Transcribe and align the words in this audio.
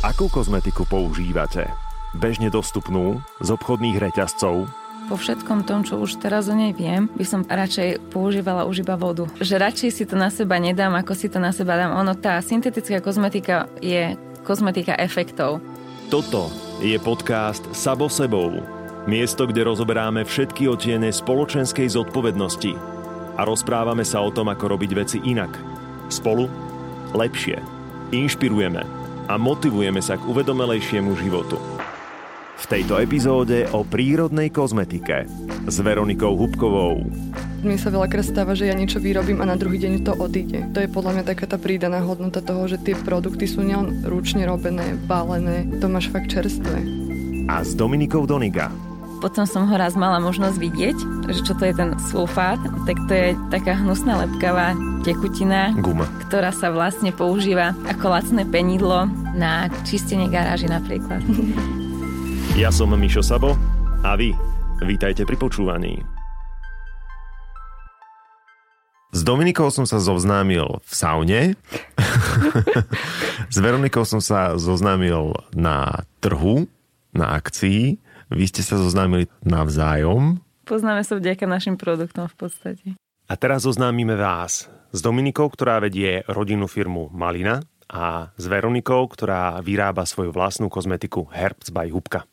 Akú 0.00 0.32
kozmetiku 0.32 0.88
používate? 0.88 1.68
Bežne 2.16 2.48
dostupnú, 2.48 3.20
z 3.44 3.52
obchodných 3.52 4.00
reťazcov, 4.00 4.64
po 5.12 5.18
všetkom 5.18 5.66
tom, 5.66 5.82
čo 5.82 5.98
už 5.98 6.22
teraz 6.22 6.46
o 6.46 6.54
nej 6.54 6.70
viem, 6.70 7.10
by 7.18 7.24
som 7.26 7.42
radšej 7.42 8.14
používala 8.14 8.62
už 8.62 8.86
iba 8.86 8.94
vodu. 8.94 9.26
Že 9.42 9.58
radšej 9.58 9.90
si 9.90 10.04
to 10.06 10.14
na 10.14 10.30
seba 10.30 10.56
nedám, 10.62 10.94
ako 10.94 11.12
si 11.18 11.26
to 11.26 11.42
na 11.42 11.50
seba 11.50 11.74
dám. 11.74 11.98
Ono, 11.98 12.14
tá 12.14 12.38
syntetická 12.38 13.02
kozmetika 13.02 13.66
je 13.82 14.14
kozmetika 14.46 14.94
efektov. 14.94 15.58
Toto 16.14 16.46
je 16.78 16.94
podcast 17.02 17.66
Sabo 17.74 18.06
sebou. 18.06 18.62
Miesto, 19.10 19.50
kde 19.50 19.66
rozoberáme 19.66 20.22
všetky 20.22 20.70
otiene 20.70 21.10
spoločenskej 21.10 21.90
zodpovednosti 21.90 22.72
a 23.34 23.42
rozprávame 23.42 24.06
sa 24.06 24.22
o 24.22 24.30
tom, 24.30 24.46
ako 24.46 24.78
robiť 24.78 24.90
veci 24.94 25.18
inak. 25.26 25.50
Spolu 26.06 26.46
lepšie. 27.18 27.58
Inšpirujeme 28.14 28.99
a 29.30 29.38
motivujeme 29.38 30.02
sa 30.02 30.18
k 30.18 30.26
uvedomelejšiemu 30.26 31.14
životu. 31.14 31.54
V 32.60 32.64
tejto 32.66 32.98
epizóde 32.98 33.70
o 33.70 33.86
prírodnej 33.86 34.50
kozmetike 34.50 35.30
s 35.70 35.76
Veronikou 35.78 36.34
Hubkovou. 36.34 36.98
Mne 37.62 37.78
sa 37.78 37.94
veľakrát 37.94 38.26
stáva, 38.26 38.58
že 38.58 38.66
ja 38.66 38.74
niečo 38.74 38.98
vyrobím 38.98 39.38
a 39.38 39.48
na 39.48 39.54
druhý 39.54 39.78
deň 39.78 40.02
to 40.02 40.12
odíde. 40.18 40.66
To 40.74 40.82
je 40.82 40.90
podľa 40.90 41.22
mňa 41.22 41.24
taká 41.30 41.46
tá 41.46 41.56
prídaná 41.62 42.02
hodnota 42.02 42.42
toho, 42.42 42.66
že 42.66 42.82
tie 42.82 42.98
produkty 42.98 43.46
sú 43.46 43.62
nielen 43.62 44.02
ručne 44.02 44.44
robené, 44.44 44.98
bálené, 45.06 45.64
to 45.78 45.86
máš 45.86 46.10
fakt 46.10 46.34
čerstvé. 46.34 46.82
A 47.46 47.62
s 47.62 47.72
Dominikou 47.78 48.26
Doniga. 48.26 48.89
Potom 49.20 49.44
som 49.44 49.68
ho 49.68 49.76
raz 49.76 50.00
mala 50.00 50.16
možnosť 50.16 50.56
vidieť, 50.56 50.96
že 51.28 51.44
čo 51.44 51.52
to 51.52 51.68
je 51.68 51.76
ten 51.76 51.92
sulfát, 52.08 52.56
tak 52.88 52.96
to 53.04 53.12
je 53.12 53.28
taká 53.52 53.76
hnusná 53.76 54.16
lepkavá 54.24 54.72
tekutina, 55.04 55.76
Guma. 55.76 56.08
ktorá 56.24 56.48
sa 56.48 56.72
vlastne 56.72 57.12
používa 57.12 57.76
ako 57.84 58.16
lacné 58.16 58.48
penidlo 58.48 59.12
na 59.36 59.68
čistenie 59.84 60.32
garáži 60.32 60.72
napríklad. 60.72 61.20
Ja 62.56 62.72
som 62.72 62.96
Mišo 62.96 63.20
Sabo 63.20 63.60
a 64.00 64.16
vy 64.16 64.32
vítajte 64.88 65.28
pri 65.28 65.36
počúvaní. 65.36 66.00
S 69.12 69.20
Dominikou 69.20 69.68
som 69.68 69.84
sa 69.84 70.00
zoznámil 70.00 70.80
v 70.80 70.92
saune. 70.96 71.40
S 73.52 73.56
Veronikou 73.60 74.08
som 74.08 74.24
sa 74.24 74.56
zoznámil 74.56 75.36
na 75.52 76.08
trhu, 76.24 76.64
na 77.12 77.36
akcii. 77.36 78.00
Vy 78.30 78.46
ste 78.46 78.62
sa 78.62 78.78
zoznámili 78.78 79.26
navzájom. 79.42 80.38
Poznáme 80.62 81.02
sa 81.02 81.18
vďaka 81.18 81.50
našim 81.50 81.74
produktom 81.74 82.30
v 82.30 82.36
podstate. 82.38 82.86
A 83.26 83.34
teraz 83.34 83.66
zoznámime 83.66 84.14
vás 84.14 84.70
s 84.94 84.98
Dominikou, 85.02 85.50
ktorá 85.50 85.82
vedie 85.82 86.22
rodinnú 86.30 86.70
firmu 86.70 87.10
Malina 87.10 87.62
a 87.90 88.30
s 88.38 88.46
Veronikou, 88.46 89.10
ktorá 89.10 89.58
vyrába 89.58 90.06
svoju 90.06 90.30
vlastnú 90.30 90.70
kozmetiku 90.70 91.26
Herbs 91.34 91.74
by 91.74 91.90
Hubka. 91.90 92.29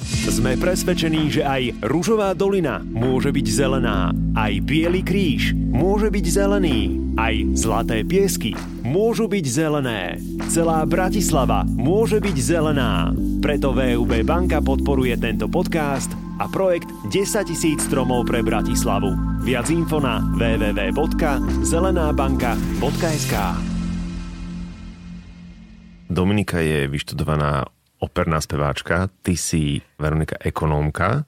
Sme 0.00 0.56
presvedčení, 0.56 1.28
že 1.28 1.44
aj 1.44 1.84
rúžová 1.84 2.32
dolina 2.32 2.80
môže 2.80 3.28
byť 3.28 3.46
zelená, 3.52 4.16
aj 4.32 4.64
biely 4.64 5.04
kríž 5.04 5.52
môže 5.52 6.08
byť 6.08 6.26
zelený, 6.26 6.96
aj 7.20 7.34
zlaté 7.58 8.00
piesky 8.00 8.56
môžu 8.80 9.28
byť 9.30 9.46
zelené. 9.48 10.18
Celá 10.52 10.84
Bratislava 10.84 11.64
môže 11.64 12.20
byť 12.20 12.36
zelená. 12.36 13.16
Preto 13.40 13.72
VUB 13.72 14.20
banka 14.24 14.60
podporuje 14.60 15.16
tento 15.16 15.48
podcast 15.48 16.12
a 16.36 16.48
projekt 16.48 16.88
10 17.08 17.44
tisíc 17.48 17.80
stromov 17.88 18.26
pre 18.28 18.42
Bratislavu. 18.44 19.16
Viac 19.42 19.70
info 19.72 19.98
na 19.98 20.20
www.zelenabanka.sk 20.36 23.34
Dominika 26.12 26.60
je 26.60 26.84
vyštudovaná 26.92 27.64
operná 28.02 28.42
speváčka, 28.42 29.06
ty 29.22 29.38
si 29.38 29.78
Veronika 29.94 30.34
ekonómka, 30.42 31.22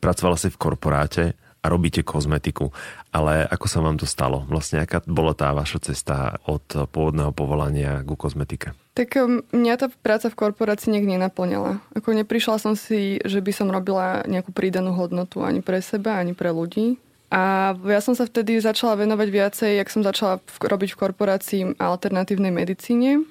pracovala 0.00 0.40
si 0.40 0.48
v 0.48 0.56
korporáte 0.56 1.24
a 1.64 1.66
robíte 1.72 2.04
kozmetiku. 2.04 2.72
Ale 3.12 3.48
ako 3.48 3.66
sa 3.68 3.80
vám 3.80 3.96
to 3.96 4.04
stalo? 4.04 4.44
Vlastne 4.48 4.84
aká 4.84 5.00
bola 5.08 5.32
tá 5.32 5.52
vaša 5.56 5.92
cesta 5.92 6.36
od 6.44 6.64
pôvodného 6.92 7.32
povolania 7.32 8.04
ku 8.04 8.16
kozmetike? 8.16 8.76
Tak 8.92 9.16
um, 9.16 9.40
mňa 9.48 9.74
tá 9.80 9.86
práca 9.88 10.28
v 10.28 10.36
korporácii 10.36 10.92
niekde 10.92 11.16
nenaplňala. 11.16 11.80
Ako 11.96 12.12
neprišla 12.12 12.60
som 12.60 12.76
si, 12.76 13.16
že 13.24 13.40
by 13.40 13.52
som 13.56 13.72
robila 13.72 14.28
nejakú 14.28 14.52
prídanú 14.52 14.92
hodnotu 14.92 15.40
ani 15.40 15.64
pre 15.64 15.80
seba, 15.80 16.20
ani 16.20 16.36
pre 16.36 16.52
ľudí. 16.52 17.00
A 17.32 17.74
ja 17.88 17.98
som 17.98 18.14
sa 18.14 18.28
vtedy 18.28 18.60
začala 18.60 19.00
venovať 19.00 19.28
viacej, 19.32 19.70
jak 19.80 19.90
som 19.90 20.06
začala 20.06 20.38
robiť 20.60 20.94
v 20.94 21.00
korporácii 21.00 21.62
alternatívnej 21.80 22.52
medicíne 22.54 23.24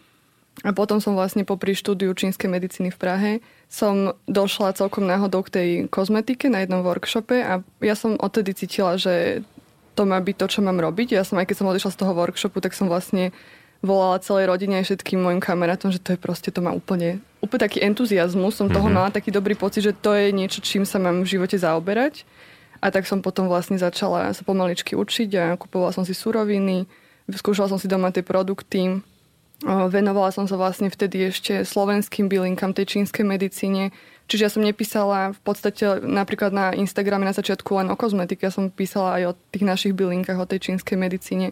a 0.62 0.69
potom 0.69 1.02
som 1.02 1.18
vlastne 1.18 1.41
popri 1.41 1.74
štúdiu 1.74 2.14
čínskej 2.14 2.46
medicíny 2.46 2.94
v 2.94 3.02
Prahe 3.02 3.31
som 3.74 4.14
došla 4.30 4.78
celkom 4.78 5.09
náhodou 5.09 5.41
k 5.41 5.50
tej 5.50 5.69
kozmetike 5.90 6.46
na 6.46 6.62
jednom 6.62 6.86
workshope 6.86 7.41
a 7.41 7.66
ja 7.81 7.96
som 7.97 8.22
odtedy 8.22 8.53
cítila, 8.53 8.94
že 9.02 9.42
to 9.97 10.06
má 10.06 10.22
byť 10.22 10.36
to, 10.38 10.46
čo 10.46 10.59
mám 10.62 10.78
robiť. 10.78 11.18
Ja 11.18 11.25
som, 11.25 11.42
aj 11.42 11.50
keď 11.50 11.56
som 11.58 11.69
odišla 11.74 11.94
z 11.94 12.00
toho 12.06 12.13
workshopu, 12.13 12.62
tak 12.62 12.78
som 12.78 12.86
vlastne 12.86 13.34
volala 13.81 14.22
celej 14.22 14.46
rodine 14.46 14.81
aj 14.81 14.94
všetkým 14.94 15.19
mojim 15.22 15.42
kamarátom, 15.42 15.90
že 15.90 16.02
to 16.02 16.13
je 16.13 16.19
proste, 16.22 16.50
to 16.53 16.62
má 16.62 16.72
úplne, 16.72 17.19
úplne 17.42 17.62
taký 17.66 17.81
entuziasmus. 17.81 18.58
Som 18.58 18.69
toho 18.69 18.88
mm-hmm. 18.88 18.94
mala 18.94 19.09
taký 19.09 19.34
dobrý 19.34 19.58
pocit, 19.58 19.86
že 19.86 19.94
to 19.94 20.13
je 20.13 20.30
niečo, 20.34 20.62
čím 20.62 20.86
sa 20.86 21.02
mám 21.02 21.25
v 21.25 21.31
živote 21.34 21.58
zaoberať. 21.58 22.25
A 22.80 22.92
tak 22.92 23.09
som 23.09 23.25
potom 23.25 23.50
vlastne 23.50 23.75
začala 23.80 24.31
sa 24.31 24.44
pomaličky 24.46 24.94
učiť 24.96 25.30
a 25.40 25.46
kupovala 25.56 25.96
som 25.96 26.03
si 26.03 26.12
suroviny, 26.16 26.88
skúšala 27.31 27.72
som 27.72 27.80
si 27.80 27.88
doma 27.88 28.12
tie 28.12 28.25
produkty, 28.25 29.03
Venovala 29.64 30.34
som 30.36 30.44
sa 30.44 30.59
vlastne 30.59 30.91
vtedy 30.91 31.31
ešte 31.31 31.64
slovenským 31.64 32.28
bylinkám 32.28 32.75
tej 32.75 32.97
čínskej 33.00 33.24
medicíne. 33.24 33.96
Čiže 34.28 34.44
ja 34.44 34.52
som 34.52 34.64
nepísala 34.64 35.36
v 35.36 35.40
podstate 35.44 36.03
napríklad 36.03 36.52
na 36.52 36.72
Instagrame 36.75 37.28
na 37.28 37.36
začiatku 37.36 37.75
len 37.80 37.92
o 37.92 37.96
kozmetike, 38.00 38.47
ja 38.47 38.52
som 38.56 38.72
písala 38.72 39.19
aj 39.19 39.24
o 39.30 39.38
tých 39.52 39.63
našich 39.68 39.94
bylinkách, 39.96 40.40
o 40.40 40.47
tej 40.47 40.72
čínskej 40.72 40.96
medicíne. 40.96 41.52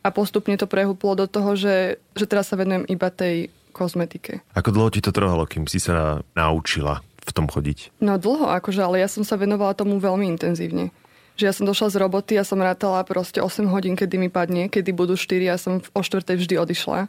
A 0.00 0.08
postupne 0.08 0.56
to 0.56 0.64
prehúplo 0.64 1.12
do 1.16 1.26
toho, 1.28 1.56
že, 1.56 2.00
že 2.16 2.24
teraz 2.24 2.48
sa 2.48 2.56
venujem 2.56 2.88
iba 2.88 3.12
tej 3.12 3.52
kozmetike. 3.76 4.40
Ako 4.56 4.72
dlho 4.72 4.88
ti 4.92 5.04
to 5.04 5.12
trvalo, 5.12 5.44
kým 5.44 5.68
si 5.68 5.80
sa 5.80 6.24
naučila 6.32 7.04
v 7.20 7.30
tom 7.36 7.48
chodiť? 7.48 8.00
No 8.00 8.16
dlho, 8.16 8.48
akože, 8.48 8.80
ale 8.80 9.04
ja 9.04 9.08
som 9.08 9.24
sa 9.24 9.36
venovala 9.36 9.76
tomu 9.76 10.00
veľmi 10.00 10.24
intenzívne 10.28 10.92
že 11.40 11.48
ja 11.48 11.56
som 11.56 11.64
došla 11.64 11.88
z 11.88 11.96
roboty, 12.04 12.36
ja 12.36 12.44
som 12.44 12.60
rátala 12.60 13.00
proste 13.00 13.40
8 13.40 13.64
hodín, 13.72 13.96
kedy 13.96 14.20
mi 14.20 14.28
padne, 14.28 14.68
kedy 14.68 14.92
budú 14.92 15.16
4, 15.16 15.40
ja 15.40 15.56
som 15.56 15.80
o 15.80 16.02
4 16.04 16.36
vždy 16.36 16.60
odišla 16.60 17.08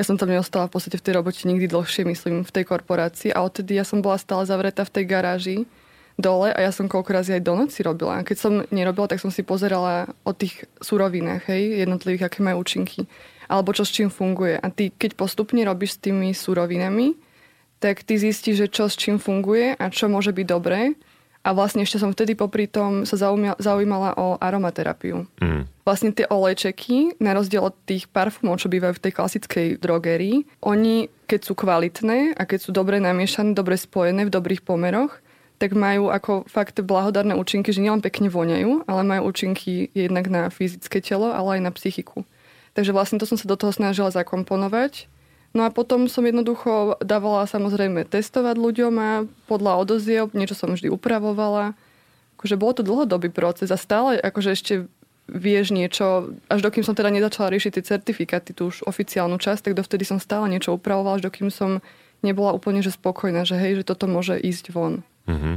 ja 0.00 0.04
som 0.08 0.16
tam 0.16 0.32
neostala 0.32 0.64
v 0.64 0.80
podstate 0.80 0.96
v 0.96 1.04
tej 1.04 1.20
robote 1.20 1.44
nikdy 1.44 1.68
dlhšie, 1.68 2.08
myslím, 2.08 2.40
v 2.40 2.54
tej 2.56 2.64
korporácii 2.64 3.36
a 3.36 3.44
odtedy 3.44 3.76
ja 3.76 3.84
som 3.84 4.00
bola 4.00 4.16
stále 4.16 4.48
zavretá 4.48 4.88
v 4.88 4.96
tej 4.96 5.04
garáži 5.04 5.56
dole 6.16 6.48
a 6.48 6.56
ja 6.56 6.72
som 6.72 6.88
koľko 6.88 7.20
razy 7.20 7.36
aj 7.36 7.42
do 7.44 7.52
noci 7.52 7.84
robila. 7.84 8.24
Keď 8.24 8.36
som 8.40 8.64
nerobila, 8.72 9.12
tak 9.12 9.20
som 9.20 9.28
si 9.28 9.44
pozerala 9.44 10.08
o 10.24 10.32
tých 10.32 10.64
surovinách, 10.80 11.52
hej, 11.52 11.84
jednotlivých, 11.84 12.32
aké 12.32 12.40
majú 12.40 12.64
účinky. 12.64 13.04
Alebo 13.44 13.76
čo 13.76 13.84
s 13.84 13.92
čím 13.92 14.08
funguje. 14.08 14.56
A 14.56 14.72
ty, 14.72 14.88
keď 14.88 15.20
postupne 15.20 15.60
robíš 15.68 16.00
s 16.00 16.02
tými 16.08 16.32
surovinami, 16.32 17.20
tak 17.76 18.00
ty 18.00 18.16
zistíš, 18.16 18.56
že 18.56 18.68
čo 18.72 18.88
s 18.88 18.96
čím 18.96 19.20
funguje 19.20 19.76
a 19.76 19.84
čo 19.92 20.08
môže 20.08 20.32
byť 20.32 20.46
dobré 20.48 20.96
a 21.40 21.56
vlastne 21.56 21.80
ešte 21.84 21.96
som 21.96 22.12
vtedy 22.12 22.36
popri 22.36 22.68
tom 22.68 23.08
sa 23.08 23.16
zaujímala 23.56 24.12
o 24.20 24.36
aromaterapiu. 24.36 25.24
Mm. 25.40 25.64
Vlastne 25.88 26.12
tie 26.12 26.28
olejčeky, 26.28 27.16
na 27.16 27.32
rozdiel 27.32 27.64
od 27.64 27.76
tých 27.88 28.12
parfumov, 28.12 28.60
čo 28.60 28.68
bývajú 28.68 29.00
v 29.00 29.04
tej 29.08 29.12
klasickej 29.16 29.66
drogerii, 29.80 30.44
oni, 30.60 31.08
keď 31.24 31.40
sú 31.40 31.52
kvalitné 31.56 32.36
a 32.36 32.42
keď 32.44 32.58
sú 32.68 32.70
dobre 32.76 33.00
namiešané, 33.00 33.56
dobre 33.56 33.80
spojené 33.80 34.28
v 34.28 34.34
dobrých 34.36 34.62
pomeroch, 34.62 35.24
tak 35.60 35.76
majú 35.76 36.08
ako 36.08 36.48
fakt 36.48 36.80
blahodárne 36.80 37.36
účinky, 37.36 37.68
že 37.68 37.84
nielen 37.84 38.00
pekne 38.00 38.32
voňajú, 38.32 38.88
ale 38.88 39.02
majú 39.04 39.28
účinky 39.28 39.92
jednak 39.92 40.32
na 40.32 40.48
fyzické 40.48 41.04
telo, 41.04 41.36
ale 41.36 41.60
aj 41.60 41.68
na 41.68 41.72
psychiku. 41.76 42.24
Takže 42.72 42.94
vlastne 42.94 43.18
to 43.20 43.26
som 43.26 43.36
sa 43.36 43.50
do 43.50 43.58
toho 43.58 43.74
snažila 43.74 44.14
zakomponovať 44.14 45.09
No 45.50 45.66
a 45.66 45.70
potom 45.74 46.06
som 46.06 46.22
jednoducho 46.22 47.02
dávala 47.02 47.42
samozrejme 47.50 48.06
testovať 48.06 48.54
ľuďom 48.54 48.94
a 49.02 49.10
podľa 49.50 49.82
odozieb 49.82 50.30
niečo 50.30 50.54
som 50.54 50.70
vždy 50.70 50.94
upravovala. 50.94 51.74
Akože 52.38 52.54
bolo 52.54 52.72
to 52.78 52.86
dlhodobý 52.86 53.34
proces 53.34 53.68
a 53.74 53.78
stále 53.78 54.14
akože 54.22 54.50
ešte 54.54 54.74
vieš 55.30 55.70
niečo, 55.70 56.34
až 56.50 56.60
dokým 56.62 56.82
som 56.82 56.94
teda 56.94 57.10
nezačala 57.10 57.54
riešiť 57.54 57.78
tie 57.78 57.84
certifikáty, 57.86 58.50
tú 58.50 58.74
už 58.74 58.82
oficiálnu 58.86 59.38
časť, 59.38 59.70
tak 59.70 59.78
dovtedy 59.78 60.02
som 60.02 60.18
stále 60.18 60.50
niečo 60.50 60.74
upravovala, 60.74 61.22
až 61.22 61.30
dokým 61.30 61.54
som 61.54 61.78
nebola 62.20 62.50
úplne 62.50 62.82
že 62.82 62.94
spokojná, 62.94 63.46
že 63.46 63.58
hej, 63.58 63.82
že 63.82 63.84
toto 63.86 64.10
môže 64.10 64.34
ísť 64.38 64.74
von. 64.74 65.06
Mm-hmm. 65.30 65.56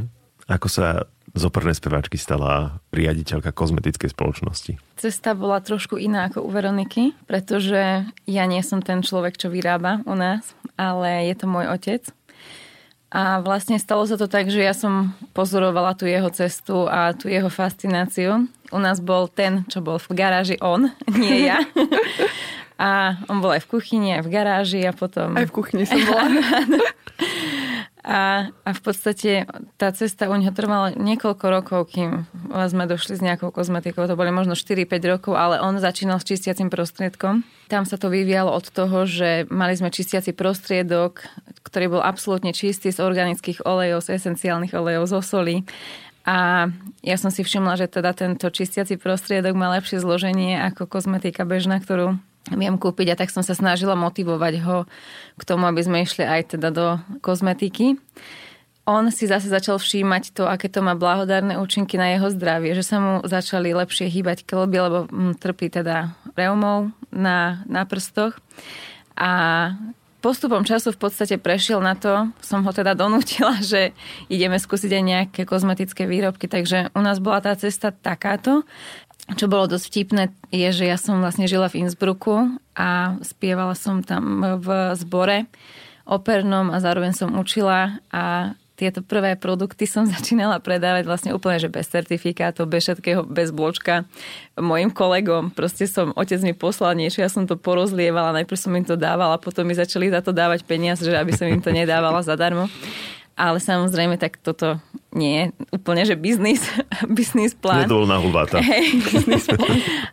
Ako 0.52 0.68
sa 0.70 1.10
z 1.34 1.42
opernej 1.50 1.74
speváčky 1.74 2.22
stala 2.22 2.78
riaditeľka 2.94 3.50
kozmetickej 3.50 4.14
spoločnosti? 4.14 4.78
Cesta 5.02 5.34
bola 5.34 5.58
trošku 5.66 5.98
iná 5.98 6.30
ako 6.30 6.46
u 6.46 6.50
Veroniky, 6.54 7.18
pretože 7.26 8.06
ja 8.30 8.44
nie 8.46 8.62
som 8.62 8.86
ten 8.86 9.02
človek, 9.02 9.38
čo 9.42 9.50
vyrába 9.50 10.06
u 10.06 10.14
nás, 10.14 10.54
ale 10.78 11.26
je 11.26 11.36
to 11.36 11.46
môj 11.50 11.66
otec. 11.74 12.06
A 13.14 13.46
vlastne 13.46 13.78
stalo 13.78 14.10
sa 14.10 14.18
to 14.18 14.26
tak, 14.26 14.50
že 14.50 14.58
ja 14.58 14.74
som 14.74 15.14
pozorovala 15.38 15.94
tú 15.94 16.10
jeho 16.10 16.34
cestu 16.34 16.90
a 16.90 17.14
tú 17.14 17.30
jeho 17.30 17.50
fascináciu. 17.50 18.50
U 18.74 18.80
nás 18.82 18.98
bol 18.98 19.30
ten, 19.30 19.70
čo 19.70 19.86
bol 19.86 20.02
v 20.02 20.18
garáži 20.18 20.58
on, 20.62 20.90
nie 21.22 21.46
ja. 21.46 21.62
A 22.82 23.22
on 23.30 23.38
bol 23.38 23.54
aj 23.54 23.70
v 23.70 23.78
kuchyni, 23.78 24.18
aj 24.18 24.26
v 24.26 24.34
garáži 24.34 24.82
a 24.82 24.94
potom... 24.98 25.38
Aj 25.38 25.46
v 25.46 25.54
kuchyni 25.54 25.86
som 25.86 26.02
bola. 26.10 26.26
A, 28.04 28.52
a 28.68 28.72
v 28.76 28.82
podstate 28.84 29.48
tá 29.80 29.88
cesta 29.96 30.28
u 30.28 30.36
neho 30.36 30.52
trvala 30.52 30.92
niekoľko 30.92 31.46
rokov, 31.48 31.96
kým 31.96 32.28
sme 32.52 32.84
došli 32.84 33.16
s 33.16 33.24
nejakou 33.24 33.48
kozmetikou. 33.48 34.04
To 34.12 34.20
boli 34.20 34.28
možno 34.28 34.60
4-5 34.60 34.92
rokov, 35.08 35.34
ale 35.40 35.64
on 35.64 35.80
začínal 35.80 36.20
s 36.20 36.28
čistiacim 36.28 36.68
prostriedkom. 36.68 37.48
Tam 37.72 37.88
sa 37.88 37.96
to 37.96 38.12
vyvíjalo 38.12 38.52
od 38.52 38.68
toho, 38.68 39.08
že 39.08 39.48
mali 39.48 39.80
sme 39.80 39.88
čistiaci 39.88 40.36
prostriedok, 40.36 41.24
ktorý 41.64 41.96
bol 41.96 42.04
absolútne 42.04 42.52
čistý 42.52 42.92
z 42.92 43.00
organických 43.00 43.64
olejov, 43.64 44.04
z 44.04 44.20
esenciálnych 44.20 44.76
olejov, 44.76 45.08
zo 45.08 45.24
soli. 45.24 45.64
A 46.28 46.68
ja 47.08 47.16
som 47.16 47.32
si 47.32 47.40
všimla, 47.40 47.80
že 47.80 47.88
teda 47.88 48.12
tento 48.12 48.52
čistiaci 48.52 49.00
prostriedok 49.00 49.56
má 49.56 49.72
lepšie 49.80 50.04
zloženie 50.04 50.60
ako 50.60 50.92
kozmetika 50.92 51.48
bežná, 51.48 51.80
ktorú 51.80 52.20
viem 52.52 52.76
kúpiť 52.76 53.16
a 53.16 53.20
tak 53.20 53.32
som 53.32 53.46
sa 53.46 53.56
snažila 53.56 53.96
motivovať 53.96 54.54
ho 54.68 54.78
k 55.40 55.44
tomu, 55.48 55.64
aby 55.70 55.80
sme 55.80 56.04
išli 56.04 56.28
aj 56.28 56.60
teda 56.60 56.70
do 56.76 56.88
kozmetiky. 57.24 57.96
On 58.84 59.08
si 59.08 59.32
zase 59.32 59.48
začal 59.48 59.80
všímať 59.80 60.36
to, 60.36 60.44
aké 60.44 60.68
to 60.68 60.84
má 60.84 60.92
blahodárne 60.92 61.56
účinky 61.56 61.96
na 61.96 62.12
jeho 62.12 62.28
zdravie, 62.28 62.76
že 62.76 62.84
sa 62.84 63.00
mu 63.00 63.14
začali 63.24 63.72
lepšie 63.72 64.12
hýbať 64.12 64.44
klby, 64.44 64.78
lebo 64.84 64.98
mm, 65.08 65.40
trpí 65.40 65.72
teda 65.72 66.20
reumou 66.36 66.92
na, 67.08 67.64
na 67.64 67.88
prstoch. 67.88 68.36
A 69.16 69.32
postupom 70.24 70.64
času 70.64 70.96
v 70.96 71.04
podstate 71.04 71.36
prešiel 71.36 71.84
na 71.84 72.00
to, 72.00 72.32
som 72.40 72.64
ho 72.64 72.72
teda 72.72 72.96
donútila, 72.96 73.60
že 73.76 73.92
ideme 74.32 74.56
skúsiť 74.56 74.92
aj 74.96 75.04
nejaké 75.04 75.42
kozmetické 75.44 76.08
výrobky, 76.08 76.48
takže 76.48 76.96
u 76.96 77.02
nás 77.04 77.20
bola 77.20 77.44
tá 77.44 77.52
cesta 77.60 77.92
takáto 77.92 78.64
čo 79.32 79.48
bolo 79.48 79.72
dosť 79.72 79.86
vtipné, 79.88 80.24
je, 80.52 80.70
že 80.76 80.84
ja 80.84 81.00
som 81.00 81.24
vlastne 81.24 81.48
žila 81.48 81.72
v 81.72 81.88
Innsbrucku 81.88 82.60
a 82.76 83.16
spievala 83.24 83.72
som 83.74 84.04
tam 84.04 84.60
v 84.60 84.68
zbore 85.00 85.48
opernom 86.04 86.68
a 86.68 86.84
zároveň 86.84 87.16
som 87.16 87.32
učila 87.40 88.04
a 88.12 88.52
tieto 88.74 89.06
prvé 89.06 89.40
produkty 89.40 89.88
som 89.88 90.04
začínala 90.16 90.60
predávať 90.60 91.08
vlastne 91.08 91.32
úplne, 91.32 91.62
že 91.62 91.72
bez 91.72 91.88
certifikátov, 91.88 92.68
bez 92.68 92.84
všetkého, 92.84 93.24
bez 93.24 93.56
bločka 93.56 94.04
mojim 94.60 94.92
kolegom. 94.92 95.56
Proste 95.56 95.88
som, 95.88 96.12
otec 96.18 96.44
mi 96.44 96.52
poslal 96.52 96.98
niečo, 97.00 97.24
ja 97.24 97.32
som 97.32 97.48
to 97.48 97.56
porozlievala, 97.56 98.44
najprv 98.44 98.60
som 98.60 98.76
im 98.76 98.84
to 98.84 99.00
dávala, 99.00 99.40
potom 99.40 99.64
mi 99.64 99.78
začali 99.78 100.12
za 100.12 100.20
to 100.20 100.36
dávať 100.36 100.68
peniaze, 100.68 101.06
že 101.06 101.16
aby 101.16 101.32
som 101.32 101.48
im 101.48 101.64
to 101.64 101.72
nedávala 101.72 102.20
zadarmo. 102.26 102.68
Ale 103.34 103.58
samozrejme, 103.58 104.22
tak 104.22 104.38
toto 104.38 104.78
nie 105.14 105.34
je 105.34 105.46
úplne, 105.74 106.06
že 106.06 106.14
biznis, 106.14 106.62
biznis 107.18 107.58
plán. 107.58 107.86
Nedolná 107.86 108.22
hulváta. 108.22 108.62
Hey, 108.62 108.94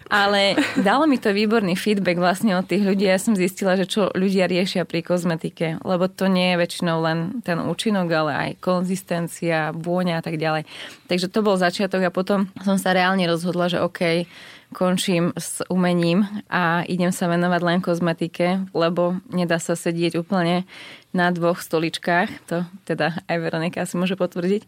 Ale 0.08 0.56
dalo 0.80 1.04
mi 1.04 1.20
to 1.20 1.32
výborný 1.32 1.76
feedback 1.76 2.16
vlastne 2.16 2.56
od 2.56 2.64
tých 2.64 2.84
ľudí. 2.84 3.08
Ja 3.08 3.20
som 3.20 3.36
zistila, 3.36 3.76
že 3.76 3.84
čo 3.88 4.08
ľudia 4.12 4.48
riešia 4.48 4.88
pri 4.88 5.04
kozmetike, 5.04 5.80
lebo 5.84 6.08
to 6.08 6.32
nie 6.32 6.56
je 6.56 6.60
väčšinou 6.60 6.96
len 7.04 7.18
ten 7.44 7.60
účinok, 7.60 8.08
ale 8.08 8.32
aj 8.32 8.50
konzistencia, 8.60 9.72
vôňa 9.76 10.20
a 10.20 10.22
tak 10.24 10.40
ďalej. 10.40 10.68
Takže 11.08 11.28
to 11.28 11.40
bol 11.44 11.60
začiatok 11.60 12.08
a 12.08 12.14
potom 12.14 12.48
som 12.64 12.80
sa 12.80 12.96
reálne 12.96 13.24
rozhodla, 13.28 13.68
že 13.68 13.84
OK, 13.84 14.24
končím 14.70 15.34
s 15.34 15.66
umením 15.66 16.22
a 16.46 16.86
idem 16.86 17.10
sa 17.10 17.26
venovať 17.26 17.60
len 17.62 17.78
kozmetike, 17.82 18.70
lebo 18.70 19.18
nedá 19.34 19.58
sa 19.58 19.74
sedieť 19.74 20.22
úplne 20.22 20.62
na 21.10 21.30
dvoch 21.34 21.58
stoličkách. 21.62 22.28
To 22.50 22.66
teda 22.86 23.22
aj 23.26 23.36
Veronika 23.38 23.82
si 23.86 23.98
môže 23.98 24.14
potvrdiť. 24.14 24.64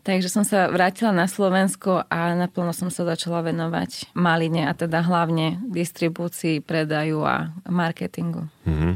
Takže 0.00 0.32
som 0.32 0.48
sa 0.48 0.72
vrátila 0.72 1.12
na 1.12 1.28
Slovensko 1.28 2.08
a 2.08 2.32
naplno 2.32 2.72
som 2.72 2.88
sa 2.88 3.04
začala 3.04 3.44
venovať 3.44 4.16
maline 4.16 4.64
a 4.64 4.72
teda 4.72 5.04
hlavne 5.04 5.60
distribúcii, 5.68 6.64
predaju 6.64 7.20
a 7.28 7.52
marketingu. 7.68 8.48
Mm-hmm. 8.64 8.94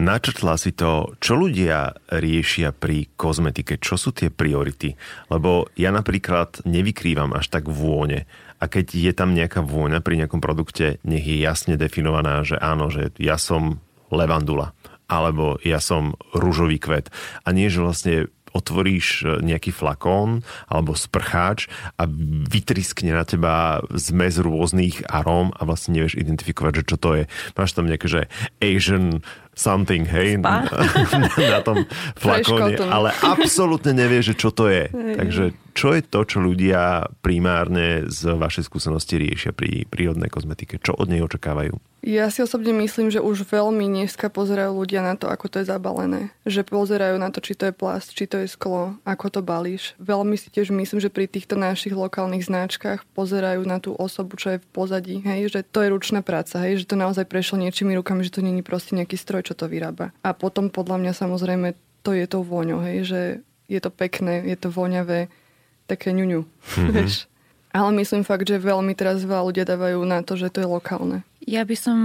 Načrtla 0.00 0.56
si 0.56 0.72
to, 0.72 1.12
čo 1.20 1.36
ľudia 1.36 1.92
riešia 2.08 2.72
pri 2.72 3.10
kozmetike, 3.20 3.76
čo 3.82 4.00
sú 4.00 4.16
tie 4.16 4.32
priority. 4.32 4.96
Lebo 5.28 5.68
ja 5.76 5.92
napríklad 5.92 6.64
nevykrývam 6.64 7.36
až 7.36 7.52
tak 7.52 7.68
vône 7.68 8.24
a 8.62 8.64
keď 8.64 8.86
je 8.96 9.12
tam 9.12 9.36
nejaká 9.36 9.60
vôňa 9.60 10.00
pri 10.00 10.24
nejakom 10.24 10.40
produkte, 10.40 11.02
nech 11.04 11.26
je 11.26 11.42
jasne 11.42 11.76
definovaná, 11.76 12.40
že 12.46 12.56
áno, 12.56 12.88
že 12.88 13.12
ja 13.20 13.36
som 13.36 13.82
levandula 14.08 14.72
alebo 15.10 15.58
ja 15.66 15.82
som 15.82 16.14
rúžový 16.30 16.78
kvet. 16.78 17.10
A 17.42 17.50
nie, 17.50 17.66
že 17.66 17.82
vlastne 17.82 18.14
otvoríš 18.50 19.22
e, 19.22 19.26
nejaký 19.46 19.70
flakón 19.70 20.42
alebo 20.66 20.98
sprcháč 20.98 21.70
a 21.98 22.06
vytriskne 22.50 23.14
na 23.14 23.22
teba 23.22 23.82
zmes 23.94 24.42
rôznych 24.42 25.06
aróm 25.06 25.54
a 25.54 25.62
vlastne 25.62 25.98
nevieš 25.98 26.18
identifikovať, 26.18 26.82
že 26.82 26.84
čo 26.86 26.96
to 26.98 27.10
je. 27.22 27.24
Máš 27.54 27.78
tam 27.78 27.86
nejaké, 27.86 28.06
že 28.10 28.20
Asian 28.58 29.22
something, 29.54 30.08
hej, 30.08 30.40
na, 30.40 30.66
na 31.58 31.60
tom 31.60 31.84
flakóne, 32.16 32.80
ale 32.80 33.12
absolútne 33.20 33.92
nevie, 33.92 34.24
že 34.24 34.34
čo 34.34 34.54
to 34.54 34.70
je. 34.70 34.88
Takže 34.90 35.52
čo 35.80 35.96
je 35.96 36.04
to, 36.04 36.28
čo 36.28 36.44
ľudia 36.44 37.08
primárne 37.24 38.04
z 38.04 38.36
vašej 38.36 38.68
skúsenosti 38.68 39.16
riešia 39.16 39.56
pri 39.56 39.88
prírodnej 39.88 40.28
kozmetike? 40.28 40.76
Čo 40.76 40.92
od 40.92 41.08
nej 41.08 41.24
očakávajú? 41.24 41.80
Ja 42.04 42.28
si 42.28 42.44
osobne 42.44 42.76
myslím, 42.84 43.08
že 43.08 43.24
už 43.24 43.48
veľmi 43.48 43.88
dneska 43.88 44.28
pozerajú 44.28 44.76
ľudia 44.76 45.00
na 45.00 45.16
to, 45.16 45.32
ako 45.32 45.48
to 45.48 45.64
je 45.64 45.72
zabalené. 45.72 46.36
Že 46.44 46.68
pozerajú 46.68 47.16
na 47.16 47.32
to, 47.32 47.40
či 47.40 47.56
to 47.56 47.72
je 47.72 47.72
plast, 47.72 48.12
či 48.12 48.28
to 48.28 48.44
je 48.44 48.52
sklo, 48.52 49.00
ako 49.08 49.32
to 49.32 49.40
balíš. 49.40 49.96
Veľmi 49.96 50.36
si 50.36 50.52
tiež 50.52 50.68
myslím, 50.68 51.00
že 51.00 51.08
pri 51.08 51.24
týchto 51.24 51.56
našich 51.56 51.96
lokálnych 51.96 52.44
značkách 52.44 53.08
pozerajú 53.16 53.64
na 53.64 53.80
tú 53.80 53.96
osobu, 53.96 54.36
čo 54.36 54.56
je 54.56 54.60
v 54.60 54.68
pozadí. 54.76 55.24
Hej, 55.24 55.48
že 55.48 55.60
to 55.64 55.80
je 55.80 55.92
ručná 55.96 56.20
práca, 56.20 56.60
hej, 56.60 56.84
že 56.84 56.92
to 56.92 57.00
naozaj 57.00 57.24
prešlo 57.24 57.56
niečimi 57.56 57.96
rukami, 57.96 58.20
že 58.20 58.36
to 58.36 58.44
není 58.44 58.60
proste 58.60 58.92
nejaký 58.92 59.16
stroj, 59.16 59.48
čo 59.48 59.56
to 59.56 59.64
vyrába. 59.64 60.12
A 60.20 60.36
potom 60.36 60.68
podľa 60.68 61.00
mňa 61.00 61.12
samozrejme 61.16 61.72
to 62.04 62.12
je 62.12 62.28
tou 62.28 62.44
voňou, 62.44 62.84
hej, 62.84 62.98
že 63.08 63.20
je 63.70 63.80
to 63.80 63.88
pekné, 63.88 64.44
je 64.44 64.56
to 64.60 64.68
voňavé, 64.68 65.30
také 65.90 66.14
ňuňu, 66.14 66.40
mm-hmm. 66.46 67.28
Ale 67.70 67.88
myslím 68.02 68.26
fakt, 68.26 68.50
že 68.50 68.58
veľmi 68.58 68.98
teraz 68.98 69.22
veľa 69.22 69.46
ľudia 69.46 69.64
dávajú 69.66 70.02
na 70.02 70.26
to, 70.26 70.34
že 70.34 70.50
to 70.50 70.58
je 70.62 70.66
lokálne. 70.66 71.22
Ja 71.46 71.62
by 71.62 71.76
som 71.78 71.98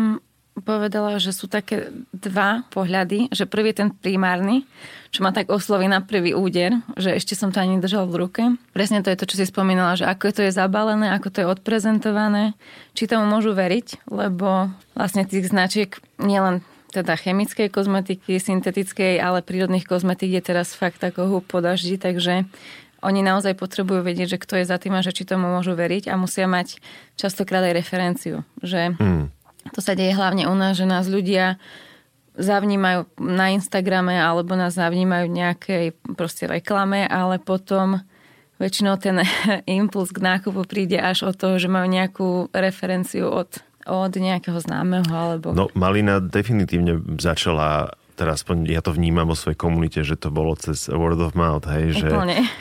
povedala, 0.63 1.19
že 1.19 1.35
sú 1.35 1.51
také 1.51 1.91
dva 2.15 2.63
pohľady, 2.71 3.27
že 3.33 3.43
prvý 3.43 3.75
je 3.75 3.83
ten 3.83 3.89
primárny, 3.91 4.63
čo 5.11 5.19
ma 5.19 5.35
tak 5.35 5.51
osloví 5.51 5.89
na 5.91 5.99
prvý 5.99 6.31
úder, 6.31 6.79
že 6.95 7.11
ešte 7.11 7.35
som 7.35 7.51
to 7.51 7.59
ani 7.59 7.83
držal 7.83 8.07
v 8.07 8.23
ruke. 8.23 8.41
Presne 8.71 9.03
to 9.03 9.11
je 9.11 9.19
to, 9.19 9.27
čo 9.27 9.35
si 9.41 9.45
spomínala, 9.51 9.99
že 9.99 10.07
ako 10.07 10.31
to 10.31 10.41
je 10.47 10.55
zabalené, 10.55 11.11
ako 11.11 11.27
to 11.27 11.37
je 11.43 11.51
odprezentované, 11.51 12.55
či 12.95 13.09
tomu 13.09 13.27
môžu 13.27 13.51
veriť, 13.51 14.07
lebo 14.07 14.71
vlastne 14.95 15.27
tých 15.27 15.51
značiek 15.51 15.91
nielen 16.23 16.63
teda 16.95 17.19
chemickej 17.19 17.67
kozmetiky, 17.75 18.39
syntetickej, 18.39 19.19
ale 19.19 19.43
prírodných 19.43 19.83
kozmetík 19.83 20.39
je 20.39 20.43
teraz 20.55 20.71
fakt 20.71 21.03
ako 21.03 21.27
húb 21.27 21.43
po 21.43 21.59
daždi, 21.59 21.99
takže 21.99 22.47
oni 23.05 23.21
naozaj 23.21 23.53
potrebujú 23.53 24.01
vedieť, 24.01 24.35
že 24.35 24.41
kto 24.41 24.59
je 24.59 24.65
za 24.65 24.81
tým 24.81 24.97
a 24.97 25.05
že 25.05 25.13
či 25.13 25.23
tomu 25.29 25.47
môžu 25.47 25.77
veriť 25.77 26.09
a 26.09 26.17
musia 26.17 26.49
mať 26.49 26.81
častokrát 27.15 27.61
aj 27.61 27.73
referenciu. 27.77 28.41
Že 28.65 28.97
mm. 28.97 29.25
To 29.73 29.79
sa 29.81 29.97
deje 29.97 30.13
hlavne 30.13 30.45
u 30.45 30.55
nás, 30.57 30.77
že 30.77 30.85
nás 30.85 31.09
ľudia 31.09 31.57
zavnímajú 32.35 33.17
na 33.17 33.55
Instagrame 33.55 34.19
alebo 34.19 34.53
nás 34.53 34.75
zavnímajú 34.75 35.25
nejakej 35.31 35.95
proste 36.19 36.45
reklame, 36.45 37.07
ale 37.07 37.39
potom 37.39 38.03
väčšinou 38.59 38.99
ten 38.99 39.23
impuls 39.79 40.11
k 40.11 40.19
nákupu 40.19 40.67
príde 40.67 40.99
až 40.99 41.31
od 41.31 41.35
toho, 41.39 41.55
že 41.57 41.71
majú 41.71 41.87
nejakú 41.89 42.27
referenciu 42.53 43.29
od 43.29 43.61
od 43.85 44.17
nejakého 44.17 44.57
známeho 44.57 45.13
alebo... 45.13 45.53
No, 45.53 45.69
Malina 45.77 46.17
definitívne 46.17 46.97
začala 47.21 47.93
teraz 48.15 48.41
aspoň 48.41 48.71
ja 48.71 48.81
to 48.81 48.95
vnímam 48.95 49.27
vo 49.27 49.35
svojej 49.35 49.59
komunite, 49.59 50.01
že 50.01 50.15
to 50.15 50.31
bolo 50.31 50.55
cez 50.55 50.87
word 50.87 51.19
of 51.19 51.35
mouth, 51.35 51.67
hej, 51.67 51.99
že, 51.99 52.09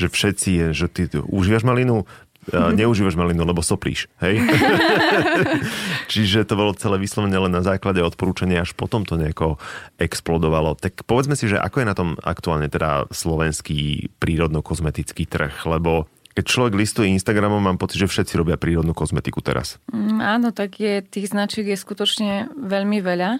že 0.03 0.09
všetci 0.11 0.49
je, 0.51 0.67
že 0.75 0.87
ty 0.91 1.03
užívaš 1.15 1.63
malinu, 1.63 2.05
a 2.53 2.77
neužívaš 2.77 3.17
malinu, 3.17 3.49
lebo 3.49 3.65
soplíš, 3.65 4.13
hej? 4.21 4.37
Čiže 6.13 6.45
to 6.45 6.61
bolo 6.61 6.77
celé 6.77 7.01
vyslovene 7.01 7.41
len 7.41 7.53
na 7.55 7.65
základe 7.65 8.05
odporúčania, 8.05 8.61
až 8.61 8.77
potom 8.77 9.09
to 9.09 9.17
nejako 9.17 9.57
explodovalo. 9.97 10.77
Tak 10.77 11.09
povedzme 11.09 11.39
si, 11.39 11.49
že 11.49 11.57
ako 11.57 11.81
je 11.81 11.87
na 11.89 11.97
tom 11.97 12.09
aktuálne 12.21 12.69
teda 12.69 13.09
slovenský 13.09 14.13
prírodno-kozmetický 14.21 15.25
trh, 15.25 15.65
lebo 15.65 16.05
keď 16.35 16.45
človek 16.51 16.75
listuje 16.75 17.15
Instagramom, 17.15 17.63
mám 17.63 17.79
pocit, 17.79 18.03
že 18.03 18.11
všetci 18.11 18.35
robia 18.35 18.59
prírodnú 18.59 18.91
kozmetiku 18.91 19.39
teraz. 19.39 19.79
Mm, 19.95 20.19
áno, 20.19 20.49
tak 20.51 20.83
je, 20.83 20.99
tých 20.99 21.31
značiek 21.31 21.63
je 21.63 21.79
skutočne 21.79 22.51
veľmi 22.59 22.99
veľa. 22.99 23.39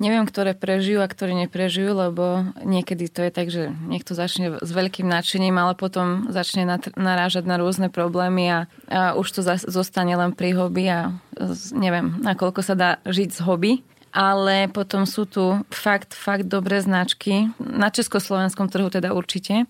Neviem, 0.00 0.26
ktoré 0.26 0.56
prežijú 0.56 0.98
a 1.04 1.10
ktoré 1.10 1.36
neprežijú, 1.46 1.94
lebo 1.94 2.48
niekedy 2.64 3.06
to 3.06 3.22
je 3.22 3.30
tak, 3.30 3.48
že 3.52 3.70
niekto 3.86 4.18
začne 4.18 4.58
s 4.58 4.70
veľkým 4.72 5.06
nadšením, 5.06 5.54
ale 5.54 5.78
potom 5.78 6.26
začne 6.32 6.66
narážať 6.96 7.44
na 7.46 7.60
rôzne 7.60 7.86
problémy 7.92 8.44
a, 8.50 8.60
a 8.90 9.14
už 9.14 9.26
to 9.30 9.40
zostane 9.68 10.16
len 10.16 10.34
pri 10.34 10.58
hobby 10.58 10.90
a 10.90 11.14
neviem, 11.70 12.18
nakoľko 12.24 12.60
sa 12.66 12.74
dá 12.74 12.90
žiť 13.06 13.30
z 13.30 13.40
hobby 13.44 13.72
ale 14.12 14.68
potom 14.68 15.08
sú 15.08 15.24
tu 15.24 15.64
fakt, 15.72 16.12
fakt 16.12 16.44
dobré 16.44 16.84
značky. 16.84 17.48
Na 17.56 17.88
československom 17.88 18.68
trhu 18.68 18.92
teda 18.92 19.16
určite 19.16 19.64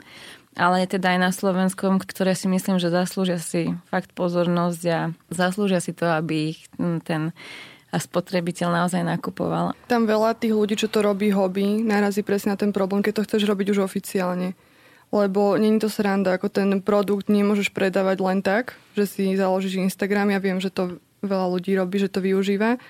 ale 0.53 0.85
teda 0.85 1.17
aj 1.17 1.19
na 1.21 1.31
Slovenskom, 1.33 1.97
ktoré 1.97 2.37
si 2.37 2.45
myslím, 2.45 2.77
že 2.77 2.93
zaslúžia 2.93 3.41
si 3.41 3.73
fakt 3.89 4.13
pozornosť 4.13 4.83
a 4.93 5.01
zaslúžia 5.33 5.81
si 5.81 5.97
to, 5.97 6.05
aby 6.13 6.53
ich 6.53 6.69
ten 7.09 7.33
a 7.93 7.97
spotrebiteľ 8.01 8.73
naozaj 8.73 9.05
nakupoval. 9.05 9.77
Tam 9.85 10.09
veľa 10.09 10.33
tých 10.41 10.57
ľudí, 10.57 10.81
čo 10.81 10.89
to 10.89 11.05
robí 11.05 11.29
hobby, 11.29 11.85
narazí 11.85 12.25
presne 12.25 12.57
na 12.57 12.59
ten 12.59 12.73
problém, 12.73 13.05
keď 13.05 13.21
to 13.21 13.25
chceš 13.29 13.45
robiť 13.45 13.77
už 13.77 13.85
oficiálne. 13.85 14.57
Lebo 15.13 15.61
není 15.61 15.77
to 15.77 15.93
sranda, 15.93 16.41
ako 16.41 16.49
ten 16.49 16.81
produkt 16.81 17.29
nemôžeš 17.29 17.69
predávať 17.77 18.25
len 18.25 18.41
tak, 18.41 18.81
že 18.97 19.05
si 19.05 19.37
založíš 19.37 19.77
Instagram. 19.77 20.33
Ja 20.33 20.41
viem, 20.41 20.57
že 20.57 20.73
to 20.73 20.97
veľa 21.21 21.53
ľudí 21.53 21.77
robí, 21.77 22.01
že 22.01 22.09
to 22.09 22.25
využíva. 22.25 22.81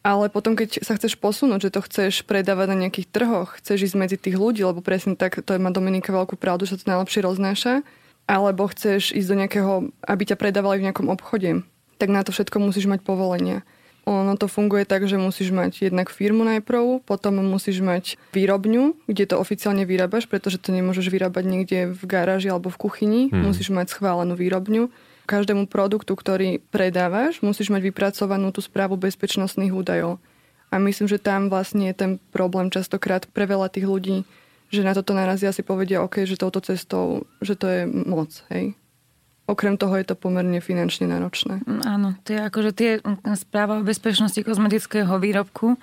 Ale 0.00 0.30
potom, 0.32 0.56
keď 0.56 0.80
sa 0.86 0.96
chceš 0.96 1.20
posunúť, 1.20 1.68
že 1.68 1.74
to 1.76 1.84
chceš 1.84 2.24
predávať 2.24 2.72
na 2.72 2.88
nejakých 2.88 3.10
trhoch, 3.12 3.60
chceš 3.60 3.92
ísť 3.92 3.96
medzi 3.98 4.16
tých 4.16 4.38
ľudí, 4.38 4.64
lebo 4.64 4.80
presne 4.80 5.18
tak, 5.18 5.42
to 5.42 5.58
má 5.60 5.68
Dominika 5.68 6.14
veľkú 6.14 6.38
pravdu, 6.40 6.64
že 6.64 6.78
sa 6.78 6.80
to 6.80 6.90
najlepšie 6.94 7.20
roznáša, 7.26 7.74
alebo 8.24 8.70
chceš 8.70 9.12
ísť 9.12 9.28
do 9.28 9.36
nejakého, 9.36 9.72
aby 10.06 10.22
ťa 10.30 10.38
predávali 10.38 10.80
v 10.80 10.86
nejakom 10.88 11.10
obchode, 11.10 11.60
tak 11.98 12.08
na 12.08 12.22
to 12.22 12.30
všetko 12.30 12.56
musíš 12.62 12.86
mať 12.86 13.02
povolenia. 13.02 13.66
Ono 14.06 14.38
to 14.38 14.46
funguje 14.46 14.86
tak, 14.86 15.10
že 15.10 15.18
musíš 15.18 15.50
mať 15.50 15.90
jednak 15.90 16.14
firmu 16.14 16.46
najprv, 16.46 17.02
potom 17.02 17.42
musíš 17.42 17.82
mať 17.82 18.14
výrobňu, 18.30 18.94
kde 19.10 19.24
to 19.26 19.34
oficiálne 19.42 19.82
vyrábaš, 19.82 20.30
pretože 20.30 20.62
to 20.62 20.70
nemôžeš 20.70 21.10
vyrábať 21.10 21.42
niekde 21.42 21.78
v 21.90 22.02
garáži 22.06 22.54
alebo 22.54 22.70
v 22.70 22.78
kuchyni. 22.86 23.22
Hmm. 23.34 23.50
Musíš 23.50 23.74
mať 23.74 23.90
schválenú 23.90 24.38
výrobňu. 24.38 24.94
Každému 25.26 25.66
produktu, 25.66 26.14
ktorý 26.14 26.62
predávaš, 26.70 27.42
musíš 27.42 27.74
mať 27.74 27.82
vypracovanú 27.90 28.54
tú 28.54 28.62
správu 28.62 28.94
bezpečnostných 28.94 29.74
údajov. 29.74 30.22
A 30.70 30.78
myslím, 30.78 31.10
že 31.10 31.18
tam 31.18 31.50
vlastne 31.50 31.90
je 31.90 31.98
ten 31.98 32.10
problém 32.30 32.70
častokrát 32.70 33.26
pre 33.26 33.42
veľa 33.42 33.74
tých 33.74 33.90
ľudí, 33.90 34.22
že 34.70 34.86
na 34.86 34.94
toto 34.94 35.18
narazia 35.18 35.50
si 35.50 35.66
povedia, 35.66 35.98
OK, 36.02 36.22
že 36.22 36.38
touto 36.38 36.62
cestou, 36.62 37.26
že 37.42 37.58
to 37.58 37.66
je 37.66 37.80
moc, 37.90 38.30
hej. 38.54 38.78
Okrem 39.46 39.78
toho 39.78 39.94
je 39.94 40.06
to 40.10 40.18
pomerne 40.18 40.58
finančne 40.58 41.06
náročné. 41.06 41.62
Mm, 41.62 41.82
áno, 41.86 42.08
to 42.26 42.34
je 42.34 42.40
ako, 42.42 42.58
že 42.66 42.72
tie 42.74 42.90
mm, 42.98 43.38
správa 43.38 43.78
o 43.78 43.86
bezpečnosti 43.86 44.42
kozmetického 44.42 45.22
výrobku 45.22 45.78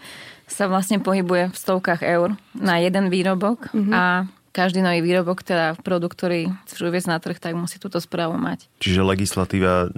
sa 0.52 0.68
vlastne 0.68 1.00
pohybuje 1.00 1.52
v 1.52 1.56
stovkách 1.56 2.04
eur 2.04 2.36
na 2.52 2.84
jeden 2.84 3.08
výrobok 3.08 3.72
mm-hmm. 3.72 3.94
a 3.96 4.28
každý 4.54 4.86
nový 4.86 5.02
výrobok, 5.02 5.42
teda 5.42 5.80
produkt, 5.82 6.20
ktorý 6.20 6.52
chceš 6.70 6.86
uviezť 6.86 7.10
na 7.10 7.18
trh, 7.18 7.40
tak 7.42 7.58
musí 7.58 7.82
túto 7.82 7.98
správu 7.98 8.38
mať. 8.38 8.70
Čiže 8.84 9.02
legislatíva 9.02 9.90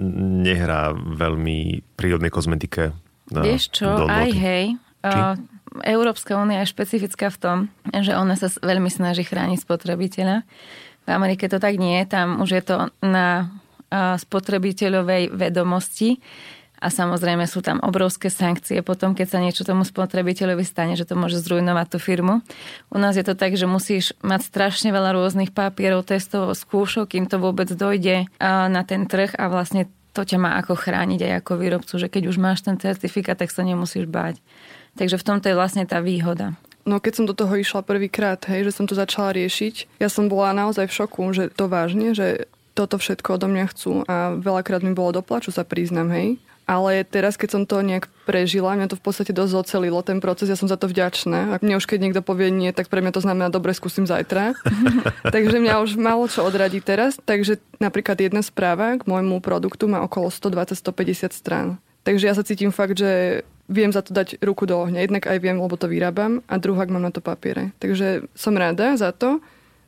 nehrá 0.46 0.96
veľmi 0.96 1.84
prírodnej 1.98 2.32
kozmetike 2.32 2.96
na 3.28 3.40
Vieš 3.44 3.82
čo, 3.82 4.08
aj 4.08 4.30
hej. 4.32 4.64
Či? 5.04 5.20
Európska 5.84 6.40
únia 6.40 6.64
je 6.64 6.72
špecifická 6.72 7.28
v 7.28 7.38
tom, 7.38 7.58
že 7.92 8.16
ona 8.16 8.32
sa 8.32 8.48
veľmi 8.48 8.88
snaží 8.88 9.28
chrániť 9.28 9.60
spotrebiteľa 9.60 10.46
v 11.06 11.10
Amerike 11.14 11.46
to 11.46 11.62
tak 11.62 11.78
nie, 11.78 12.02
tam 12.04 12.42
už 12.42 12.50
je 12.50 12.62
to 12.66 12.76
na 13.00 13.48
spotrebiteľovej 13.94 15.30
vedomosti 15.30 16.18
a 16.76 16.92
samozrejme 16.92 17.46
sú 17.48 17.64
tam 17.64 17.80
obrovské 17.80 18.28
sankcie 18.28 18.82
potom, 18.84 19.16
keď 19.16 19.26
sa 19.30 19.38
niečo 19.40 19.64
tomu 19.64 19.86
spotrebiteľovi 19.86 20.66
stane, 20.66 20.98
že 20.98 21.08
to 21.08 21.16
môže 21.16 21.40
zrujnovať 21.40 21.86
tú 21.94 21.98
firmu. 22.02 22.44
U 22.92 22.98
nás 22.98 23.16
je 23.16 23.24
to 23.24 23.38
tak, 23.38 23.56
že 23.56 23.64
musíš 23.64 24.12
mať 24.20 24.44
strašne 24.44 24.92
veľa 24.92 25.16
rôznych 25.16 25.54
papierov, 25.56 26.04
testov, 26.04 26.52
skúšok, 26.52 27.14
kým 27.14 27.30
to 27.30 27.40
vôbec 27.40 27.70
dojde 27.70 28.28
na 28.42 28.82
ten 28.84 29.08
trh 29.08 29.32
a 29.38 29.48
vlastne 29.48 29.88
to 30.12 30.26
ťa 30.26 30.36
má 30.36 30.58
ako 30.60 30.76
chrániť 30.76 31.20
aj 31.28 31.32
ako 31.44 31.52
výrobcu, 31.60 31.94
že 31.96 32.08
keď 32.08 32.22
už 32.28 32.36
máš 32.42 32.64
ten 32.64 32.76
certifikát, 32.76 33.38
tak 33.38 33.54
sa 33.54 33.64
nemusíš 33.64 34.10
báť. 34.10 34.42
Takže 34.96 35.20
v 35.20 35.26
tomto 35.28 35.46
je 35.48 35.56
vlastne 35.56 35.84
tá 35.84 36.00
výhoda. 36.00 36.56
No 36.86 37.02
keď 37.02 37.12
som 37.18 37.26
do 37.26 37.34
toho 37.34 37.50
išla 37.58 37.82
prvýkrát, 37.82 38.38
hej, 38.46 38.70
že 38.70 38.78
som 38.78 38.86
to 38.86 38.94
začala 38.94 39.34
riešiť, 39.34 39.98
ja 39.98 40.06
som 40.06 40.30
bola 40.30 40.54
naozaj 40.54 40.86
v 40.86 40.96
šoku, 41.02 41.22
že 41.34 41.50
to 41.50 41.66
vážne, 41.66 42.14
že 42.14 42.46
toto 42.78 43.00
všetko 43.00 43.42
odo 43.42 43.50
mňa 43.50 43.66
chcú 43.74 44.06
a 44.06 44.38
veľakrát 44.38 44.86
mi 44.86 44.94
bolo 44.94 45.18
doplaču 45.18 45.50
sa 45.50 45.66
priznám, 45.66 46.14
hej. 46.14 46.38
Ale 46.66 47.06
teraz, 47.06 47.38
keď 47.38 47.48
som 47.54 47.62
to 47.62 47.78
nejak 47.78 48.10
prežila, 48.26 48.74
mňa 48.74 48.90
to 48.90 48.98
v 48.98 49.04
podstate 49.06 49.30
dosť 49.30 49.54
ocelilo, 49.54 50.02
ten 50.02 50.18
proces, 50.18 50.50
ja 50.50 50.58
som 50.58 50.66
za 50.66 50.74
to 50.74 50.90
vďačná. 50.90 51.54
Ak 51.54 51.62
mne 51.62 51.78
už 51.78 51.86
keď 51.86 51.98
niekto 52.02 52.26
povie 52.26 52.50
nie, 52.50 52.74
tak 52.74 52.90
pre 52.90 52.98
mňa 52.98 53.14
to 53.14 53.22
znamená, 53.22 53.54
dobre, 53.54 53.70
skúsim 53.70 54.02
zajtra. 54.02 54.58
takže 55.34 55.62
mňa 55.62 55.78
už 55.86 55.94
malo 55.94 56.26
čo 56.26 56.42
odradí 56.42 56.82
teraz. 56.82 57.22
Takže 57.22 57.62
napríklad 57.78 58.18
jedna 58.18 58.42
správa 58.42 58.98
k 58.98 59.06
môjmu 59.06 59.38
produktu 59.38 59.86
má 59.86 60.02
okolo 60.02 60.26
120-150 60.26 61.30
strán. 61.38 61.78
Takže 62.02 62.26
ja 62.26 62.34
sa 62.34 62.42
cítim 62.42 62.74
fakt, 62.74 62.98
že 62.98 63.42
viem 63.66 63.90
za 63.90 64.02
to 64.02 64.14
dať 64.14 64.42
ruku 64.42 64.66
do 64.66 64.78
ohňa. 64.78 65.04
Jednak 65.06 65.26
aj 65.26 65.38
viem, 65.42 65.58
lebo 65.58 65.74
to 65.78 65.90
vyrábam 65.90 66.42
a 66.46 66.58
druhák 66.58 66.90
mám 66.90 67.02
na 67.02 67.12
to 67.14 67.22
papiere. 67.22 67.74
Takže 67.82 68.26
som 68.34 68.54
rada 68.54 68.94
za 68.98 69.10
to, 69.10 69.42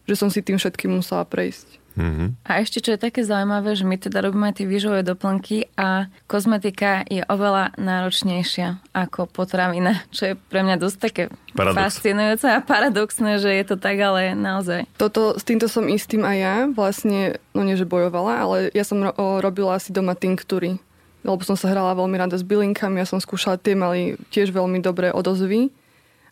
že 0.08 0.14
som 0.18 0.28
si 0.32 0.40
tým 0.40 0.56
všetkým 0.56 0.98
musela 0.98 1.22
prejsť. 1.26 1.78
Mm-hmm. 1.98 2.46
A 2.46 2.62
ešte, 2.62 2.78
čo 2.78 2.94
je 2.94 3.00
také 3.02 3.26
zaujímavé, 3.26 3.74
že 3.74 3.82
my 3.82 3.98
teda 3.98 4.22
robíme 4.22 4.54
tie 4.54 4.70
výživové 4.70 5.02
doplnky 5.02 5.66
a 5.74 6.06
kozmetika 6.30 7.02
je 7.10 7.26
oveľa 7.26 7.74
náročnejšia 7.74 8.94
ako 8.94 9.26
potravina, 9.26 10.06
čo 10.14 10.32
je 10.32 10.34
pre 10.38 10.62
mňa 10.62 10.78
dosť 10.78 10.96
také 11.02 11.22
Paradox. 11.58 11.74
fascinujúce 11.74 12.46
a 12.46 12.62
paradoxné, 12.62 13.42
že 13.42 13.50
je 13.50 13.64
to 13.66 13.76
tak, 13.82 13.98
ale 13.98 14.38
naozaj. 14.38 14.86
Toto, 14.94 15.34
s 15.34 15.42
týmto 15.42 15.66
som 15.66 15.90
istým 15.90 16.22
aj 16.22 16.38
ja, 16.38 16.56
vlastne, 16.70 17.42
no 17.50 17.66
nie, 17.66 17.74
že 17.74 17.82
bojovala, 17.82 18.32
ale 18.46 18.56
ja 18.78 18.86
som 18.86 19.02
ro- 19.02 19.42
robila 19.42 19.74
asi 19.74 19.90
doma 19.90 20.14
tinktúry 20.14 20.78
lebo 21.26 21.42
som 21.42 21.58
sa 21.58 21.70
hrala 21.70 21.98
veľmi 21.98 22.16
rada 22.18 22.38
s 22.38 22.46
bylinkami, 22.46 23.02
ja 23.02 23.06
som 23.06 23.18
skúšala, 23.18 23.58
tie 23.58 23.74
mali 23.74 24.14
tiež 24.30 24.54
veľmi 24.54 24.78
dobré 24.82 25.10
odozvy. 25.10 25.70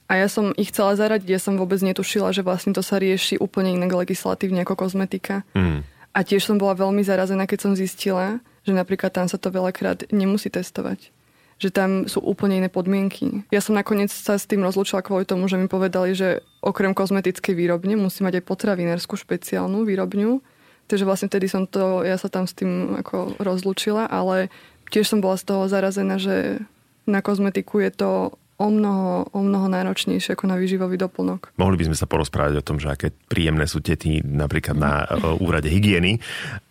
A 0.07 0.23
ja 0.23 0.31
som 0.31 0.55
ich 0.55 0.71
chcela 0.71 0.95
zaradiť, 0.95 1.27
ja 1.27 1.41
som 1.43 1.59
vôbec 1.59 1.83
netušila, 1.83 2.31
že 2.31 2.47
vlastne 2.47 2.71
to 2.71 2.79
sa 2.79 3.03
rieši 3.03 3.43
úplne 3.43 3.75
inak 3.75 4.07
legislatívne 4.07 4.63
ako 4.63 4.87
kozmetika. 4.87 5.43
Mm. 5.51 5.83
A 6.15 6.19
tiež 6.23 6.47
som 6.47 6.57
bola 6.57 6.79
veľmi 6.79 7.03
zarazená, 7.03 7.45
keď 7.45 7.59
som 7.67 7.73
zistila, 7.75 8.39
že 8.63 8.73
napríklad 8.73 9.11
tam 9.11 9.27
sa 9.27 9.37
to 9.37 9.51
veľakrát 9.51 10.07
nemusí 10.15 10.47
testovať. 10.47 11.11
Že 11.59 11.69
tam 11.75 11.91
sú 12.07 12.23
úplne 12.23 12.63
iné 12.63 12.71
podmienky. 12.71 13.45
Ja 13.51 13.59
som 13.59 13.75
nakoniec 13.75 14.15
sa 14.15 14.39
s 14.39 14.47
tým 14.47 14.63
rozlúčila 14.63 15.03
kvôli 15.03 15.27
tomu, 15.27 15.51
že 15.51 15.59
mi 15.59 15.67
povedali, 15.67 16.15
že 16.15 16.47
okrem 16.63 16.95
kozmetickej 16.95 17.53
výrobne 17.59 17.99
musí 17.99 18.23
mať 18.23 18.41
aj 18.41 18.45
potravinárskú 18.47 19.19
špeciálnu 19.19 19.83
výrobňu. 19.83 20.39
Takže 20.87 21.03
vlastne 21.03 21.27
vtedy 21.27 21.51
som 21.51 21.67
to, 21.67 22.07
ja 22.07 22.15
sa 22.15 22.31
tam 22.31 22.47
s 22.47 22.55
tým 22.55 22.95
ako 23.03 23.43
rozlúčila, 23.43 24.07
ale 24.07 24.55
tiež 24.91 25.07
som 25.07 25.21
bola 25.23 25.37
z 25.39 25.45
toho 25.49 25.67
zarazená, 25.67 26.17
že 26.19 26.63
na 27.07 27.23
kozmetiku 27.23 27.83
je 27.83 27.91
to 27.95 28.11
o 28.57 28.69
mnoho, 28.73 29.29
o 29.37 29.41
mnoho 29.45 29.69
náročnejšie 29.69 30.33
ako 30.33 30.49
na 30.49 30.57
výživový 30.57 30.97
doplnok. 30.97 31.53
Mohli 31.61 31.77
by 31.85 31.87
sme 31.93 31.97
sa 32.01 32.09
porozprávať 32.09 32.55
o 32.61 32.65
tom, 32.65 32.81
že 32.81 32.89
aké 32.89 33.13
príjemné 33.29 33.69
sú 33.69 33.85
tety 33.85 34.25
napríklad 34.25 34.77
na 34.77 35.05
e, 35.05 35.07
úrade 35.45 35.69
hygieny, 35.69 36.19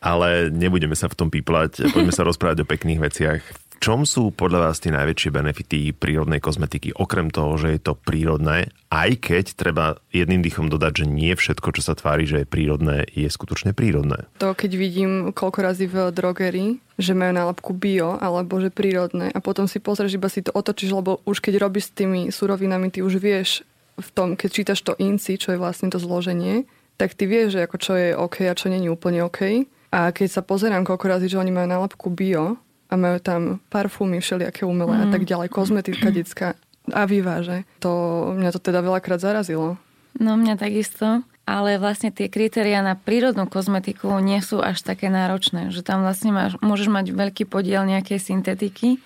ale 0.01 0.49
nebudeme 0.49 0.97
sa 0.97 1.05
v 1.05 1.17
tom 1.17 1.29
píplať. 1.29 1.93
Poďme 1.93 2.13
sa 2.13 2.25
rozprávať 2.25 2.65
o 2.65 2.69
pekných 2.69 2.99
veciach 2.99 3.41
čom 3.79 4.07
sú 4.07 4.31
podľa 4.33 4.69
vás 4.69 4.81
tie 4.81 4.93
najväčšie 4.93 5.29
benefity 5.31 5.79
prírodnej 5.95 6.39
kozmetiky, 6.43 6.95
okrem 6.95 7.29
toho, 7.29 7.55
že 7.59 7.75
je 7.75 7.81
to 7.81 7.93
prírodné, 7.95 8.71
aj 8.91 9.09
keď 9.19 9.45
treba 9.55 9.85
jedným 10.09 10.41
dýchom 10.43 10.71
dodať, 10.71 11.03
že 11.03 11.05
nie 11.05 11.33
všetko, 11.33 11.67
čo 11.75 11.81
sa 11.81 11.93
tvári, 11.93 12.25
že 12.27 12.43
je 12.43 12.47
prírodné, 12.47 13.05
je 13.11 13.27
skutočne 13.27 13.75
prírodné. 13.75 14.27
To 14.39 14.55
keď 14.55 14.71
vidím 14.75 15.11
koľko 15.35 15.59
razy 15.61 15.85
v 15.85 16.09
drogerii, 16.11 16.81
že 16.95 17.11
majú 17.11 17.35
nálepku 17.35 17.71
bio 17.75 18.15
alebo 18.19 18.57
že 18.63 18.71
prírodné 18.71 19.31
a 19.31 19.39
potom 19.43 19.67
si 19.67 19.83
pozrieš, 19.83 20.15
iba 20.15 20.31
si 20.31 20.45
to 20.45 20.55
otočíš, 20.55 20.95
lebo 20.95 21.19
už 21.27 21.43
keď 21.43 21.59
robíš 21.59 21.91
s 21.91 21.95
tými 21.95 22.21
surovinami, 22.31 22.87
ty 22.91 23.03
už 23.03 23.19
vieš 23.19 23.67
v 23.95 24.09
tom, 24.11 24.35
keď 24.35 24.49
čítaš 24.51 24.79
to 24.83 24.95
INCI, 24.99 25.39
čo 25.39 25.55
je 25.55 25.61
vlastne 25.61 25.87
to 25.87 25.99
zloženie, 25.99 26.67
tak 26.95 27.15
ty 27.15 27.27
vieš, 27.27 27.59
že 27.59 27.63
ako 27.67 27.77
čo 27.79 27.93
je 27.95 28.09
OK 28.15 28.47
a 28.47 28.55
čo 28.55 28.71
není 28.71 28.87
úplne 28.87 29.23
OK. 29.23 29.67
A 29.95 30.11
keď 30.11 30.27
sa 30.27 30.41
pozerám 30.43 30.83
koľko 30.83 31.07
razy, 31.07 31.27
že 31.31 31.39
oni 31.39 31.55
majú 31.55 31.67
nálepku 31.71 32.07
bio, 32.11 32.59
a 32.95 32.97
majú 32.97 33.19
tam 33.19 33.59
parfúmy 33.67 34.23
všelijaké 34.23 34.63
umelé 34.63 34.95
mm. 34.95 35.03
a 35.03 35.07
tak 35.11 35.27
ďalej, 35.27 35.51
kozmetika 35.51 36.07
detská 36.15 36.55
a 36.95 37.03
vyváže. 37.03 37.67
To 37.83 37.91
mňa 38.31 38.55
to 38.55 38.59
teda 38.63 38.79
veľakrát 38.79 39.19
zarazilo. 39.19 39.75
No 40.15 40.39
mňa 40.39 40.55
takisto, 40.55 41.27
ale 41.43 41.75
vlastne 41.75 42.07
tie 42.07 42.31
kritéria 42.31 42.79
na 42.79 42.95
prírodnú 42.95 43.51
kozmetiku 43.51 44.15
nie 44.23 44.39
sú 44.39 44.63
až 44.63 44.79
také 44.79 45.11
náročné, 45.11 45.75
že 45.75 45.83
tam 45.83 46.07
vlastne 46.07 46.31
máš, 46.31 46.55
môžeš 46.63 46.87
mať 46.87 47.05
veľký 47.11 47.43
podiel 47.51 47.83
nejakej 47.83 48.17
syntetiky 48.23 49.03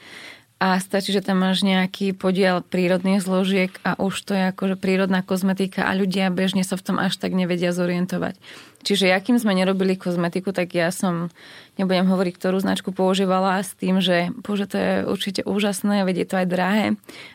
a 0.60 0.76
stačí, 0.78 1.16
že 1.16 1.24
tam 1.24 1.40
máš 1.40 1.64
nejaký 1.64 2.12
podiel 2.14 2.60
prírodných 2.60 3.24
zložiek 3.24 3.72
a 3.88 3.96
už 3.96 4.14
to 4.28 4.36
je 4.36 4.44
akože 4.52 4.76
prírodná 4.76 5.24
kozmetika 5.24 5.88
a 5.88 5.96
ľudia 5.96 6.28
bežne 6.30 6.68
sa 6.68 6.76
v 6.76 6.84
tom 6.84 6.98
až 7.00 7.16
tak 7.16 7.32
nevedia 7.32 7.72
zorientovať. 7.72 8.38
Čiže 8.80 9.12
akým 9.12 9.36
sme 9.36 9.52
nerobili 9.52 10.00
kozmetiku, 10.00 10.56
tak 10.56 10.72
ja 10.72 10.88
som, 10.96 11.28
nebudem 11.76 12.08
hovoriť, 12.08 12.34
ktorú 12.40 12.64
značku 12.64 12.96
používala 12.96 13.60
s 13.60 13.76
tým, 13.76 14.00
že 14.00 14.32
bože, 14.40 14.72
to 14.72 14.78
je 14.80 14.92
určite 15.04 15.42
úžasné, 15.44 16.08
vedie 16.08 16.24
to 16.24 16.40
aj 16.40 16.48
drahé 16.48 16.86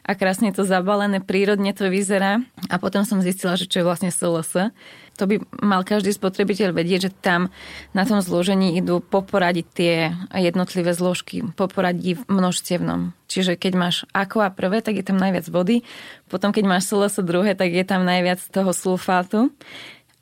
a 0.08 0.12
krásne 0.16 0.56
to 0.56 0.64
zabalené, 0.64 1.20
prírodne 1.20 1.76
to 1.76 1.92
vyzerá. 1.92 2.40
A 2.72 2.80
potom 2.80 3.04
som 3.04 3.20
zistila, 3.20 3.60
že 3.60 3.68
čo 3.68 3.84
je 3.84 3.88
vlastne 3.88 4.08
SLS. 4.08 4.72
To 5.14 5.30
by 5.30 5.38
mal 5.62 5.86
každý 5.86 6.10
spotrebiteľ 6.10 6.74
vedieť, 6.74 7.00
že 7.06 7.14
tam 7.14 7.52
na 7.94 8.02
tom 8.02 8.18
zložení 8.18 8.74
idú 8.80 8.98
poporadiť 8.98 9.66
tie 9.70 9.94
jednotlivé 10.34 10.90
zložky, 10.90 11.46
poporadí 11.54 12.18
v 12.18 12.26
množstevnom. 12.26 13.14
Čiže 13.30 13.54
keď 13.54 13.72
máš 13.78 13.96
aqua 14.10 14.50
prvé, 14.50 14.82
tak 14.82 14.98
je 14.98 15.06
tam 15.06 15.20
najviac 15.20 15.46
vody, 15.46 15.86
potom 16.26 16.50
keď 16.50 16.64
máš 16.66 16.90
SLS 16.90 17.22
druhé, 17.22 17.54
tak 17.54 17.70
je 17.70 17.84
tam 17.86 18.02
najviac 18.02 18.42
toho 18.50 18.74
sulfátu 18.74 19.54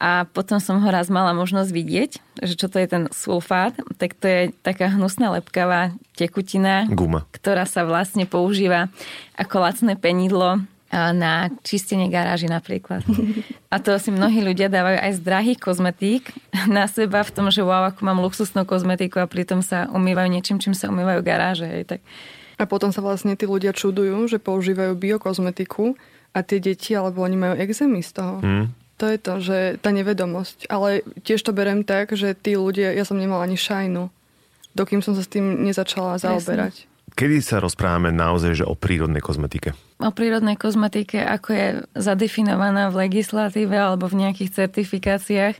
A 0.02 0.26
potom 0.26 0.58
som 0.58 0.82
ho 0.82 0.88
raz 0.90 1.06
mala 1.06 1.30
možnosť 1.30 1.70
vidieť, 1.70 2.10
že 2.42 2.58
čo 2.58 2.66
to 2.66 2.82
je 2.82 2.90
ten 2.90 3.06
sulfát, 3.14 3.70
tak 4.02 4.18
to 4.18 4.26
je 4.26 4.40
taká 4.66 4.90
hnusná 4.90 5.30
lepkavá 5.38 5.94
tekutina, 6.18 6.90
Guma. 6.90 7.22
ktorá 7.30 7.62
sa 7.70 7.86
vlastne 7.86 8.26
používa 8.26 8.90
ako 9.38 9.62
lacné 9.62 9.94
penidlo 9.94 10.58
na 10.92 11.48
čistenie 11.64 12.10
garáži 12.10 12.50
napríklad. 12.50 13.06
A 13.72 13.80
to 13.80 13.96
si 13.96 14.12
mnohí 14.12 14.44
ľudia 14.44 14.68
dávajú 14.68 14.98
aj 15.00 15.12
z 15.16 15.20
drahých 15.24 15.58
kozmetík 15.62 16.34
na 16.68 16.84
seba 16.90 17.24
v 17.24 17.32
tom, 17.32 17.46
že 17.48 17.64
wow, 17.64 17.88
ako 17.88 18.02
mám 18.04 18.20
luxusnú 18.20 18.66
kozmetiku 18.68 19.22
a 19.22 19.30
pritom 19.30 19.64
sa 19.64 19.88
umývajú 19.88 20.28
niečím, 20.28 20.58
čím 20.60 20.76
sa 20.76 20.92
umývajú 20.92 21.24
garáže. 21.24 21.64
Hej, 21.64 21.96
tak. 21.96 22.00
A 22.60 22.68
potom 22.68 22.92
sa 22.92 23.00
vlastne 23.00 23.38
tí 23.38 23.48
ľudia 23.48 23.72
čudujú, 23.72 24.28
že 24.28 24.36
používajú 24.36 24.92
biokozmetiku 24.98 25.96
a 26.36 26.44
tie 26.44 26.60
deti, 26.60 26.92
alebo 26.92 27.24
oni 27.24 27.36
majú 27.40 27.54
exémy 27.56 28.04
z 28.04 28.12
toho. 28.12 28.34
Hmm. 28.44 28.81
To 29.02 29.10
je 29.10 29.18
to, 29.18 29.34
že 29.42 29.58
tá 29.82 29.90
nevedomosť. 29.90 30.70
Ale 30.70 31.02
tiež 31.26 31.42
to 31.42 31.50
berem 31.50 31.82
tak, 31.82 32.14
že 32.14 32.38
tí 32.38 32.54
ľudia, 32.54 32.94
ja 32.94 33.02
som 33.02 33.18
nemala 33.18 33.42
ani 33.42 33.58
šajnu, 33.58 34.06
dokým 34.78 35.02
som 35.02 35.18
sa 35.18 35.26
s 35.26 35.32
tým 35.32 35.66
nezačala 35.66 36.22
zaoberať. 36.22 36.86
Kedy 37.18 37.42
sa 37.42 37.58
rozprávame 37.58 38.14
naozaj 38.14 38.62
že 38.62 38.64
o 38.64 38.78
prírodnej 38.78 39.18
kozmetike? 39.18 39.74
O 39.98 40.14
prírodnej 40.14 40.54
kozmetike, 40.54 41.18
ako 41.18 41.48
je 41.50 41.66
zadefinovaná 41.98 42.94
v 42.94 43.10
legislatíve 43.10 43.74
alebo 43.74 44.06
v 44.06 44.22
nejakých 44.22 44.64
certifikáciách, 44.64 45.58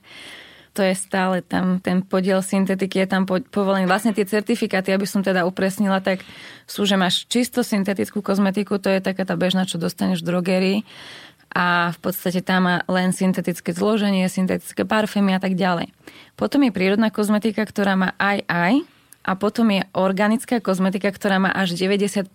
to 0.73 0.81
je 0.81 0.97
stále 0.97 1.45
tam, 1.45 1.85
ten 1.85 2.01
podiel 2.01 2.41
syntetiky 2.41 3.05
je 3.05 3.09
tam 3.11 3.29
povolený. 3.29 3.85
Vlastne 3.85 4.17
tie 4.17 4.25
certifikáty, 4.25 4.89
aby 4.89 5.05
som 5.05 5.21
teda 5.21 5.45
upresnila, 5.45 6.01
tak 6.01 6.25
sú, 6.65 6.89
že 6.89 6.97
máš 6.97 7.29
čisto 7.29 7.61
syntetickú 7.61 8.25
kozmetiku, 8.25 8.81
to 8.81 8.89
je 8.89 9.05
taká 9.05 9.29
tá 9.29 9.37
bežná, 9.37 9.69
čo 9.69 9.77
dostaneš 9.77 10.25
v 10.25 10.29
drogerii 10.33 10.79
a 11.53 11.93
v 11.93 11.99
podstate 12.01 12.41
tam 12.41 12.65
má 12.65 12.77
len 12.89 13.13
syntetické 13.13 13.77
zloženie, 13.77 14.25
syntetické 14.27 14.89
parfémy 14.89 15.37
a 15.37 15.41
tak 15.41 15.53
ďalej. 15.53 15.93
Potom 16.35 16.65
je 16.65 16.73
prírodná 16.73 17.13
kozmetika, 17.13 17.63
ktorá 17.69 17.93
má 17.95 18.17
aj 18.17 18.49
aj. 18.49 18.75
A 19.23 19.39
potom 19.39 19.71
je 19.71 19.87
organická 19.95 20.59
kozmetika, 20.59 21.15
ktorá 21.15 21.39
má 21.39 21.55
až 21.55 21.79
95%, 21.79 22.27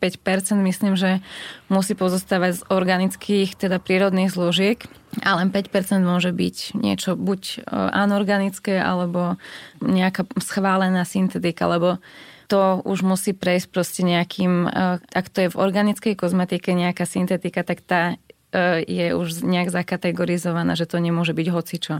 myslím, 0.56 0.96
že 0.96 1.20
musí 1.68 2.00
pozostávať 2.00 2.64
z 2.64 2.66
organických, 2.72 3.60
teda 3.60 3.84
prírodných 3.84 4.32
zložiek. 4.32 4.80
A 5.20 5.36
len 5.36 5.52
5% 5.52 5.68
môže 6.00 6.32
byť 6.32 6.80
niečo 6.80 7.20
buď 7.20 7.42
e, 7.44 7.58
anorganické 7.76 8.80
alebo 8.80 9.36
nejaká 9.84 10.32
schválená 10.40 11.04
syntetika, 11.04 11.68
lebo 11.68 12.00
to 12.48 12.80
už 12.88 13.04
musí 13.04 13.36
prejsť 13.36 13.68
proste 13.68 14.02
nejakým, 14.08 14.72
e, 14.72 15.04
ak 15.04 15.28
to 15.28 15.44
je 15.44 15.52
v 15.52 15.60
organickej 15.60 16.16
kozmetike 16.16 16.72
nejaká 16.72 17.04
syntetika, 17.04 17.68
tak 17.68 17.84
tá 17.84 18.16
je 18.88 19.08
už 19.12 19.44
nejak 19.44 19.70
zakategorizovaná, 19.70 20.74
že 20.80 20.88
to 20.88 20.98
nemôže 21.04 21.36
byť 21.36 21.48
hocičo. 21.52 21.96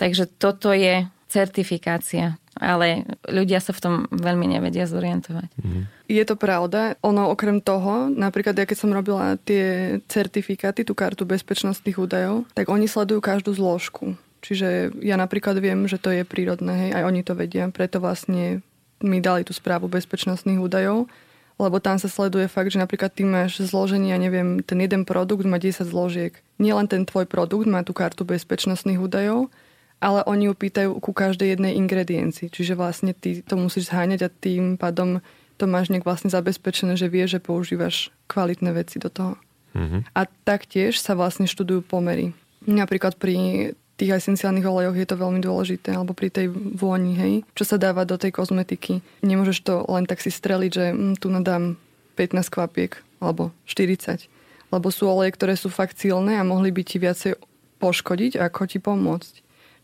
Takže 0.00 0.26
toto 0.26 0.74
je 0.74 1.06
certifikácia, 1.28 2.38
ale 2.54 3.02
ľudia 3.26 3.58
sa 3.58 3.74
v 3.74 3.82
tom 3.82 3.94
veľmi 4.14 4.46
nevedia 4.46 4.86
zorientovať. 4.86 5.50
Mm. 5.58 5.90
Je 6.06 6.22
to 6.22 6.38
pravda. 6.38 6.94
Ono 7.02 7.26
okrem 7.34 7.58
toho, 7.58 8.06
napríklad 8.06 8.54
ja 8.54 8.66
keď 8.68 8.78
som 8.78 8.94
robila 8.94 9.34
tie 9.42 9.98
certifikáty, 10.06 10.86
tú 10.86 10.94
kartu 10.94 11.26
bezpečnostných 11.26 11.98
údajov, 11.98 12.46
tak 12.54 12.70
oni 12.70 12.86
sledujú 12.86 13.18
každú 13.18 13.50
zložku. 13.50 14.14
Čiže 14.44 14.94
ja 15.00 15.16
napríklad 15.16 15.58
viem, 15.58 15.88
že 15.88 15.96
to 15.96 16.12
je 16.12 16.22
prírodné, 16.22 16.86
hej, 16.86 16.90
aj 17.00 17.04
oni 17.08 17.20
to 17.24 17.32
vedia, 17.32 17.64
preto 17.72 17.98
vlastne 17.98 18.60
mi 19.00 19.18
dali 19.18 19.42
tú 19.42 19.56
správu 19.56 19.88
bezpečnostných 19.90 20.60
údajov 20.60 21.08
lebo 21.54 21.78
tam 21.78 22.02
sa 22.02 22.10
sleduje 22.10 22.50
fakt, 22.50 22.74
že 22.74 22.82
napríklad 22.82 23.14
ty 23.14 23.22
máš 23.22 23.62
zloženie, 23.62 24.10
ja 24.10 24.18
neviem, 24.18 24.58
ten 24.66 24.82
jeden 24.82 25.06
produkt 25.06 25.46
má 25.46 25.62
10 25.62 25.86
zložiek. 25.86 26.34
Nielen 26.58 26.90
ten 26.90 27.06
tvoj 27.06 27.30
produkt 27.30 27.70
má 27.70 27.86
tú 27.86 27.94
kartu 27.94 28.26
bezpečnostných 28.26 28.98
údajov, 28.98 29.54
ale 30.02 30.26
oni 30.26 30.50
ju 30.50 30.54
pýtajú 30.58 30.90
ku 30.98 31.14
každej 31.14 31.54
jednej 31.54 31.78
ingrediencii. 31.78 32.50
Čiže 32.50 32.74
vlastne 32.74 33.14
ty 33.14 33.40
to 33.40 33.54
musíš 33.54 33.88
zháňať 33.88 34.20
a 34.26 34.34
tým 34.34 34.74
pádom 34.74 35.22
to 35.54 35.70
máš 35.70 35.94
nejak 35.94 36.02
vlastne 36.02 36.28
zabezpečené, 36.34 36.98
že 36.98 37.06
vieš, 37.06 37.38
že 37.38 37.44
používaš 37.46 38.10
kvalitné 38.26 38.74
veci 38.74 38.98
do 38.98 39.06
toho. 39.06 39.38
Mm-hmm. 39.78 40.10
A 40.10 40.26
taktiež 40.42 40.98
sa 40.98 41.14
vlastne 41.14 41.46
študujú 41.46 41.86
pomery. 41.86 42.34
Napríklad 42.66 43.14
pri 43.14 43.70
tých 43.94 44.18
esenciálnych 44.18 44.66
olejoch 44.66 44.98
je 44.98 45.06
to 45.06 45.16
veľmi 45.18 45.38
dôležité, 45.38 45.94
alebo 45.94 46.16
pri 46.16 46.30
tej 46.30 46.50
vôni, 46.50 47.14
hej, 47.14 47.32
čo 47.54 47.64
sa 47.64 47.78
dáva 47.78 48.02
do 48.02 48.18
tej 48.18 48.34
kozmetiky. 48.34 48.98
Nemôžeš 49.22 49.62
to 49.62 49.86
len 49.86 50.04
tak 50.04 50.18
si 50.18 50.34
streliť, 50.34 50.70
že 50.70 50.84
hm, 50.90 51.14
tu 51.22 51.30
nadám 51.30 51.78
15 52.18 52.50
kvapiek, 52.50 52.98
alebo 53.22 53.54
40. 53.70 54.26
Lebo 54.74 54.90
sú 54.90 55.06
oleje, 55.06 55.34
ktoré 55.38 55.54
sú 55.54 55.70
fakt 55.70 55.98
silné 55.98 56.38
a 56.38 56.46
mohli 56.46 56.74
by 56.74 56.82
ti 56.82 56.98
viacej 56.98 57.38
poškodiť, 57.78 58.38
ako 58.38 58.60
ti 58.66 58.82
pomôcť. 58.82 59.34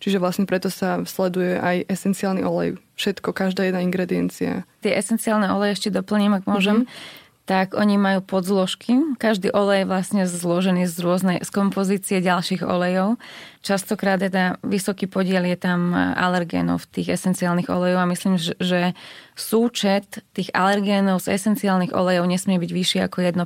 Čiže 0.01 0.17
vlastne 0.17 0.49
preto 0.49 0.73
sa 0.73 1.05
sleduje 1.05 1.61
aj 1.61 1.85
esenciálny 1.93 2.41
olej. 2.41 2.81
Všetko, 2.97 3.37
každá 3.37 3.69
jedna 3.69 3.85
ingrediencia. 3.85 4.65
Tie 4.81 4.97
esenciálne 4.97 5.53
oleje 5.53 5.77
ešte 5.77 5.91
doplním, 5.93 6.41
ak 6.41 6.49
môžem. 6.49 6.89
Mm-hmm 6.89 7.20
tak 7.51 7.75
oni 7.75 7.99
majú 7.99 8.23
podzložky. 8.23 9.19
Každý 9.19 9.51
olej 9.51 9.83
je 9.83 9.91
vlastne 9.91 10.23
zložený 10.23 10.87
z 10.87 10.95
rôznej 11.03 11.39
z 11.43 11.51
kompozície 11.51 12.23
ďalších 12.23 12.63
olejov. 12.63 13.19
Častokrát 13.67 14.23
tam 14.31 14.55
vysoký 14.63 15.11
podiel 15.11 15.43
je 15.51 15.59
tam 15.59 15.91
alergénov 16.15 16.87
v 16.87 17.03
tých 17.03 17.19
esenciálnych 17.19 17.67
olejov 17.67 18.07
a 18.07 18.11
myslím, 18.15 18.39
že 18.39 18.95
súčet 19.35 20.23
tých 20.31 20.55
alergénov 20.55 21.19
z 21.27 21.35
esenciálnych 21.35 21.91
olejov 21.91 22.31
nesmie 22.31 22.55
byť 22.63 22.71
vyšší 22.71 22.99
ako 23.11 23.19
1% 23.19 23.43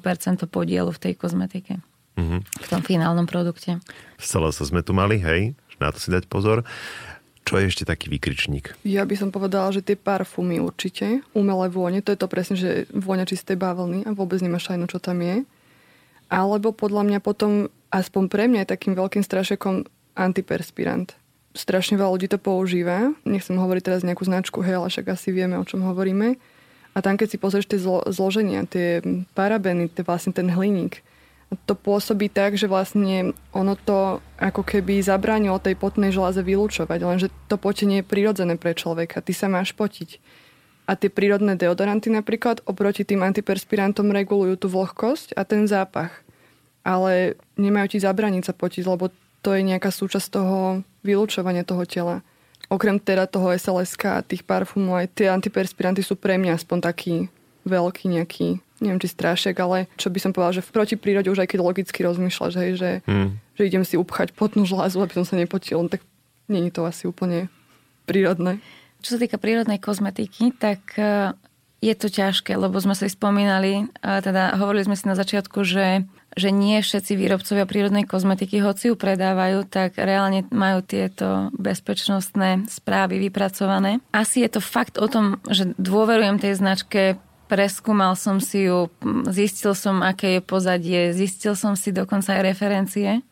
podielu 0.53 0.93
v 0.93 1.01
tej 1.01 1.17
kozmetike. 1.17 1.81
Mm-hmm. 2.21 2.41
V 2.61 2.67
tom 2.69 2.85
finálnom 2.85 3.25
produkte. 3.25 3.81
Celé 4.21 4.53
sa 4.53 4.69
sme 4.69 4.85
tu 4.85 4.93
mali, 4.93 5.17
hej? 5.17 5.57
Na 5.81 5.89
to 5.89 5.97
si 5.97 6.13
dať 6.13 6.29
pozor. 6.29 6.69
Čo 7.45 7.61
je 7.61 7.69
ešte 7.69 7.85
taký 7.85 8.09
výkričník? 8.09 8.73
Ja 8.89 9.05
by 9.05 9.15
som 9.21 9.29
povedala, 9.29 9.69
že 9.69 9.85
tie 9.85 10.01
parfumy 10.01 10.65
určite. 10.65 11.21
Umelé 11.37 11.69
vône, 11.69 12.01
to 12.01 12.17
je 12.17 12.21
to 12.21 12.29
presne, 12.29 12.57
že 12.57 12.89
vôňa 12.97 13.29
čistej 13.29 13.61
bavlny 13.61 14.09
a 14.09 14.17
vôbec 14.17 14.41
nemáš 14.41 14.73
šajnu, 14.73 14.89
čo 14.89 14.97
tam 14.97 15.21
je. 15.21 15.45
Alebo 16.33 16.73
podľa 16.73 17.05
mňa 17.05 17.19
potom, 17.21 17.69
aspoň 17.93 18.23
pre 18.33 18.49
mňa 18.49 18.65
je 18.65 18.73
takým 18.73 18.97
veľkým 18.97 19.21
strašekom 19.21 19.85
antiperspirant. 20.17 21.13
Strašne 21.53 22.01
veľa 22.01 22.17
ľudí 22.17 22.27
to 22.33 22.41
používa. 22.41 23.13
Nechcem 23.29 23.61
hovoriť 23.61 23.83
teraz 23.85 24.01
nejakú 24.03 24.25
značku, 24.25 24.65
hej, 24.65 24.81
ale 24.81 24.89
však 24.89 25.13
asi 25.13 25.31
vieme, 25.31 25.61
o 25.61 25.69
čom 25.69 25.85
hovoríme. 25.85 26.41
A 26.95 26.99
tam, 27.05 27.21
keď 27.21 27.29
si 27.35 27.39
pozrieš 27.39 27.69
tie 27.69 27.79
zlo- 27.79 28.07
zloženia, 28.09 28.65
tie 28.67 29.05
parabeny, 29.37 29.93
tie 29.93 30.03
vlastne 30.07 30.33
ten 30.33 30.49
hliník, 30.49 31.05
to 31.67 31.75
pôsobí 31.79 32.31
tak, 32.31 32.59
že 32.59 32.67
vlastne 32.67 33.33
ono 33.55 33.79
to 33.79 34.19
ako 34.39 34.63
keby 34.67 35.01
zabránilo 35.01 35.63
tej 35.63 35.79
potnej 35.79 36.11
žláze 36.11 36.43
vylúčovať, 36.43 36.99
lenže 37.01 37.29
to 37.47 37.57
potenie 37.57 38.03
je 38.03 38.11
prirodzené 38.11 38.59
pre 38.59 38.75
človeka. 38.75 39.23
Ty 39.23 39.33
sa 39.33 39.47
máš 39.47 39.73
potiť. 39.75 40.19
A 40.85 41.01
tie 41.01 41.09
prírodné 41.09 41.57
deodoranty 41.57 42.13
napríklad 42.13 42.61
oproti 42.69 43.09
tým 43.09 43.25
antiperspirantom 43.25 44.13
regulujú 44.13 44.61
tú 44.61 44.67
vlhkosť 44.69 45.33
a 45.33 45.43
ten 45.49 45.65
zápach. 45.65 46.21
Ale 46.85 47.41
nemajú 47.57 47.97
ti 47.97 47.99
zabraniť 48.05 48.45
sa 48.45 48.53
potiť, 48.53 48.85
lebo 48.85 49.09
to 49.41 49.57
je 49.57 49.65
nejaká 49.65 49.89
súčasť 49.89 50.29
toho 50.29 50.85
vylúčovania 51.01 51.65
toho 51.65 51.89
tela. 51.89 52.21
Okrem 52.69 53.01
teda 53.01 53.25
toho 53.25 53.53
SLSK 53.53 54.03
a 54.13 54.25
tých 54.25 54.45
parfumov, 54.45 55.01
aj 55.01 55.09
tie 55.17 55.33
antiperspiranty 55.33 56.05
sú 56.05 56.17
pre 56.17 56.37
mňa 56.37 56.61
aspoň 56.61 56.79
taký 56.85 57.15
veľký 57.65 58.05
nejaký 58.13 58.61
neviem 58.85 59.01
či 59.01 59.09
strášek, 59.09 59.57
ale 59.59 59.89
čo 59.97 60.13
by 60.13 60.19
som 60.21 60.31
povedala, 60.37 60.61
že 60.61 60.65
v 60.65 60.73
proti 60.77 60.95
prírode 61.01 61.33
už 61.33 61.41
aj 61.41 61.49
keď 61.57 61.61
logicky 61.65 62.05
rozmýšľaš, 62.05 62.55
hej, 62.61 62.71
že, 62.77 62.91
hmm. 63.09 63.29
že 63.57 63.63
idem 63.65 63.85
si 63.89 63.97
upchať 63.97 64.37
potnú 64.37 64.69
žlázu, 64.69 65.01
aby 65.01 65.17
som 65.17 65.25
sa 65.25 65.41
nepotil, 65.41 65.81
tak 65.89 66.05
není 66.47 66.69
to 66.69 66.85
asi 66.85 67.09
úplne 67.09 67.49
prírodné. 68.05 68.61
Čo 69.01 69.17
sa 69.17 69.19
týka 69.21 69.41
prírodnej 69.41 69.81
kozmetiky, 69.81 70.53
tak 70.57 70.97
e, 70.97 71.33
je 71.85 71.93
to 71.93 72.09
ťažké, 72.09 72.57
lebo 72.57 72.81
sme 72.81 72.97
si 72.97 73.13
spomínali, 73.13 73.93
teda 74.01 74.57
hovorili 74.57 74.89
sme 74.89 74.97
si 74.97 75.05
na 75.05 75.13
začiatku, 75.13 75.61
že, 75.69 76.09
že 76.33 76.49
nie 76.49 76.81
všetci 76.81 77.13
výrobcovia 77.13 77.69
prírodnej 77.69 78.09
kozmetiky, 78.09 78.65
hoci 78.65 78.89
ju 78.89 78.97
predávajú, 78.97 79.69
tak 79.69 80.01
reálne 80.01 80.49
majú 80.49 80.81
tieto 80.81 81.53
bezpečnostné 81.61 82.65
správy 82.73 83.21
vypracované. 83.29 84.01
Asi 84.17 84.41
je 84.41 84.57
to 84.57 84.65
fakt 84.65 84.97
o 84.97 85.05
tom, 85.05 85.45
že 85.53 85.77
dôverujem 85.77 86.41
tej 86.41 86.57
značke 86.57 87.01
preskúmal 87.55 88.19
som 88.19 88.43
si 88.43 88.67
ju, 88.67 88.91
zistil 89.31 89.79
som, 89.79 90.03
aké 90.03 90.39
je 90.39 90.41
pozadie, 90.43 91.15
zistil 91.15 91.55
som 91.55 91.79
si 91.79 91.95
dokonca 91.95 92.35
aj 92.35 92.43
referencie 92.43 93.23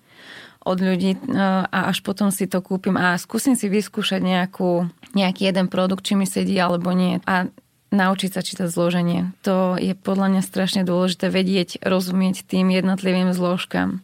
od 0.63 0.79
ľudí 0.79 1.19
e, 1.19 1.21
a 1.67 1.91
až 1.91 2.07
potom 2.07 2.31
si 2.31 2.47
to 2.47 2.63
kúpim 2.63 2.95
a 2.95 3.19
skúsim 3.19 3.59
si 3.59 3.67
vyskúšať 3.67 4.23
nejakú, 4.23 4.87
nejaký 5.19 5.51
jeden 5.51 5.67
produkt, 5.67 6.07
či 6.07 6.15
mi 6.15 6.23
sedí 6.23 6.55
alebo 6.55 6.95
nie. 6.95 7.19
A 7.27 7.51
naučiť 7.91 8.31
sa 8.31 8.47
čítať 8.47 8.71
zloženie. 8.71 9.35
To 9.43 9.75
je 9.75 9.99
podľa 9.99 10.39
mňa 10.39 10.43
strašne 10.47 10.87
dôležité 10.87 11.29
vedieť, 11.29 11.83
rozumieť 11.83 12.47
tým 12.47 12.71
jednotlivým 12.71 13.35
zložkám. 13.35 14.01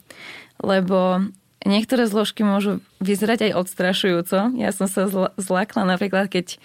Lebo 0.59 1.31
niektoré 1.63 2.11
zložky 2.11 2.43
môžu 2.43 2.83
vyzerať 2.99 3.49
aj 3.49 3.57
odstrašujúco. 3.65 4.39
Ja 4.59 4.75
som 4.75 4.91
sa 4.91 5.07
zlakla 5.39 5.87
napríklad, 5.87 6.27
keď 6.27 6.59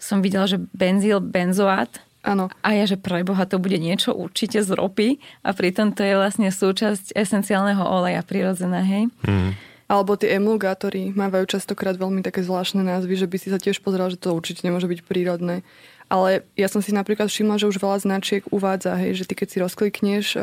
som 0.00 0.24
videla, 0.24 0.48
že 0.48 0.58
benzíl 0.72 1.20
benzoát 1.20 2.00
Áno. 2.24 2.48
A 2.64 2.72
ja, 2.72 2.88
že 2.88 2.96
pre 2.96 3.20
Boha 3.20 3.44
to 3.44 3.60
bude 3.60 3.76
niečo 3.76 4.16
určite 4.16 4.64
z 4.64 4.72
ropy 4.72 5.20
a 5.44 5.52
pritom 5.52 5.92
to 5.92 6.00
je 6.00 6.16
vlastne 6.16 6.48
súčasť 6.48 7.12
esenciálneho 7.12 7.84
oleja 7.84 8.24
prirodzené, 8.24 8.80
hej? 8.80 9.04
Mm. 9.28 9.52
Alebo 9.84 10.16
tie 10.16 10.40
emulgátory 10.40 11.12
mávajú 11.12 11.44
častokrát 11.44 12.00
veľmi 12.00 12.24
také 12.24 12.40
zvláštne 12.40 12.80
názvy, 12.80 13.20
že 13.20 13.28
by 13.28 13.36
si 13.36 13.52
sa 13.52 13.60
tiež 13.60 13.84
pozrel, 13.84 14.08
že 14.08 14.16
to 14.16 14.32
určite 14.32 14.64
nemôže 14.64 14.88
byť 14.88 15.04
prírodné. 15.04 15.60
Ale 16.08 16.48
ja 16.56 16.72
som 16.72 16.80
si 16.80 16.96
napríklad 16.96 17.28
všimla, 17.28 17.60
že 17.60 17.68
už 17.68 17.80
veľa 17.80 18.00
značiek 18.00 18.40
uvádza, 18.48 18.96
hej, 18.96 19.20
že 19.20 19.24
ty 19.28 19.36
keď 19.36 19.48
si 19.52 19.58
rozklikneš 19.60 20.26
o, 20.36 20.40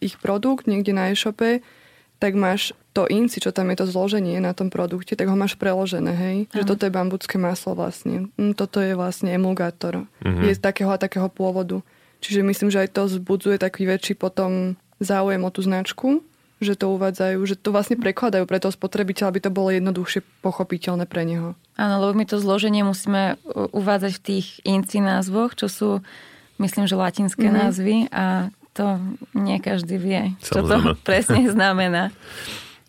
ich 0.00 0.16
produkt 0.16 0.64
niekde 0.64 0.96
na 0.96 1.12
e-shope, 1.12 1.60
tak 2.18 2.34
máš 2.34 2.74
to 2.94 3.06
inci, 3.06 3.38
čo 3.38 3.54
tam 3.54 3.70
je 3.70 3.78
to 3.78 3.86
zloženie 3.86 4.42
na 4.42 4.50
tom 4.50 4.74
produkte, 4.74 5.14
tak 5.14 5.30
ho 5.30 5.38
máš 5.38 5.54
preložené, 5.54 6.12
hej? 6.12 6.36
Aha. 6.50 6.62
Že 6.62 6.64
toto 6.66 6.82
je 6.86 6.92
bambucké 6.92 7.38
maslo 7.38 7.78
vlastne. 7.78 8.26
Mm, 8.34 8.58
toto 8.58 8.82
je 8.82 8.98
vlastne 8.98 9.30
emulgátor. 9.30 10.06
Uh-huh. 10.22 10.42
Je 10.42 10.52
z 10.54 10.60
takého 10.60 10.90
a 10.90 10.98
takého 10.98 11.30
pôvodu. 11.30 11.78
Čiže 12.18 12.42
myslím, 12.42 12.74
že 12.74 12.82
aj 12.82 12.98
to 12.98 13.06
zbudzuje 13.06 13.62
taký 13.62 13.86
väčší 13.86 14.18
potom 14.18 14.74
záujem 14.98 15.38
o 15.46 15.50
tú 15.54 15.62
značku 15.62 16.26
že 16.58 16.74
to 16.74 16.90
uvádzajú, 16.98 17.38
že 17.46 17.54
to 17.54 17.70
vlastne 17.70 17.94
prekladajú 17.94 18.42
pre 18.42 18.58
toho 18.58 18.74
spotrebiteľa, 18.74 19.30
aby 19.30 19.40
to 19.46 19.54
bolo 19.54 19.70
jednoduchšie 19.70 20.26
pochopiteľné 20.42 21.06
pre 21.06 21.22
neho. 21.22 21.54
Áno, 21.78 21.94
lebo 22.02 22.18
my 22.18 22.26
to 22.26 22.42
zloženie 22.42 22.82
musíme 22.82 23.38
uvádzať 23.54 24.12
v 24.18 24.24
tých 24.26 24.46
inci 24.66 24.98
názvoch, 24.98 25.54
čo 25.54 25.70
sú, 25.70 25.90
myslím, 26.58 26.90
že 26.90 26.98
latinské 26.98 27.46
mm-hmm. 27.46 27.62
názvy 27.62 27.96
a 28.10 28.50
to 28.78 29.02
nie 29.34 29.58
každý 29.58 29.98
vie, 29.98 30.22
čo 30.38 30.62
to 30.62 30.94
presne 31.08 31.50
znamená. 31.50 32.14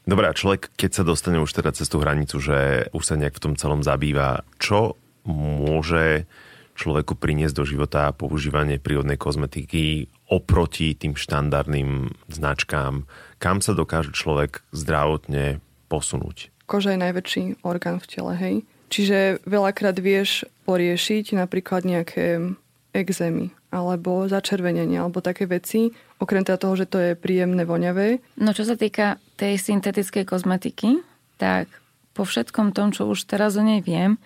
Dobre, 0.06 0.30
a 0.30 0.38
človek, 0.38 0.69
keď 0.78 1.02
sa 1.02 1.04
dostane 1.06 1.41
už 1.41 1.49
teda 1.49 1.73
cez 1.73 1.89
tú 1.89 2.02
hranicu, 2.02 2.38
že 2.38 2.89
už 2.93 3.04
sa 3.04 3.17
nejak 3.17 3.38
v 3.38 3.43
tom 3.49 3.54
celom 3.58 3.82
zabýva, 3.82 4.45
čo 4.62 4.97
môže 5.25 6.30
človeku 6.78 7.19
priniesť 7.19 7.56
do 7.60 7.65
života 7.67 8.10
používanie 8.15 8.80
prírodnej 8.80 9.19
kozmetiky 9.19 10.08
oproti 10.32 10.95
tým 10.95 11.19
štandardným 11.19 12.15
značkám, 12.32 13.04
kam 13.41 13.58
sa 13.60 13.75
dokáže 13.75 14.15
človek 14.15 14.63
zdravotne 14.71 15.60
posunúť? 15.91 16.54
Koža 16.69 16.95
je 16.95 17.04
najväčší 17.04 17.43
orgán 17.65 17.99
v 17.99 18.06
tele, 18.08 18.34
hej. 18.38 18.56
Čiže 18.89 19.45
veľakrát 19.45 19.97
vieš 20.02 20.47
poriešiť 20.65 21.38
napríklad 21.38 21.86
nejaké 21.86 22.58
exémy 22.95 23.54
alebo 23.70 24.26
začervenenie 24.26 24.98
alebo 24.98 25.22
také 25.22 25.46
veci, 25.46 25.94
okrem 26.18 26.42
teda 26.42 26.58
toho, 26.58 26.74
že 26.74 26.90
to 26.90 26.98
je 26.98 27.12
príjemné, 27.14 27.66
voňavé. 27.66 28.22
No 28.42 28.54
čo 28.54 28.66
sa 28.66 28.74
týka 28.74 29.22
tej 29.38 29.62
syntetickej 29.62 30.26
kozmetiky, 30.26 31.02
tak 31.38 31.70
po 32.18 32.26
všetkom 32.26 32.74
tom, 32.74 32.90
čo 32.90 33.06
už 33.08 33.30
teraz 33.30 33.56
o 33.56 33.64
nej 33.64 33.86
viem, 33.86 34.18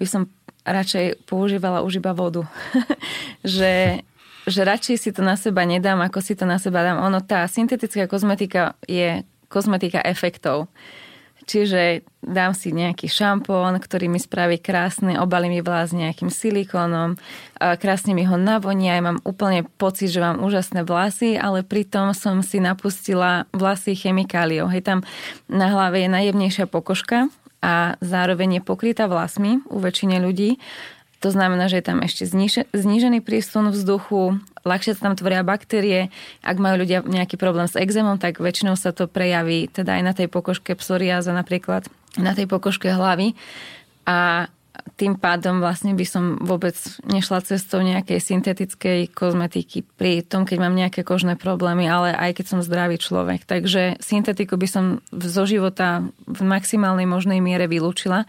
by 0.00 0.06
som 0.08 0.22
radšej 0.64 1.28
používala 1.28 1.84
už 1.84 2.00
iba 2.00 2.16
vodu. 2.16 2.48
že 3.44 4.02
že 4.48 4.64
radšej 4.64 4.96
si 4.96 5.10
to 5.12 5.20
na 5.20 5.36
seba 5.36 5.68
nedám, 5.68 6.00
ako 6.00 6.24
si 6.24 6.32
to 6.32 6.48
na 6.48 6.56
seba 6.56 6.80
dám. 6.80 7.04
Ono, 7.04 7.20
tá 7.20 7.44
syntetická 7.44 8.08
kozmetika 8.08 8.80
je 8.88 9.20
kozmetika 9.52 10.00
efektov. 10.00 10.72
Čiže 11.48 12.04
dám 12.20 12.52
si 12.52 12.76
nejaký 12.76 13.08
šampón, 13.08 13.80
ktorý 13.80 14.12
mi 14.12 14.20
spraví 14.20 14.60
krásne, 14.60 15.16
obalím 15.16 15.56
mi 15.56 15.62
vlas 15.64 15.96
nejakým 15.96 16.28
silikónom, 16.28 17.16
krásne 17.56 18.12
mi 18.12 18.28
ho 18.28 18.36
navonia, 18.36 19.00
ja 19.00 19.02
mám 19.02 19.24
úplne 19.24 19.64
pocit, 19.80 20.12
že 20.12 20.20
mám 20.20 20.44
úžasné 20.44 20.84
vlasy, 20.84 21.40
ale 21.40 21.64
pritom 21.64 22.12
som 22.12 22.44
si 22.44 22.60
napustila 22.60 23.48
vlasy 23.56 23.96
chemikáliou. 23.96 24.68
Hej, 24.68 24.84
tam 24.84 24.98
na 25.48 25.72
hlave 25.72 26.04
je 26.04 26.12
najjemnejšia 26.12 26.68
pokožka 26.68 27.32
a 27.64 27.96
zároveň 28.04 28.60
je 28.60 28.68
pokrytá 28.68 29.08
vlasmi 29.08 29.64
u 29.72 29.80
väčšine 29.80 30.20
ľudí 30.20 30.60
to 31.18 31.34
znamená, 31.34 31.66
že 31.66 31.82
je 31.82 31.88
tam 31.90 31.98
ešte 31.98 32.30
znížený 32.70 33.26
prísun 33.26 33.74
vzduchu, 33.74 34.38
ľahšie 34.62 34.94
sa 34.94 35.10
tam 35.10 35.18
tvoria 35.18 35.42
baktérie. 35.42 36.14
Ak 36.46 36.62
majú 36.62 36.86
ľudia 36.86 37.02
nejaký 37.02 37.34
problém 37.34 37.66
s 37.66 37.74
exémom, 37.74 38.22
tak 38.22 38.38
väčšinou 38.38 38.78
sa 38.78 38.94
to 38.94 39.10
prejaví 39.10 39.66
teda 39.66 39.98
aj 39.98 40.02
na 40.06 40.12
tej 40.14 40.30
pokožke 40.30 40.78
psoriáza 40.78 41.34
napríklad, 41.34 41.90
na 42.14 42.38
tej 42.38 42.46
pokožke 42.46 42.94
hlavy. 42.94 43.34
A 44.06 44.46
tým 44.94 45.18
pádom 45.18 45.58
vlastne 45.58 45.92
by 45.92 46.06
som 46.06 46.38
vôbec 46.38 46.74
nešla 47.02 47.42
cestou 47.42 47.82
nejakej 47.82 48.22
syntetickej 48.22 49.10
kozmetiky 49.10 49.82
pri 49.82 50.22
tom, 50.22 50.46
keď 50.46 50.58
mám 50.62 50.74
nejaké 50.74 51.02
kožné 51.02 51.34
problémy, 51.34 51.86
ale 51.90 52.14
aj 52.14 52.38
keď 52.38 52.46
som 52.46 52.64
zdravý 52.64 52.96
človek. 52.96 53.42
Takže 53.44 53.98
syntetiku 53.98 54.54
by 54.54 54.68
som 54.70 54.84
zo 55.10 55.44
života 55.44 56.06
v 56.24 56.40
maximálnej 56.46 57.10
možnej 57.10 57.42
miere 57.42 57.66
vylúčila, 57.66 58.24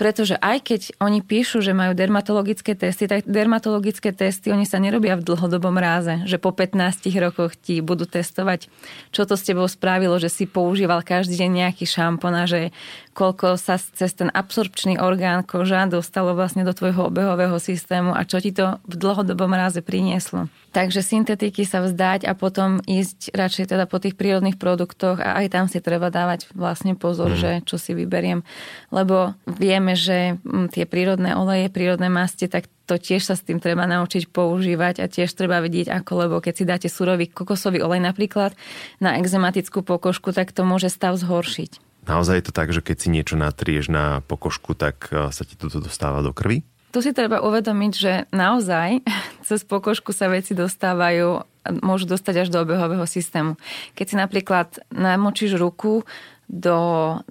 pretože 0.00 0.40
aj 0.40 0.64
keď 0.64 0.80
oni 0.96 1.20
píšu, 1.20 1.60
že 1.60 1.76
majú 1.76 1.92
dermatologické 1.92 2.72
testy, 2.72 3.04
tak 3.04 3.28
dermatologické 3.28 4.16
testy, 4.16 4.48
oni 4.48 4.64
sa 4.64 4.80
nerobia 4.80 5.12
v 5.20 5.28
dlhodobom 5.28 5.76
ráze, 5.76 6.24
že 6.24 6.40
po 6.40 6.56
15 6.56 7.04
rokoch 7.20 7.52
ti 7.52 7.84
budú 7.84 8.08
testovať, 8.08 8.72
čo 9.12 9.28
to 9.28 9.36
s 9.36 9.44
tebou 9.44 9.68
spravilo, 9.68 10.16
že 10.16 10.32
si 10.32 10.48
používal 10.48 11.04
každý 11.04 11.36
deň 11.44 11.50
nejaký 11.52 11.84
šampón 11.84 12.32
a 12.32 12.48
že 12.48 12.72
koľko 13.12 13.60
sa 13.60 13.76
cez 13.76 14.16
ten 14.16 14.32
absorpčný 14.32 14.96
orgán 14.96 15.44
koža 15.44 15.84
dostalo 15.84 16.32
vlastne 16.32 16.64
do 16.64 16.72
tvojho 16.72 17.12
obehového 17.12 17.60
systému 17.60 18.16
a 18.16 18.24
čo 18.24 18.40
ti 18.40 18.56
to 18.56 18.80
v 18.88 18.94
dlhodobom 18.96 19.52
ráze 19.52 19.84
prinieslo. 19.84 20.48
Takže 20.70 21.02
syntetiky 21.02 21.66
sa 21.66 21.82
vzdať 21.82 22.30
a 22.30 22.32
potom 22.38 22.78
ísť 22.86 23.34
radšej 23.34 23.74
teda 23.74 23.90
po 23.90 23.98
tých 23.98 24.14
prírodných 24.14 24.54
produktoch 24.54 25.18
a 25.18 25.42
aj 25.42 25.46
tam 25.50 25.66
si 25.66 25.82
treba 25.82 26.14
dávať 26.14 26.46
vlastne 26.54 26.94
pozor, 26.94 27.34
mm. 27.34 27.38
že 27.38 27.50
čo 27.66 27.74
si 27.74 27.90
vyberiem. 27.90 28.46
Lebo 28.94 29.34
vieme, 29.50 29.98
že 29.98 30.38
mm, 30.38 30.70
tie 30.70 30.86
prírodné 30.86 31.34
oleje, 31.34 31.74
prírodné 31.74 32.06
masti, 32.06 32.46
tak 32.46 32.70
to 32.86 33.02
tiež 33.02 33.26
sa 33.26 33.34
s 33.34 33.42
tým 33.42 33.58
treba 33.58 33.82
naučiť 33.86 34.30
používať 34.30 35.02
a 35.02 35.10
tiež 35.10 35.34
treba 35.34 35.58
vidieť 35.58 35.90
ako, 35.90 36.12
lebo 36.26 36.36
keď 36.38 36.54
si 36.54 36.64
dáte 36.66 36.88
surový 36.90 37.26
kokosový 37.26 37.82
olej 37.82 38.02
napríklad 38.02 38.54
na 39.02 39.18
exematickú 39.18 39.82
pokožku, 39.82 40.30
tak 40.30 40.54
to 40.54 40.62
môže 40.62 40.90
stav 40.90 41.18
zhoršiť. 41.18 41.82
Naozaj 42.06 42.34
je 42.40 42.44
to 42.46 42.56
tak, 42.56 42.70
že 42.70 42.80
keď 42.80 42.96
si 42.96 43.08
niečo 43.12 43.36
natrieš 43.36 43.92
na 43.92 44.24
pokožku, 44.24 44.78
tak 44.78 45.10
eh, 45.10 45.30
sa 45.34 45.42
ti 45.42 45.58
toto 45.58 45.82
dostáva 45.82 46.22
do 46.22 46.30
krvi? 46.30 46.62
Tu 46.90 46.98
si 46.98 47.14
treba 47.14 47.38
uvedomiť, 47.38 47.92
že 47.94 48.12
naozaj 48.34 49.06
cez 49.46 49.62
pokožku 49.62 50.10
sa 50.10 50.26
veci 50.26 50.52
dostávajú, 50.58 51.46
môžu 51.82 52.10
dostať 52.10 52.46
až 52.46 52.48
do 52.50 52.58
obehového 52.62 53.06
systému. 53.06 53.54
Keď 53.94 54.06
si 54.06 54.16
napríklad 54.18 54.68
namočíš 54.90 55.54
ruku 55.54 56.02
do, 56.50 56.78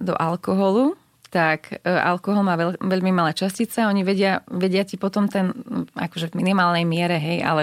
do 0.00 0.16
alkoholu, 0.16 0.96
tak 1.30 1.78
e, 1.84 1.86
alkohol 1.86 2.42
má 2.42 2.58
veľ, 2.58 2.82
veľmi 2.82 3.12
malé 3.14 3.36
častice, 3.36 3.86
oni 3.86 4.02
vedia, 4.02 4.42
vedia 4.50 4.82
ti 4.82 4.98
potom 4.98 5.30
ten, 5.30 5.54
akože 5.94 6.34
v 6.34 6.38
minimálnej 6.42 6.82
miere, 6.82 7.20
hej, 7.22 7.44
ale 7.46 7.62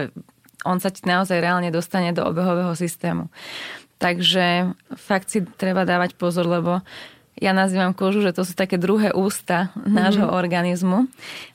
on 0.63 0.79
sa 0.79 0.87
ti 0.87 1.03
naozaj 1.03 1.43
reálne 1.43 1.67
dostane 1.73 2.15
do 2.15 2.23
obehového 2.23 2.71
systému. 2.73 3.27
Takže 3.97 4.77
fakt 4.95 5.33
si 5.33 5.41
treba 5.43 5.83
dávať 5.83 6.15
pozor, 6.15 6.45
lebo 6.45 6.85
ja 7.37 7.53
nazývam 7.53 7.93
kožu, 7.93 8.25
že 8.25 8.33
to 8.33 8.43
sú 8.43 8.57
také 8.57 8.81
druhé 8.81 9.13
ústa 9.13 9.69
nášho 9.85 10.25
mm-hmm. 10.25 10.41
organizmu. 10.41 10.99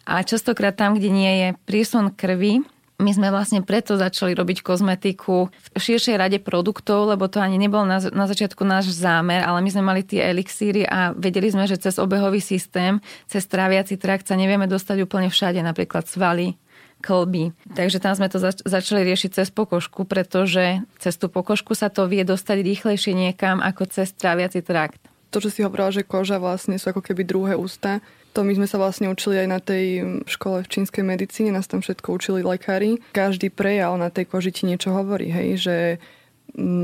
A 0.06 0.22
častokrát 0.22 0.74
tam, 0.74 0.94
kde 0.94 1.10
nie 1.10 1.32
je 1.38 1.48
prísun 1.66 2.10
krvi, 2.14 2.62
my 3.02 3.10
sme 3.10 3.34
vlastne 3.34 3.66
preto 3.66 3.98
začali 3.98 4.30
robiť 4.32 4.62
kozmetiku 4.62 5.50
v 5.50 5.78
širšej 5.82 6.14
rade 6.14 6.38
produktov, 6.38 7.10
lebo 7.10 7.26
to 7.26 7.42
ani 7.42 7.58
nebol 7.58 7.82
na, 7.82 7.98
na 7.98 8.30
začiatku 8.30 8.62
náš 8.62 8.94
zámer, 8.94 9.42
ale 9.42 9.58
my 9.58 9.70
sme 9.74 9.82
mali 9.82 10.06
tie 10.06 10.22
elixíry 10.22 10.86
a 10.86 11.10
vedeli 11.10 11.50
sme, 11.50 11.66
že 11.66 11.82
cez 11.82 11.98
obehový 11.98 12.38
systém, 12.38 13.02
cez 13.26 13.42
tráviaci 13.50 13.98
trakt 13.98 14.30
sa 14.30 14.38
nevieme 14.38 14.70
dostať 14.70 15.02
úplne 15.02 15.34
všade, 15.34 15.58
napríklad 15.66 16.06
svaly, 16.06 16.54
klby. 17.02 17.50
Takže 17.74 17.98
tam 17.98 18.14
sme 18.14 18.30
to 18.30 18.38
zač- 18.38 18.62
začali 18.62 19.02
riešiť 19.02 19.42
cez 19.42 19.48
pokožku, 19.50 20.06
pretože 20.06 20.86
cez 21.02 21.18
tú 21.18 21.26
pokožku 21.26 21.74
sa 21.74 21.90
to 21.90 22.06
vie 22.06 22.22
dostať 22.22 22.62
rýchlejšie 22.62 23.18
niekam 23.18 23.58
ako 23.58 23.90
cez 23.90 24.14
tráviaci 24.14 24.62
trakt 24.62 25.02
to, 25.32 25.40
čo 25.40 25.48
si 25.48 25.64
hovorila, 25.64 25.88
že 25.88 26.04
koža 26.04 26.36
vlastne 26.36 26.76
sú 26.76 26.92
ako 26.92 27.00
keby 27.00 27.24
druhé 27.24 27.52
ústa, 27.56 28.04
to 28.36 28.44
my 28.44 28.52
sme 28.56 28.68
sa 28.68 28.80
vlastne 28.80 29.08
učili 29.08 29.44
aj 29.44 29.48
na 29.48 29.60
tej 29.60 29.84
škole 30.24 30.64
v 30.64 30.70
čínskej 30.72 31.04
medicíne, 31.04 31.52
nás 31.52 31.68
tam 31.68 31.80
všetko 31.80 32.16
učili 32.16 32.40
lekári. 32.44 33.00
Každý 33.12 33.52
prejav 33.52 33.96
na 34.00 34.08
tej 34.08 34.28
koži 34.28 34.52
ti 34.52 34.64
niečo 34.64 34.92
hovorí, 34.92 35.28
hej, 35.28 35.48
že 35.60 35.76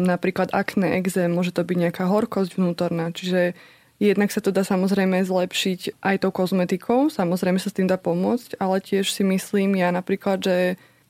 napríklad 0.09 0.53
akné, 0.53 0.97
exém, 1.01 1.29
môže 1.29 1.53
to 1.53 1.65
byť 1.65 1.77
nejaká 1.77 2.05
horkosť 2.09 2.57
vnútorná, 2.57 3.13
čiže 3.13 3.53
jednak 4.01 4.33
sa 4.33 4.41
to 4.41 4.49
dá 4.49 4.65
samozrejme 4.65 5.21
zlepšiť 5.25 6.01
aj 6.01 6.17
tou 6.25 6.33
kozmetikou, 6.33 7.13
samozrejme 7.13 7.61
sa 7.61 7.69
s 7.69 7.77
tým 7.77 7.89
dá 7.89 8.01
pomôcť, 8.01 8.57
ale 8.61 8.81
tiež 8.81 9.13
si 9.13 9.25
myslím 9.25 9.77
ja 9.77 9.93
napríklad, 9.93 10.41
že 10.41 10.57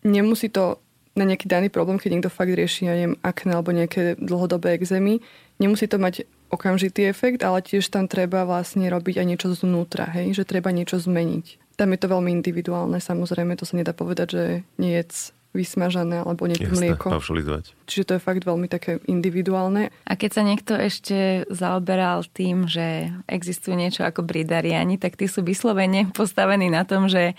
nemusí 0.03 0.51
to 0.51 0.83
na 1.19 1.27
nejaký 1.27 1.51
daný 1.51 1.69
problém, 1.69 1.99
keď 1.99 2.11
niekto 2.15 2.31
fakt 2.31 2.55
rieši, 2.55 2.87
ja 2.87 2.95
neviem, 2.95 3.19
akné 3.27 3.59
alebo 3.59 3.75
nejaké 3.75 4.15
dlhodobé 4.23 4.79
exémy, 4.79 5.19
nemusí 5.59 5.91
to 5.91 5.99
mať 5.99 6.27
okamžitý 6.49 7.09
efekt, 7.09 7.45
ale 7.45 7.65
tiež 7.65 7.89
tam 7.93 8.09
treba 8.09 8.45
vlastne 8.49 8.89
robiť 8.89 9.21
aj 9.21 9.27
niečo 9.27 9.49
znútra, 9.53 10.09
hej? 10.09 10.33
že 10.33 10.49
treba 10.49 10.73
niečo 10.73 11.01
zmeniť. 11.01 11.77
Tam 11.79 11.95
je 11.95 11.99
to 12.01 12.11
veľmi 12.11 12.35
individuálne, 12.35 12.99
samozrejme, 12.99 13.55
to 13.55 13.69
sa 13.69 13.79
nedá 13.79 13.95
povedať, 13.95 14.29
že 14.35 14.45
nejedz 14.83 15.38
vysmažané 15.59 16.23
alebo 16.23 16.47
nie 16.47 16.55
mlieko. 16.55 17.11
paušalizovať. 17.11 17.75
Čiže 17.91 18.07
to 18.07 18.13
je 18.15 18.23
fakt 18.23 18.47
veľmi 18.47 18.71
také 18.71 19.03
individuálne. 19.11 19.91
A 20.07 20.13
keď 20.15 20.31
sa 20.31 20.43
niekto 20.47 20.79
ešte 20.79 21.43
zaoberal 21.51 22.23
tým, 22.31 22.71
že 22.71 23.11
existujú 23.27 23.75
niečo 23.75 24.07
ako 24.07 24.23
bridariani, 24.23 24.95
tak 25.03 25.19
tí 25.19 25.27
sú 25.27 25.43
vyslovene 25.43 26.07
postavení 26.15 26.71
na 26.71 26.87
tom, 26.87 27.11
že 27.11 27.35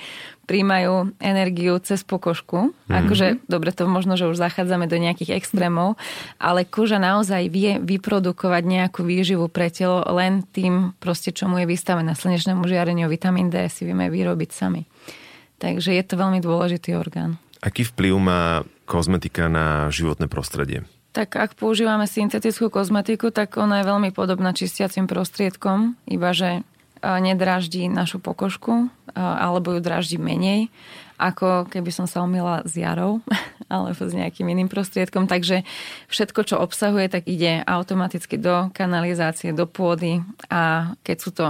príjmajú 0.50 1.14
energiu 1.22 1.78
cez 1.78 2.02
pokožku. 2.02 2.74
Mm-hmm. 2.74 2.98
Akože, 3.06 3.28
dobre, 3.46 3.70
to 3.70 3.86
možno, 3.86 4.18
že 4.18 4.26
už 4.26 4.42
zachádzame 4.42 4.90
do 4.90 4.98
nejakých 4.98 5.38
extrémov, 5.38 5.94
ale 6.42 6.66
koža 6.66 6.98
naozaj 6.98 7.54
vie 7.54 7.78
vyprodukovať 7.78 8.64
nejakú 8.66 9.06
výživu 9.06 9.46
pre 9.46 9.70
telo 9.70 10.02
len 10.18 10.42
tým 10.50 10.98
proste, 10.98 11.30
čo 11.30 11.46
mu 11.46 11.62
je 11.62 11.70
vystavené 11.70 12.18
slnečnému 12.18 12.66
žiareniu, 12.66 13.06
vitamín 13.06 13.54
D 13.54 13.70
si 13.70 13.86
vieme 13.86 14.10
vyrobiť 14.10 14.50
sami. 14.50 14.90
Takže 15.62 15.94
je 15.94 16.04
to 16.08 16.18
veľmi 16.18 16.42
dôležitý 16.42 16.98
orgán. 16.98 17.38
Aký 17.60 17.84
vplyv 17.84 18.14
má 18.20 18.42
kozmetika 18.88 19.52
na 19.52 19.92
životné 19.92 20.32
prostredie? 20.32 20.88
Tak 21.12 21.36
ak 21.36 21.52
používame 21.58 22.06
syntetickú 22.06 22.70
kozmetiku, 22.70 23.34
tak 23.34 23.58
ona 23.58 23.82
je 23.82 23.90
veľmi 23.90 24.10
podobná 24.14 24.54
čistiacim 24.54 25.10
prostriedkom, 25.10 25.98
iba 26.06 26.32
že 26.32 26.64
nedráždi 27.00 27.88
našu 27.88 28.20
pokožku 28.20 28.92
alebo 29.16 29.76
ju 29.76 29.80
dráždi 29.80 30.20
menej, 30.20 30.68
ako 31.20 31.68
keby 31.68 31.92
som 31.92 32.08
sa 32.08 32.24
umila 32.24 32.64
s 32.64 32.76
jarou 32.76 33.24
alebo 33.72 33.96
s 33.96 34.14
nejakým 34.16 34.48
iným 34.48 34.70
prostriedkom. 34.72 35.28
Takže 35.28 35.64
všetko, 36.12 36.40
čo 36.46 36.56
obsahuje, 36.60 37.08
tak 37.12 37.28
ide 37.28 37.64
automaticky 37.64 38.40
do 38.40 38.72
kanalizácie, 38.76 39.56
do 39.56 39.68
pôdy 39.68 40.24
a 40.52 40.94
keď 41.04 41.18
sú 41.18 41.32
to 41.32 41.46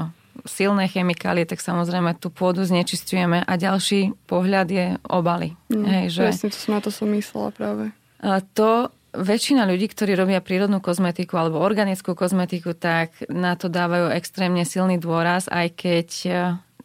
silné 0.45 0.87
chemikálie, 0.91 1.47
tak 1.47 1.63
samozrejme 1.63 2.15
tú 2.19 2.29
pôdu 2.29 2.63
znečistujeme 2.63 3.43
a 3.43 3.53
ďalší 3.55 4.15
pohľad 4.27 4.67
je 4.69 4.85
obaly. 5.07 5.55
Mm, 5.71 5.85
Hej, 5.85 6.05
že... 6.15 6.21
Presne, 6.29 6.49
to 6.51 6.59
som 6.59 6.71
na 6.75 6.81
to 6.83 6.91
som 6.91 7.07
myslela 7.11 7.49
práve. 7.55 7.83
A 8.19 8.43
to 8.43 8.91
väčšina 9.15 9.65
ľudí, 9.65 9.89
ktorí 9.89 10.13
robia 10.13 10.43
prírodnú 10.43 10.83
kozmetiku 10.83 11.39
alebo 11.39 11.61
organickú 11.61 12.13
kozmetiku, 12.13 12.77
tak 12.77 13.17
na 13.29 13.57
to 13.57 13.71
dávajú 13.71 14.13
extrémne 14.13 14.61
silný 14.67 15.01
dôraz, 15.01 15.49
aj 15.49 15.67
keď 15.73 16.09
e, 16.25 16.31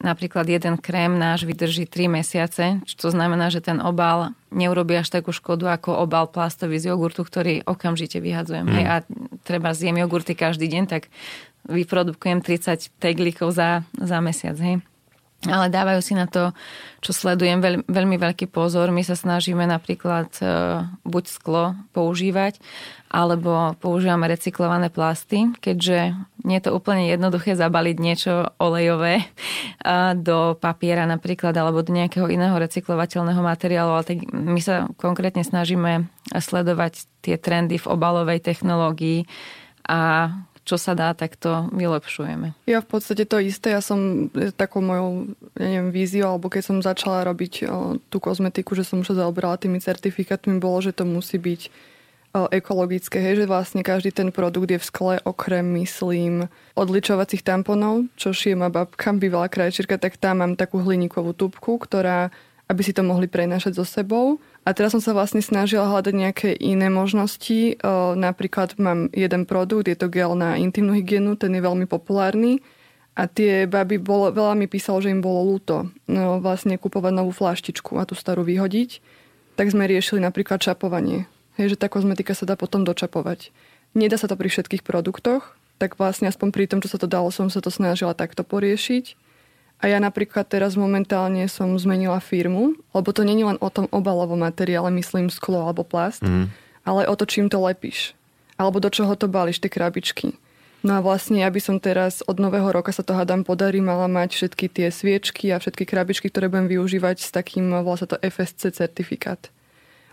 napríklad 0.01 0.49
jeden 0.49 0.81
krém 0.81 1.21
náš 1.21 1.45
vydrží 1.45 1.85
3 1.85 2.09
mesiace, 2.09 2.65
čo 2.89 3.13
znamená, 3.13 3.53
že 3.53 3.61
ten 3.61 3.77
obal 3.81 4.33
neurobí 4.49 4.97
až 4.97 5.13
takú 5.13 5.37
škodu 5.37 5.69
ako 5.69 6.01
obal 6.01 6.31
plastový 6.31 6.81
z 6.81 6.97
jogurtu, 6.97 7.27
ktorý 7.27 7.67
okamžite 7.69 8.21
vyhadzujem. 8.25 8.65
Mm. 8.65 8.73
Hej, 8.73 8.85
a 8.89 8.97
treba 9.45 9.77
zjem 9.77 10.01
jogurty 10.01 10.33
každý 10.33 10.71
deň, 10.71 10.85
tak 10.89 11.13
vyprodukujem 11.69 12.41
30 12.45 12.93
teglikov 13.01 13.53
za, 13.55 13.85
za 13.97 14.19
mesiac. 14.21 14.57
Hej. 14.61 14.85
Ale 15.45 15.69
dávajú 15.69 16.01
si 16.01 16.17
na 16.17 16.25
to, 16.25 16.57
čo 17.05 17.13
sledujem, 17.13 17.61
veľ, 17.61 17.85
veľmi 17.85 18.17
veľký 18.17 18.49
pozor. 18.49 18.89
My 18.89 19.05
sa 19.05 19.13
snažíme 19.13 19.69
napríklad 19.69 20.33
e, 20.41 20.45
buď 21.05 21.25
sklo 21.29 21.77
používať, 21.93 22.57
alebo 23.13 23.77
používame 23.77 24.25
recyklované 24.25 24.89
plasty, 24.89 25.53
keďže 25.61 26.17
nie 26.49 26.57
je 26.57 26.65
to 26.65 26.73
úplne 26.73 27.13
jednoduché 27.13 27.61
zabaliť 27.61 27.97
niečo 28.01 28.57
olejové 28.57 29.21
e, 29.21 29.25
do 30.17 30.57
papiera 30.57 31.05
napríklad, 31.05 31.53
alebo 31.61 31.85
do 31.85 31.93
nejakého 31.93 32.33
iného 32.33 32.57
recyklovateľného 32.57 33.43
materiálu. 33.45 34.01
Ale 34.01 34.09
tak 34.09 34.19
my 34.33 34.61
sa 34.65 34.89
konkrétne 34.97 35.45
snažíme 35.45 36.09
sledovať 36.33 37.05
tie 37.21 37.37
trendy 37.37 37.77
v 37.77 37.91
obalovej 37.93 38.41
technológii 38.41 39.29
a 39.85 40.33
čo 40.65 40.81
sa 40.81 40.97
dá, 40.97 41.13
tak 41.13 41.37
to 41.37 41.69
vylepšujeme. 41.77 42.57
Ja 42.65 42.81
v 42.81 42.89
podstate 42.89 43.29
to 43.29 43.37
isté. 43.37 43.77
Ja 43.77 43.85
som 43.85 44.33
takou 44.57 44.81
mojou, 44.81 45.37
ja 45.61 45.69
neviem, 45.69 45.93
víziou, 45.93 46.33
alebo 46.33 46.49
keď 46.49 46.63
som 46.65 46.77
začala 46.81 47.21
robiť 47.29 47.69
o, 47.69 48.01
tú 48.09 48.17
kozmetiku, 48.17 48.73
že 48.73 48.89
som 48.89 49.05
sa 49.05 49.13
zaoberala 49.13 49.61
tými 49.61 49.79
certifikátmi, 49.79 50.57
bolo, 50.57 50.81
že 50.81 50.97
to 50.97 51.05
musí 51.05 51.37
byť 51.37 51.61
o, 51.69 52.49
ekologické. 52.49 53.21
Hej, 53.21 53.45
že 53.45 53.47
vlastne 53.47 53.85
každý 53.85 54.09
ten 54.09 54.33
produkt 54.33 54.73
je 54.73 54.81
v 54.81 54.89
skle, 54.89 55.15
okrem, 55.29 55.69
myslím, 55.85 56.49
odličovacích 56.73 57.45
tamponov, 57.45 58.09
čo 58.17 58.33
šije 58.33 58.57
ma 58.57 58.73
babka, 58.73 59.13
bývalá 59.13 59.53
krajčírka, 59.53 60.01
tak 60.01 60.17
tam 60.17 60.41
mám 60.41 60.57
takú 60.57 60.81
hliníkovú 60.81 61.37
tubku, 61.37 61.77
ktorá 61.77 62.33
aby 62.65 62.81
si 62.81 62.97
to 62.97 63.05
mohli 63.05 63.29
prenášať 63.29 63.77
so 63.77 63.85
sebou. 63.85 64.41
A 64.65 64.73
teraz 64.73 64.97
som 64.97 65.03
sa 65.05 65.13
vlastne 65.13 65.45
snažila 65.45 65.85
hľadať 65.93 66.15
nejaké 66.17 66.51
iné 66.57 66.89
možnosti. 66.89 67.77
Napríklad 68.17 68.81
mám 68.81 69.13
jeden 69.13 69.45
produkt, 69.45 69.93
je 69.93 69.97
to 69.97 70.09
gel 70.09 70.33
na 70.33 70.57
intimnú 70.57 70.97
hygienu, 70.97 71.37
ten 71.37 71.53
je 71.53 71.61
veľmi 71.61 71.85
populárny. 71.85 72.65
A 73.13 73.29
tie 73.29 73.69
baby, 73.69 74.01
bolo, 74.01 74.33
veľa 74.33 74.57
mi 74.59 74.67
písalo, 74.67 75.05
že 75.05 75.13
im 75.13 75.23
bolo 75.23 75.47
ľúto 75.47 75.93
no, 76.11 76.43
vlastne 76.43 76.75
kúpovať 76.81 77.13
novú 77.15 77.31
flaštičku 77.31 77.95
a 78.01 78.09
tú 78.09 78.17
starú 78.19 78.43
vyhodiť. 78.43 78.99
Tak 79.55 79.71
sme 79.71 79.87
riešili 79.87 80.19
napríklad 80.19 80.59
čapovanie. 80.59 81.31
Hej, 81.55 81.77
že 81.77 81.81
tá 81.85 81.87
kozmetika 81.87 82.35
sa 82.35 82.43
dá 82.43 82.59
potom 82.59 82.83
dočapovať. 82.83 83.55
Nedá 83.95 84.19
sa 84.19 84.27
to 84.27 84.35
pri 84.35 84.51
všetkých 84.51 84.83
produktoch, 84.83 85.55
tak 85.79 85.95
vlastne 85.95 86.27
aspoň 86.27 86.49
pri 86.51 86.67
tom, 86.67 86.83
čo 86.83 86.91
sa 86.91 86.99
to 86.99 87.07
dalo, 87.07 87.31
som 87.31 87.47
sa 87.47 87.63
to 87.63 87.71
snažila 87.71 88.19
takto 88.19 88.43
poriešiť. 88.43 89.15
A 89.85 89.93
ja 89.93 90.01
napríklad 90.01 90.49
teraz 90.49 90.81
momentálne 90.81 91.45
som 91.45 91.77
zmenila 91.77 92.17
firmu, 92.17 92.73
lebo 92.97 93.13
to 93.13 93.21
není 93.21 93.45
len 93.45 93.61
o 93.61 93.69
tom 93.69 93.85
obalovom 93.93 94.41
materiále, 94.41 94.89
myslím 94.97 95.29
sklo 95.29 95.61
alebo 95.61 95.85
plast, 95.85 96.25
mm. 96.25 96.49
ale 96.89 97.05
o 97.05 97.13
to, 97.13 97.29
čím 97.29 97.53
to 97.53 97.61
lepíš. 97.61 98.17
Alebo 98.57 98.81
do 98.81 98.89
čoho 98.89 99.13
to 99.13 99.29
balíš, 99.29 99.61
tie 99.61 99.69
krabičky. 99.69 100.41
No 100.81 100.97
a 100.97 101.05
vlastne 101.05 101.45
ja 101.45 101.53
by 101.53 101.61
som 101.61 101.77
teraz 101.77 102.25
od 102.25 102.41
nového 102.41 102.65
roka 102.73 102.97
sa 102.97 103.05
to 103.05 103.13
hádam 103.13 103.45
podarí, 103.45 103.85
mala 103.85 104.09
mať 104.09 104.41
všetky 104.41 104.73
tie 104.73 104.89
sviečky 104.89 105.53
a 105.53 105.61
všetky 105.61 105.85
krabičky, 105.85 106.33
ktoré 106.33 106.49
budem 106.49 106.73
využívať 106.81 107.21
s 107.21 107.29
takým 107.29 107.69
vlastne 107.85 108.09
to 108.09 108.17
FSC 108.25 108.73
certifikát. 108.73 109.53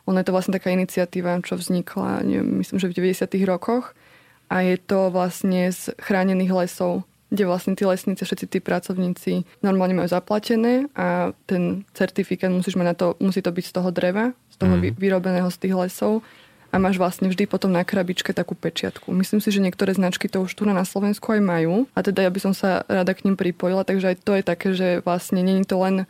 Ono 0.04 0.20
je 0.20 0.28
to 0.28 0.36
vlastne 0.36 0.52
taká 0.52 0.76
iniciatíva, 0.76 1.40
čo 1.48 1.56
vznikla, 1.56 2.28
neviem, 2.28 2.60
myslím, 2.60 2.76
že 2.76 2.92
v 2.92 3.08
90. 3.08 3.24
rokoch 3.48 3.96
a 4.52 4.68
je 4.68 4.76
to 4.76 5.08
vlastne 5.16 5.72
z 5.72 5.96
chránených 5.96 6.52
lesov 6.52 7.08
kde 7.32 7.48
vlastne 7.48 7.74
tí 7.80 7.88
lesníci, 7.88 8.28
všetci 8.28 8.46
tí 8.52 8.60
pracovníci 8.60 9.48
normálne 9.64 9.96
majú 9.96 10.12
zaplatené 10.12 10.92
a 10.92 11.32
ten 11.48 11.88
certifikát 11.96 12.52
musíš 12.52 12.76
mať 12.76 12.88
na 12.92 12.96
to, 12.96 13.08
musí 13.24 13.40
to 13.40 13.56
byť 13.56 13.66
z 13.72 13.74
toho 13.74 13.90
dreva, 13.90 14.36
z 14.52 14.56
toho 14.60 14.76
mm. 14.76 15.00
vyrobeného 15.00 15.48
z 15.48 15.58
tých 15.64 15.74
lesov 15.74 16.20
a 16.72 16.76
máš 16.76 17.00
vlastne 17.00 17.32
vždy 17.32 17.48
potom 17.48 17.72
na 17.72 17.88
krabičke 17.88 18.36
takú 18.36 18.56
pečiatku. 18.56 19.12
Myslím 19.16 19.40
si, 19.40 19.52
že 19.52 19.64
niektoré 19.64 19.96
značky 19.96 20.28
to 20.28 20.44
už 20.44 20.52
tu 20.56 20.68
na 20.68 20.84
Slovensku 20.84 21.32
aj 21.32 21.42
majú 21.44 21.88
a 21.96 22.00
teda 22.04 22.28
ja 22.28 22.32
by 22.32 22.40
som 22.44 22.54
sa 22.56 22.84
rada 22.92 23.16
k 23.16 23.24
ním 23.24 23.40
pripojila, 23.40 23.88
takže 23.88 24.12
aj 24.12 24.18
to 24.28 24.32
je 24.36 24.44
také, 24.44 24.68
že 24.76 24.88
vlastne 25.08 25.40
není 25.40 25.64
to 25.64 25.80
len 25.80 26.04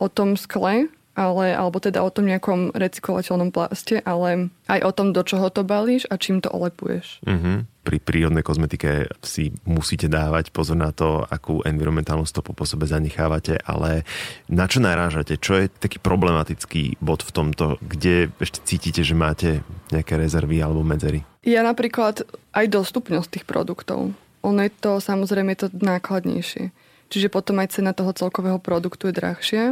o 0.00 0.08
tom 0.08 0.40
skle, 0.40 0.88
ale, 1.12 1.46
alebo 1.52 1.76
teda 1.80 2.00
o 2.00 2.08
tom 2.08 2.24
nejakom 2.24 2.72
recyklovateľnom 2.72 3.52
plaste, 3.52 4.00
ale 4.04 4.48
aj 4.68 4.80
o 4.80 4.92
tom, 4.92 5.12
do 5.12 5.20
čoho 5.20 5.52
to 5.52 5.60
balíš 5.64 6.08
a 6.08 6.16
čím 6.16 6.40
to 6.40 6.48
olepuješ. 6.48 7.20
Uh-huh. 7.28 7.68
Pri 7.82 7.98
prírodnej 7.98 8.46
kozmetike 8.46 9.10
si 9.26 9.50
musíte 9.66 10.06
dávať 10.06 10.54
pozor 10.54 10.78
na 10.78 10.94
to, 10.94 11.26
akú 11.26 11.66
environmentálnu 11.66 12.22
stopu 12.22 12.54
po 12.54 12.62
sebe 12.62 12.86
zanechávate, 12.86 13.58
ale 13.66 14.06
na 14.46 14.70
čo 14.70 14.78
narážate? 14.78 15.34
Čo 15.34 15.58
je 15.58 15.66
taký 15.66 15.98
problematický 15.98 17.02
bod 17.02 17.26
v 17.26 17.34
tomto, 17.34 17.82
kde 17.82 18.30
ešte 18.38 18.62
cítite, 18.62 19.02
že 19.02 19.18
máte 19.18 19.66
nejaké 19.90 20.14
rezervy 20.14 20.62
alebo 20.62 20.86
medzery? 20.86 21.26
Ja 21.42 21.66
napríklad 21.66 22.22
aj 22.54 22.66
dostupnosť 22.70 23.28
tých 23.34 23.44
produktov. 23.50 24.14
Ono 24.46 24.60
je 24.62 24.70
to 24.70 25.02
samozrejme 25.02 25.58
je 25.58 25.66
to 25.66 25.68
nákladnejšie. 25.74 26.70
Čiže 27.10 27.28
potom 27.28 27.58
aj 27.58 27.76
cena 27.76 27.90
toho 27.90 28.14
celkového 28.14 28.62
produktu 28.62 29.10
je 29.10 29.18
drahšia 29.18 29.64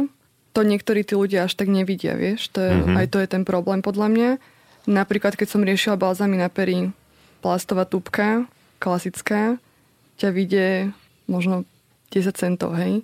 to 0.51 0.61
niektorí 0.67 1.07
tí 1.07 1.15
ľudia 1.15 1.47
až 1.47 1.55
tak 1.55 1.71
nevidia, 1.71 2.15
vieš. 2.19 2.51
To 2.55 2.59
je, 2.59 2.71
mm-hmm. 2.75 2.95
Aj 2.99 3.07
to 3.07 3.17
je 3.23 3.27
ten 3.27 3.43
problém 3.47 3.79
podľa 3.79 4.07
mňa. 4.11 4.29
Napríklad, 4.89 5.39
keď 5.39 5.47
som 5.47 5.63
riešila 5.63 5.95
balzamy 5.95 6.35
na 6.35 6.51
pery, 6.51 6.91
plastová 7.41 7.89
tubka, 7.89 8.45
klasická, 8.77 9.57
ťa 10.21 10.29
vidie 10.29 10.93
možno 11.25 11.65
10 12.13 12.37
centov, 12.37 12.77
hej. 12.77 13.01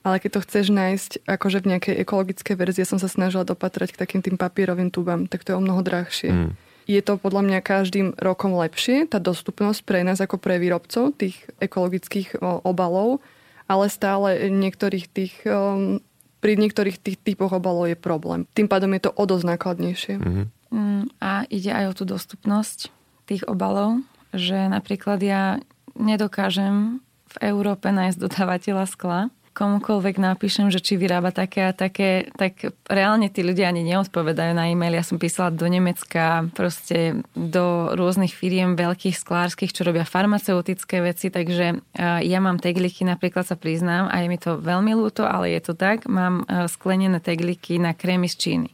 Ale 0.00 0.16
keď 0.16 0.40
to 0.40 0.44
chceš 0.48 0.66
nájsť 0.72 1.10
akože 1.28 1.60
v 1.60 1.76
nejakej 1.76 1.94
ekologickej 2.00 2.56
verzii, 2.56 2.88
som 2.88 2.96
sa 2.96 3.10
snažila 3.10 3.44
dopatrať 3.44 3.92
k 3.92 4.00
takým 4.00 4.24
tým 4.24 4.40
papierovým 4.40 4.88
tubám, 4.88 5.28
tak 5.28 5.44
to 5.44 5.52
je 5.52 5.58
o 5.60 5.64
mnoho 5.64 5.84
drahšie. 5.84 6.30
Mm. 6.32 6.52
Je 6.88 7.00
to 7.04 7.20
podľa 7.20 7.44
mňa 7.44 7.58
každým 7.60 8.16
rokom 8.16 8.56
lepšie, 8.56 9.04
tá 9.04 9.20
dostupnosť 9.20 9.84
pre 9.84 10.00
nás 10.00 10.18
ako 10.18 10.40
pre 10.40 10.56
výrobcov 10.56 11.12
tých 11.20 11.36
ekologických 11.60 12.40
obalov, 12.40 13.20
ale 13.68 13.92
stále 13.92 14.48
niektorých 14.48 15.06
tých 15.06 15.34
um, 15.44 16.00
pri 16.40 16.56
niektorých 16.56 16.96
tých 16.96 17.20
typoch 17.20 17.52
obalov 17.52 17.92
je 17.92 18.00
problém. 18.00 18.48
Tým 18.56 18.66
pádom 18.66 18.90
je 18.96 19.04
to 19.04 19.12
o 19.12 19.24
dosť 19.28 19.44
nákladnejšie. 19.44 20.14
Mm-hmm. 20.16 20.46
Mm, 20.72 21.04
a 21.20 21.44
ide 21.52 21.70
aj 21.70 21.84
o 21.92 21.96
tú 22.00 22.04
dostupnosť 22.08 22.88
tých 23.30 23.46
obalov, 23.46 24.02
že 24.34 24.66
napríklad 24.66 25.22
ja 25.22 25.62
nedokážem 25.94 26.98
v 27.30 27.36
Európe 27.46 27.94
nájsť 27.94 28.18
dodávateľa 28.18 28.84
skla, 28.90 29.20
komukoľvek 29.50 30.22
napíšem, 30.22 30.70
že 30.70 30.78
či 30.78 30.94
vyrába 30.94 31.34
také 31.34 31.66
a 31.66 31.74
také, 31.74 32.30
tak 32.38 32.70
reálne 32.86 33.26
tí 33.26 33.42
ľudia 33.42 33.66
ani 33.66 33.82
neodpovedajú 33.82 34.54
na 34.54 34.70
e-mail. 34.70 34.94
Ja 34.94 35.02
som 35.02 35.18
písala 35.18 35.50
do 35.50 35.66
Nemecka, 35.66 36.46
proste 36.54 37.18
do 37.34 37.90
rôznych 37.98 38.30
firiem 38.30 38.78
veľkých 38.78 39.18
sklárskych, 39.18 39.74
čo 39.74 39.82
robia 39.82 40.06
farmaceutické 40.06 41.02
veci, 41.02 41.34
takže 41.34 41.82
ja 41.98 42.38
mám 42.38 42.62
tegliky, 42.62 43.02
napríklad 43.02 43.42
sa 43.42 43.58
priznám, 43.58 44.06
a 44.08 44.22
je 44.22 44.30
mi 44.30 44.38
to 44.38 44.62
veľmi 44.62 44.94
ľúto, 44.94 45.26
ale 45.26 45.50
je 45.58 45.60
to 45.66 45.74
tak, 45.74 46.06
mám 46.06 46.46
sklenené 46.70 47.18
tegliky 47.18 47.82
na 47.82 47.90
krémy 47.90 48.30
z 48.30 48.36
Číny. 48.38 48.70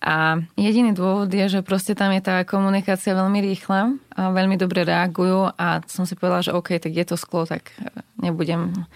A 0.00 0.40
jediný 0.56 0.96
dôvod 0.96 1.28
je, 1.28 1.44
že 1.44 1.60
proste 1.60 1.92
tam 1.92 2.08
je 2.16 2.24
tá 2.24 2.40
komunikácia 2.48 3.12
veľmi 3.12 3.44
rýchla 3.52 4.00
a 4.16 4.32
veľmi 4.32 4.56
dobre 4.56 4.88
reagujú 4.88 5.52
a 5.60 5.84
som 5.92 6.08
si 6.08 6.16
povedala, 6.16 6.40
že 6.40 6.56
OK, 6.56 6.80
tak 6.80 6.96
je 6.96 7.04
to 7.04 7.20
sklo, 7.20 7.44
tak 7.44 7.68
nebudem 8.16 8.88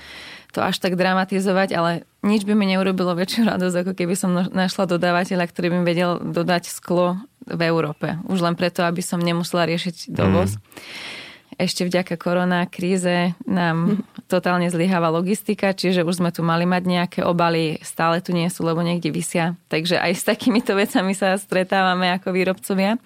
to 0.57 0.65
až 0.65 0.81
tak 0.81 0.97
dramatizovať, 0.97 1.69
ale 1.77 1.91
nič 2.25 2.49
by 2.49 2.57
mi 2.57 2.71
neurobilo 2.73 3.13
väčšiu 3.13 3.43
radosť, 3.53 3.77
ako 3.85 3.93
keby 3.93 4.15
som 4.17 4.33
našla 4.33 4.89
dodávateľa, 4.97 5.45
ktorý 5.51 5.69
by 5.77 5.79
vedel 5.85 6.11
dodať 6.25 6.73
sklo 6.73 7.21
v 7.45 7.61
Európe. 7.69 8.17
Už 8.25 8.41
len 8.41 8.57
preto, 8.57 8.87
aby 8.87 9.05
som 9.05 9.21
nemusela 9.21 9.69
riešiť 9.69 10.09
dovoz. 10.09 10.57
Mm 10.57 11.23
ešte 11.57 11.87
vďaka 11.87 12.15
korona 12.19 12.67
kríze 12.67 13.33
nám 13.47 14.03
totálne 14.33 14.67
zlyháva 14.73 15.13
logistika, 15.13 15.77
čiže 15.77 16.03
už 16.03 16.23
sme 16.23 16.31
tu 16.35 16.41
mali 16.41 16.65
mať 16.65 16.83
nejaké 16.85 17.21
obaly, 17.23 17.79
stále 17.85 18.19
tu 18.25 18.33
nie 18.33 18.49
sú, 18.51 18.65
lebo 18.65 18.81
niekde 18.81 19.13
vysia. 19.13 19.55
Takže 19.69 20.01
aj 20.01 20.13
s 20.15 20.25
takýmito 20.25 20.73
vecami 20.81 21.13
sa 21.13 21.37
stretávame 21.37 22.11
ako 22.15 22.35
výrobcovia. 22.35 22.99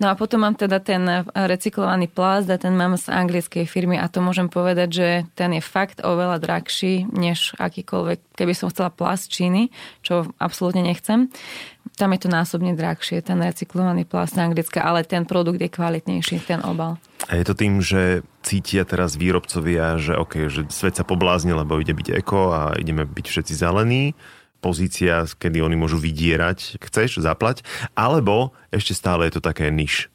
No 0.00 0.10
a 0.10 0.18
potom 0.18 0.42
mám 0.42 0.56
teda 0.56 0.80
ten 0.80 1.04
recyklovaný 1.32 2.10
plast 2.10 2.50
a 2.50 2.58
ten 2.58 2.74
mám 2.74 2.96
z 2.98 3.10
anglickej 3.12 3.68
firmy 3.68 4.00
a 4.00 4.10
to 4.10 4.24
môžem 4.24 4.50
povedať, 4.50 4.88
že 4.90 5.08
ten 5.38 5.54
je 5.54 5.62
fakt 5.62 6.02
oveľa 6.02 6.40
drahší 6.42 7.06
než 7.12 7.54
akýkoľvek, 7.60 8.34
keby 8.34 8.52
som 8.56 8.70
chcela 8.72 8.90
plast 8.90 9.30
Číny, 9.30 9.70
čo 10.02 10.30
absolútne 10.40 10.82
nechcem 10.82 11.30
tam 11.94 12.10
je 12.14 12.26
to 12.26 12.28
násobne 12.30 12.74
drahšie, 12.74 13.22
ten 13.22 13.38
recyklovaný 13.38 14.02
plast 14.04 14.34
anglická, 14.34 14.82
ale 14.82 15.06
ten 15.06 15.22
produkt 15.22 15.62
je 15.62 15.70
kvalitnejší, 15.70 16.42
ten 16.42 16.60
obal. 16.66 16.98
A 17.30 17.38
je 17.38 17.44
to 17.46 17.54
tým, 17.54 17.78
že 17.80 18.26
cítia 18.42 18.82
teraz 18.84 19.14
výrobcovia, 19.14 19.96
že 19.96 20.18
OK, 20.18 20.50
že 20.50 20.66
svet 20.68 20.98
sa 20.98 21.06
poblázni, 21.06 21.54
lebo 21.54 21.78
ide 21.78 21.94
byť 21.94 22.08
eko 22.20 22.42
a 22.52 22.60
ideme 22.76 23.06
byť 23.06 23.26
všetci 23.30 23.54
zelení, 23.54 24.12
pozícia, 24.58 25.28
kedy 25.28 25.60
oni 25.60 25.76
môžu 25.78 26.00
vydierať, 26.00 26.82
chceš, 26.82 27.22
zaplať, 27.22 27.62
alebo 27.94 28.56
ešte 28.74 28.96
stále 28.96 29.28
je 29.28 29.38
to 29.38 29.42
také 29.44 29.70
niž. 29.70 30.08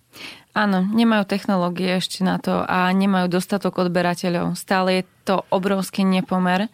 Áno, 0.58 0.82
nemajú 0.82 1.30
technológie 1.30 2.02
ešte 2.02 2.26
na 2.26 2.42
to 2.42 2.66
a 2.66 2.90
nemajú 2.90 3.30
dostatok 3.30 3.86
odberateľov. 3.86 4.58
Stále 4.58 5.02
je 5.02 5.04
to 5.24 5.46
obrovský 5.54 6.02
nepomer 6.02 6.68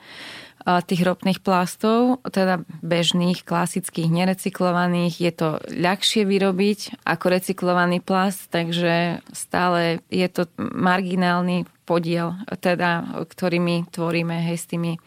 tých 0.65 1.05
ropných 1.05 1.45
plastov, 1.45 2.25
teda 2.25 2.65
bežných, 2.81 3.45
klasických, 3.45 4.09
nerecyklovaných. 4.09 5.21
Je 5.21 5.31
to 5.33 5.61
ľahšie 5.69 6.25
vyrobiť 6.25 7.05
ako 7.05 7.25
recyklovaný 7.29 8.01
plast, 8.01 8.49
takže 8.49 9.21
stále 9.29 10.01
je 10.09 10.25
to 10.25 10.49
marginálny 10.57 11.69
podiel, 11.85 12.33
teda, 12.57 13.21
ktorý 13.29 13.61
my 13.61 13.75
tvoríme 13.93 14.33
hej, 14.41 14.57
s 14.57 14.65
tými 14.65 14.97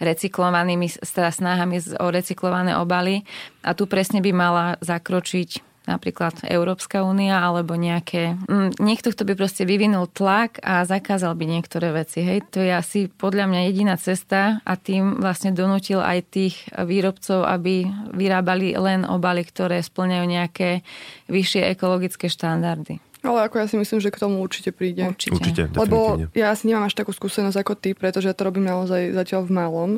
recyklovanými, 0.00 0.88
teda 1.04 1.30
snahami 1.30 2.00
o 2.00 2.06
recyklované 2.08 2.74
obaly. 2.80 3.28
A 3.60 3.76
tu 3.76 3.84
presne 3.84 4.24
by 4.24 4.32
mala 4.32 4.64
zakročiť 4.80 5.73
napríklad 5.84 6.44
Európska 6.48 7.04
únia 7.04 7.44
alebo 7.44 7.76
nejaké... 7.76 8.36
Mm, 8.48 8.76
niekto, 8.80 9.12
kto 9.12 9.28
by 9.28 9.34
proste 9.36 9.68
vyvinul 9.68 10.08
tlak 10.08 10.60
a 10.64 10.84
zakázal 10.88 11.36
by 11.36 11.44
niektoré 11.44 11.92
veci. 11.92 12.24
Hej, 12.24 12.48
to 12.48 12.64
je 12.64 12.72
asi 12.72 13.06
podľa 13.08 13.48
mňa 13.48 13.60
jediná 13.68 13.94
cesta 14.00 14.64
a 14.64 14.72
tým 14.80 15.20
vlastne 15.20 15.52
donútil 15.52 16.00
aj 16.00 16.18
tých 16.32 16.56
výrobcov, 16.72 17.44
aby 17.44 17.84
vyrábali 18.16 18.76
len 18.76 19.04
obaly, 19.04 19.44
ktoré 19.44 19.84
splňajú 19.84 20.24
nejaké 20.24 20.80
vyššie 21.28 21.68
ekologické 21.72 22.32
štandardy. 22.32 23.00
Ale 23.24 23.48
ako 23.48 23.56
ja 23.56 23.66
si 23.66 23.80
myslím, 23.80 24.04
že 24.04 24.12
k 24.12 24.20
tomu 24.20 24.44
určite 24.44 24.68
príde. 24.68 25.00
Určite. 25.00 25.32
určite 25.32 25.62
Lebo 25.72 26.28
ja 26.36 26.52
asi 26.52 26.68
nemám 26.68 26.92
až 26.92 27.00
takú 27.00 27.08
skúsenosť 27.16 27.56
ako 27.56 27.72
ty, 27.80 27.96
pretože 27.96 28.28
ja 28.28 28.36
to 28.36 28.44
robím 28.44 28.68
naozaj 28.68 29.16
zatiaľ 29.16 29.48
v 29.48 29.52
malom. 29.56 29.90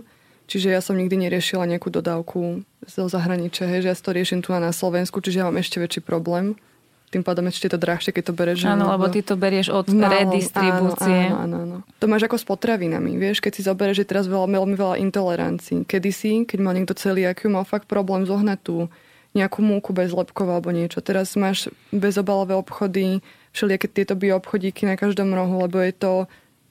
Čiže 0.46 0.70
ja 0.70 0.78
som 0.78 0.94
nikdy 0.94 1.26
neriešila 1.26 1.66
nejakú 1.66 1.90
dodávku 1.90 2.62
zo 2.86 3.04
zahraničia, 3.10 3.66
hej, 3.66 3.82
že 3.82 3.90
ja 3.90 3.96
to 3.98 4.14
riešim 4.14 4.46
tu 4.46 4.54
na 4.54 4.70
Slovensku, 4.70 5.18
čiže 5.18 5.42
ja 5.42 5.46
mám 5.50 5.58
ešte 5.58 5.82
väčší 5.82 6.06
problém. 6.06 6.54
Tým 7.10 7.22
pádom 7.22 7.46
ešte 7.46 7.70
je 7.70 7.72
to 7.74 7.82
drahšie, 7.82 8.10
keď 8.10 8.24
to 8.30 8.34
bereš. 8.34 8.66
Áno, 8.66 8.90
lebo 8.90 9.06
ty 9.06 9.22
to 9.22 9.38
berieš 9.38 9.70
od 9.70 9.86
Malom, 9.94 10.10
redistribúcie. 10.10 11.30
Áno, 11.30 11.38
áno, 11.38 11.56
áno. 11.62 11.76
To 12.02 12.06
máš 12.10 12.26
ako 12.26 12.38
s 12.38 12.46
potravinami, 12.46 13.14
vieš, 13.14 13.38
keď 13.38 13.52
si 13.54 13.62
zoberieš, 13.62 14.02
že 14.02 14.10
teraz 14.10 14.26
veľa, 14.26 14.50
veľmi 14.50 14.74
veľa 14.74 14.96
intolerancií. 15.02 15.86
Kedysi, 15.86 16.46
keď 16.46 16.58
mal 16.62 16.74
niekto 16.74 16.98
celiakiu, 16.98 17.46
mal 17.50 17.62
fakt 17.62 17.86
problém 17.86 18.26
zohnať 18.26 18.58
tú 18.62 18.76
nejakú 19.38 19.62
múku 19.62 19.94
bez 19.94 20.10
lepkov 20.10 20.50
alebo 20.50 20.74
niečo. 20.74 20.98
Teraz 20.98 21.34
máš 21.38 21.70
bezobalové 21.94 22.58
obchody, 22.58 23.22
všelijaké 23.54 23.86
tieto 23.86 24.14
bioobchodíky 24.18 24.82
na 24.88 24.98
každom 24.98 25.30
rohu, 25.30 25.62
lebo 25.62 25.78
je 25.78 25.94
to 25.94 26.12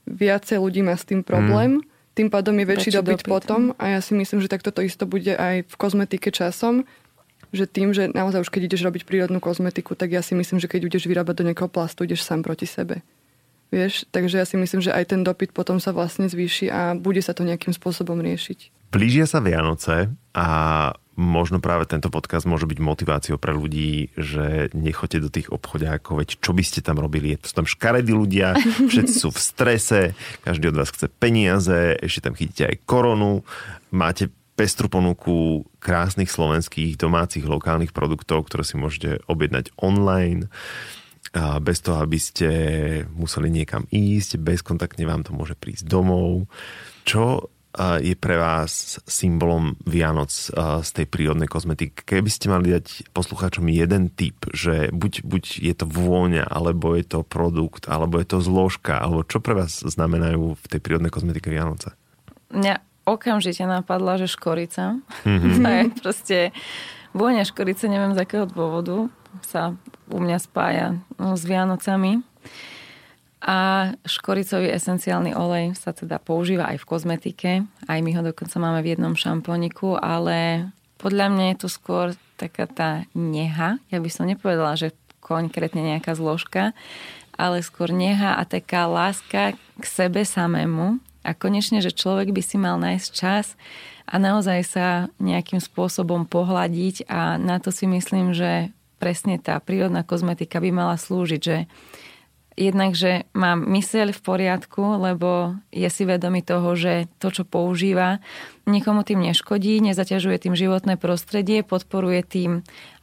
viacej 0.03 0.59
ľudí 0.59 0.83
má 0.83 0.99
s 0.99 1.07
tým 1.07 1.23
problém. 1.23 1.79
Mm 1.79 1.94
tým 2.15 2.32
pádom 2.32 2.56
je 2.56 2.65
väčší, 2.65 2.89
väčší 2.95 2.97
dopyt, 2.97 3.21
dopyt 3.21 3.28
potom 3.28 3.62
a 3.75 3.84
ja 3.91 3.99
si 3.99 4.15
myslím, 4.15 4.39
že 4.39 4.47
takto 4.47 4.71
to 4.71 4.80
isto 4.80 5.04
bude 5.04 5.36
aj 5.36 5.67
v 5.67 5.75
kozmetike 5.75 6.32
časom, 6.32 6.88
že 7.51 7.67
tým, 7.67 7.91
že 7.91 8.08
naozaj 8.12 8.47
už 8.47 8.51
keď 8.51 8.71
ideš 8.71 8.88
robiť 8.88 9.04
prírodnú 9.04 9.43
kozmetiku, 9.43 9.93
tak 9.99 10.15
ja 10.15 10.23
si 10.23 10.32
myslím, 10.36 10.63
že 10.63 10.71
keď 10.71 10.88
ideš 10.88 11.12
vyrábať 11.12 11.43
do 11.43 11.45
nejakého 11.51 11.67
plastu, 11.67 12.08
ideš 12.08 12.23
sám 12.23 12.41
proti 12.41 12.65
sebe. 12.65 13.04
Vieš, 13.73 14.08
takže 14.13 14.39
ja 14.39 14.45
si 14.47 14.56
myslím, 14.56 14.80
že 14.80 14.95
aj 14.95 15.12
ten 15.12 15.21
dopyt 15.28 15.51
potom 15.51 15.84
sa 15.84 15.91
vlastne 15.91 16.32
zvýši 16.32 16.71
a 16.71 16.95
bude 16.95 17.19
sa 17.19 17.36
to 17.36 17.43
nejakým 17.43 17.75
spôsobom 17.75 18.23
riešiť. 18.23 18.89
Blížia 18.95 19.28
sa 19.28 19.43
Vianoce 19.43 20.08
a 20.32 20.47
možno 21.15 21.63
práve 21.63 21.88
tento 21.88 22.12
podcast 22.12 22.43
môže 22.43 22.67
byť 22.67 22.80
motiváciou 22.80 23.38
pre 23.39 23.56
ľudí, 23.56 24.12
že 24.19 24.69
nechoďte 24.75 25.19
do 25.23 25.30
tých 25.32 25.47
obchodiákov, 25.51 26.21
veď 26.21 26.30
čo 26.43 26.51
by 26.51 26.63
ste 26.63 26.84
tam 26.84 26.99
robili? 26.99 27.39
Sú 27.39 27.56
tam 27.56 27.67
škaredí 27.67 28.12
ľudia, 28.12 28.56
všetci 28.91 29.15
sú 29.15 29.32
v 29.32 29.39
strese, 29.39 30.01
každý 30.43 30.69
od 30.69 30.80
vás 30.84 30.91
chce 30.91 31.08
peniaze, 31.08 31.95
ešte 32.04 32.30
tam 32.30 32.36
chytíte 32.36 32.67
aj 32.67 32.84
koronu, 32.84 33.47
máte 33.95 34.28
pestru 34.56 34.88
ponuku 34.88 35.67
krásnych 35.84 36.32
slovenských 36.32 36.95
domácich 36.95 37.43
lokálnych 37.43 37.91
produktov, 37.91 38.47
ktoré 38.47 38.63
si 38.63 38.80
môžete 38.80 39.19
objednať 39.28 39.75
online 39.75 40.47
bez 41.36 41.84
toho, 41.84 41.99
aby 41.99 42.15
ste 42.15 42.49
museli 43.12 43.51
niekam 43.51 43.84
ísť, 43.91 44.39
bezkontaktne 44.39 45.04
vám 45.04 45.28
to 45.28 45.36
môže 45.36 45.60
prísť 45.60 45.84
domov. 45.84 46.47
Čo 47.04 47.51
je 47.99 48.15
pre 48.15 48.35
vás 48.39 48.97
symbolom 49.03 49.75
Vianoc 49.83 50.31
z 50.83 50.89
tej 50.95 51.05
prírodnej 51.05 51.51
kozmetiky? 51.51 52.03
Keby 52.05 52.29
ste 52.31 52.47
mali 52.47 52.71
dať 52.71 53.11
poslucháčom 53.11 53.67
jeden 53.67 54.11
typ, 54.11 54.47
že 54.55 54.89
buď, 54.95 55.27
buď 55.27 55.43
je 55.59 55.73
to 55.75 55.85
vôňa, 55.85 56.47
alebo 56.47 56.95
je 56.95 57.05
to 57.05 57.19
produkt, 57.21 57.91
alebo 57.91 58.19
je 58.19 58.27
to 58.27 58.39
zložka, 58.39 58.99
alebo 58.99 59.27
čo 59.27 59.43
pre 59.43 59.55
vás 59.55 59.83
znamenajú 59.83 60.55
v 60.55 60.65
tej 60.71 60.79
prírodnej 60.79 61.11
kozmetike 61.11 61.51
Vianoce? 61.51 61.93
Mňa 62.55 62.79
okamžite 63.05 63.63
napadla, 63.63 64.17
že 64.17 64.27
škorica. 64.27 64.99
Mm-hmm. 65.23 65.53
to 65.63 65.67
je 65.69 65.83
proste 66.01 66.38
vôňa 67.15 67.45
škorice, 67.47 67.88
neviem 67.88 68.17
z 68.17 68.21
akého 68.25 68.49
dôvodu 68.49 69.07
sa 69.45 69.75
u 70.09 70.17
mňa 70.19 70.38
spája 70.39 70.88
no, 71.19 71.35
s 71.35 71.43
Vianocami. 71.43 72.23
A 73.45 73.93
škoricový 74.10 74.73
esenciálny 74.73 75.38
olej 75.38 75.77
sa 75.77 75.93
teda 75.93 76.17
používa 76.17 76.65
aj 76.73 76.81
v 76.81 76.89
kozmetike. 76.89 77.51
Aj 77.86 77.99
my 78.01 78.12
ho 78.17 78.21
dokonca 78.25 78.58
máme 78.58 78.81
v 78.81 78.97
jednom 78.97 79.13
šampóniku, 79.13 80.01
ale 80.01 80.69
podľa 80.97 81.29
mňa 81.29 81.45
je 81.53 81.58
to 81.62 81.69
skôr 81.69 82.17
taká 82.41 82.65
tá 82.65 83.05
neha. 83.13 83.77
Ja 83.93 84.01
by 84.01 84.10
som 84.10 84.25
nepovedala, 84.25 84.73
že 84.73 84.97
konkrétne 85.21 85.86
nejaká 85.86 86.17
zložka, 86.17 86.73
ale 87.38 87.62
skôr 87.62 87.93
neha 87.93 88.34
a 88.34 88.43
taká 88.49 88.89
láska 88.89 89.53
k 89.53 89.86
sebe 89.86 90.25
samému. 90.25 90.97
A 91.25 91.34
konečne, 91.38 91.81
že 91.86 91.93
človek 91.93 92.34
by 92.34 92.41
si 92.41 92.58
mal 92.58 92.77
nájsť 92.81 93.10
čas 93.13 93.58
a 94.05 94.21
naozaj 94.21 94.60
sa 94.65 94.88
nejakým 95.17 95.58
spôsobom 95.58 96.29
pohľadiť 96.29 97.10
a 97.10 97.41
na 97.41 97.58
to 97.58 97.73
si 97.73 97.89
myslím, 97.89 98.34
že 98.34 98.69
presne 99.01 99.41
tá 99.41 99.58
prírodná 99.58 100.05
kozmetika 100.05 100.62
by 100.62 100.69
mala 100.69 100.95
slúžiť, 100.97 101.41
že 101.41 101.65
jednak, 102.56 102.96
že 102.96 103.28
má 103.36 103.60
myseľ 103.60 104.15
v 104.15 104.22
poriadku, 104.24 104.82
lebo 105.00 105.60
je 105.76 105.88
si 105.91 106.08
vedomý 106.08 106.41
toho, 106.41 106.74
že 106.74 107.12
to, 107.20 107.32
čo 107.32 107.44
používa, 107.44 108.24
nikomu 108.63 109.04
tým 109.04 109.22
neškodí, 109.22 109.84
nezaťažuje 109.84 110.48
tým 110.48 110.56
životné 110.56 110.96
prostredie, 110.96 111.62
podporuje 111.68 112.24
tým, 112.24 112.52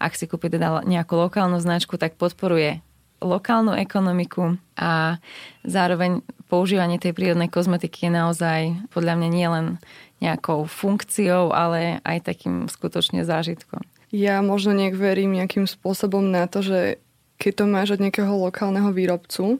ak 0.00 0.16
si 0.16 0.24
kúpi 0.24 0.48
teda 0.48 0.82
nejakú 0.88 1.14
lokálnu 1.16 1.60
značku, 1.60 2.00
tak 2.00 2.16
podporuje 2.16 2.80
lokálnu 3.22 3.78
ekonomiku 3.78 4.58
a 4.74 5.22
zároveň 5.62 6.26
používanie 6.50 6.98
tej 6.98 7.14
prírodnej 7.14 7.46
kozmetiky 7.46 8.10
je 8.10 8.12
naozaj 8.12 8.60
podľa 8.90 9.14
mňa 9.14 9.28
nielen 9.30 9.66
nejakou 10.18 10.66
funkciou, 10.66 11.54
ale 11.54 12.02
aj 12.02 12.26
takým 12.26 12.66
skutočne 12.66 13.22
zážitkom. 13.22 13.82
Ja 14.12 14.44
možno 14.44 14.76
nejak 14.76 14.98
verím 14.98 15.32
nejakým 15.38 15.64
spôsobom 15.64 16.28
na 16.28 16.44
to, 16.44 16.60
že 16.60 17.00
keď 17.42 17.52
to 17.58 17.64
máš 17.66 17.98
od 17.98 18.02
nejakého 18.06 18.30
lokálneho 18.30 18.94
výrobcu 18.94 19.58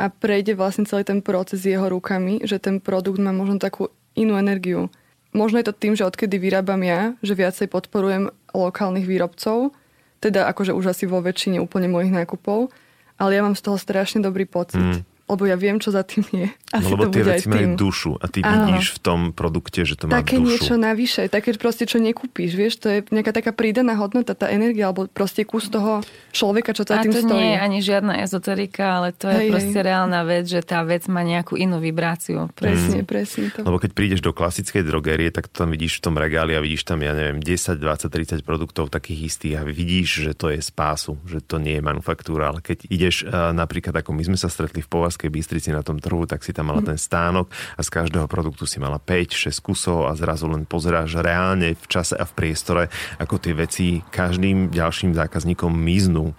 a 0.00 0.08
prejde 0.08 0.56
vlastne 0.56 0.88
celý 0.88 1.04
ten 1.04 1.20
proces 1.20 1.60
jeho 1.60 1.84
rukami, 1.84 2.40
že 2.40 2.56
ten 2.56 2.80
produkt 2.80 3.20
má 3.20 3.36
možno 3.36 3.60
takú 3.60 3.92
inú 4.16 4.40
energiu. 4.40 4.88
Možno 5.36 5.60
je 5.60 5.68
to 5.68 5.76
tým, 5.76 5.92
že 5.92 6.08
odkedy 6.08 6.40
vyrábam 6.40 6.80
ja, 6.80 7.12
že 7.20 7.36
viacej 7.36 7.68
podporujem 7.68 8.32
lokálnych 8.56 9.04
výrobcov, 9.04 9.76
teda 10.24 10.48
akože 10.48 10.72
už 10.72 10.96
asi 10.96 11.04
vo 11.04 11.20
väčšine 11.20 11.60
úplne 11.60 11.92
mojich 11.92 12.08
nákupov, 12.08 12.72
ale 13.20 13.36
ja 13.36 13.44
mám 13.44 13.52
z 13.52 13.68
toho 13.68 13.76
strašne 13.76 14.24
dobrý 14.24 14.48
pocit. 14.48 14.80
Mm. 14.80 15.04
Lebo 15.28 15.44
ja 15.44 15.60
viem, 15.60 15.76
čo 15.76 15.92
za 15.92 16.00
tým 16.02 16.24
je. 16.32 16.48
Asi 16.72 16.88
no, 16.88 16.96
lebo 16.96 17.12
tie 17.12 17.24
veci 17.24 17.46
majú 17.46 17.76
dušu 17.76 18.16
a 18.16 18.26
ty 18.32 18.40
Áno. 18.40 18.72
vidíš 18.72 18.96
v 18.96 19.00
tom 19.04 19.20
produkte, 19.36 19.84
že 19.84 19.94
to 19.94 20.08
má 20.08 20.24
také 20.24 20.40
dušu. 20.40 20.44
Také 20.44 20.52
niečo 20.56 20.74
navyše, 20.80 21.22
také 21.28 21.50
proste, 21.60 21.84
čo 21.84 22.00
nekúpíš, 22.00 22.56
vieš, 22.56 22.80
to 22.80 22.86
je 22.88 22.98
nejaká 23.12 23.36
taká 23.36 23.52
prídaná 23.52 23.92
hodnota, 24.00 24.32
tá 24.32 24.48
energia, 24.48 24.88
alebo 24.88 25.04
proste 25.08 25.44
kus 25.44 25.68
toho 25.68 26.00
človeka, 26.32 26.72
čo 26.72 26.88
za 26.88 27.04
tým 27.04 27.12
stojí. 27.12 27.24
A 27.24 27.28
to 27.28 27.36
nie 27.36 27.48
je 27.52 27.58
ani 27.60 27.78
žiadna 27.84 28.14
ezoterika, 28.24 28.84
ale 29.00 29.12
to 29.12 29.28
je 29.28 29.40
hej, 29.44 29.48
proste 29.52 29.78
hej. 29.80 29.86
reálna 29.86 30.20
vec, 30.24 30.44
že 30.48 30.60
tá 30.64 30.80
vec 30.80 31.04
má 31.12 31.20
nejakú 31.20 31.60
inú 31.60 31.76
vibráciu. 31.76 32.48
Presne, 32.56 33.04
mm. 33.04 33.08
presne 33.08 33.46
to. 33.52 33.60
Lebo 33.68 33.76
keď 33.76 33.90
prídeš 33.92 34.20
do 34.24 34.32
klasickej 34.32 34.82
drogerie, 34.88 35.28
tak 35.28 35.52
to 35.52 35.64
tam 35.64 35.70
vidíš 35.72 36.00
v 36.00 36.02
tom 36.08 36.14
regáli 36.16 36.56
a 36.56 36.60
vidíš 36.64 36.88
tam, 36.88 37.04
ja 37.04 37.12
neviem, 37.12 37.44
10, 37.44 37.76
20, 37.76 38.08
30 38.08 38.48
produktov 38.48 38.88
takých 38.88 39.28
istých 39.28 39.54
a 39.60 39.62
vidíš, 39.68 40.08
že 40.24 40.32
to 40.32 40.48
je 40.48 40.60
spásu, 40.64 41.20
že 41.28 41.44
to 41.44 41.60
nie 41.60 41.76
je 41.76 41.82
manufaktúra, 41.84 42.48
ale 42.48 42.64
keď 42.64 42.88
ideš 42.88 43.28
uh, 43.28 43.52
napríklad, 43.52 43.92
ako 44.00 44.16
my 44.16 44.22
sme 44.24 44.38
sa 44.40 44.48
stretli 44.48 44.80
v 44.80 44.88
Povazkej 45.18 45.34
Bystrici 45.34 45.74
na 45.74 45.82
tom 45.82 45.98
trhu, 45.98 46.30
tak 46.30 46.46
si 46.46 46.54
tam 46.54 46.70
mala 46.70 46.78
ten 46.78 46.94
stánok 46.94 47.50
a 47.74 47.82
z 47.82 47.90
každého 47.90 48.30
produktu 48.30 48.70
si 48.70 48.78
mala 48.78 49.02
5-6 49.02 49.50
kusov 49.58 50.06
a 50.06 50.14
zrazu 50.14 50.46
len 50.46 50.62
pozeráš 50.62 51.18
reálne 51.18 51.74
v 51.74 51.86
čase 51.90 52.14
a 52.14 52.22
v 52.22 52.38
priestore, 52.38 52.86
ako 53.18 53.42
tie 53.42 53.50
veci 53.50 53.98
každým 54.14 54.70
ďalším 54.70 55.18
zákazníkom 55.18 55.74
miznú. 55.74 56.38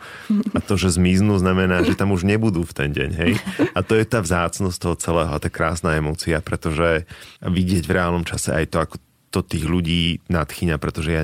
A 0.55 0.63
to, 0.63 0.79
že 0.79 0.95
zmiznú, 0.95 1.35
znamená, 1.35 1.83
že 1.83 1.99
tam 1.99 2.15
už 2.15 2.23
nebudú 2.23 2.63
v 2.63 2.71
ten 2.71 2.95
deň. 2.95 3.09
Hej? 3.19 3.31
A 3.75 3.83
to 3.83 3.99
je 3.99 4.07
tá 4.07 4.23
vzácnosť 4.23 4.77
toho 4.79 4.95
celého 4.95 5.31
a 5.35 5.43
tá 5.43 5.51
krásna 5.51 5.99
emócia, 5.99 6.39
pretože 6.39 7.03
vidieť 7.43 7.83
v 7.83 7.95
reálnom 7.99 8.23
čase 8.23 8.55
aj 8.55 8.65
to, 8.71 8.77
ako 8.79 8.95
to 9.35 9.43
tých 9.43 9.67
ľudí 9.67 10.23
nadchýňa, 10.31 10.79
pretože 10.79 11.11
ja 11.11 11.23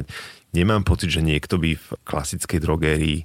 nemám 0.52 0.84
pocit, 0.84 1.08
že 1.08 1.24
niekto 1.24 1.56
by 1.56 1.80
v 1.80 1.88
klasickej 2.04 2.60
drogérii 2.60 3.24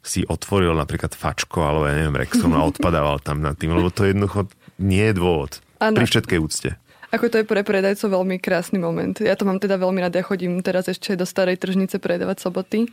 si 0.00 0.24
otvoril 0.24 0.72
napríklad 0.72 1.12
fačko 1.12 1.60
alebo 1.60 1.84
ja 1.88 1.94
neviem, 2.00 2.16
Rexon 2.16 2.56
a 2.56 2.64
odpadával 2.64 3.20
tam 3.20 3.44
nad 3.44 3.56
tým, 3.56 3.76
lebo 3.76 3.92
to 3.92 4.08
jednoducho 4.08 4.48
nie 4.80 5.12
je 5.12 5.14
dôvod. 5.16 5.60
Ano. 5.80 6.00
Pri 6.00 6.08
všetkej 6.08 6.38
úcte. 6.40 6.76
Ako 7.10 7.26
to 7.26 7.42
je 7.42 7.48
pre 7.48 7.66
predajcov 7.66 8.22
veľmi 8.22 8.38
krásny 8.38 8.78
moment. 8.78 9.18
Ja 9.18 9.34
to 9.34 9.42
mám 9.42 9.58
teda 9.58 9.80
veľmi 9.82 9.98
rada. 9.98 10.22
Ja 10.22 10.24
chodím 10.24 10.62
teraz 10.62 10.86
ešte 10.86 11.18
do 11.18 11.26
starej 11.26 11.58
tržnice 11.58 11.98
predávať 11.98 12.38
soboty. 12.46 12.86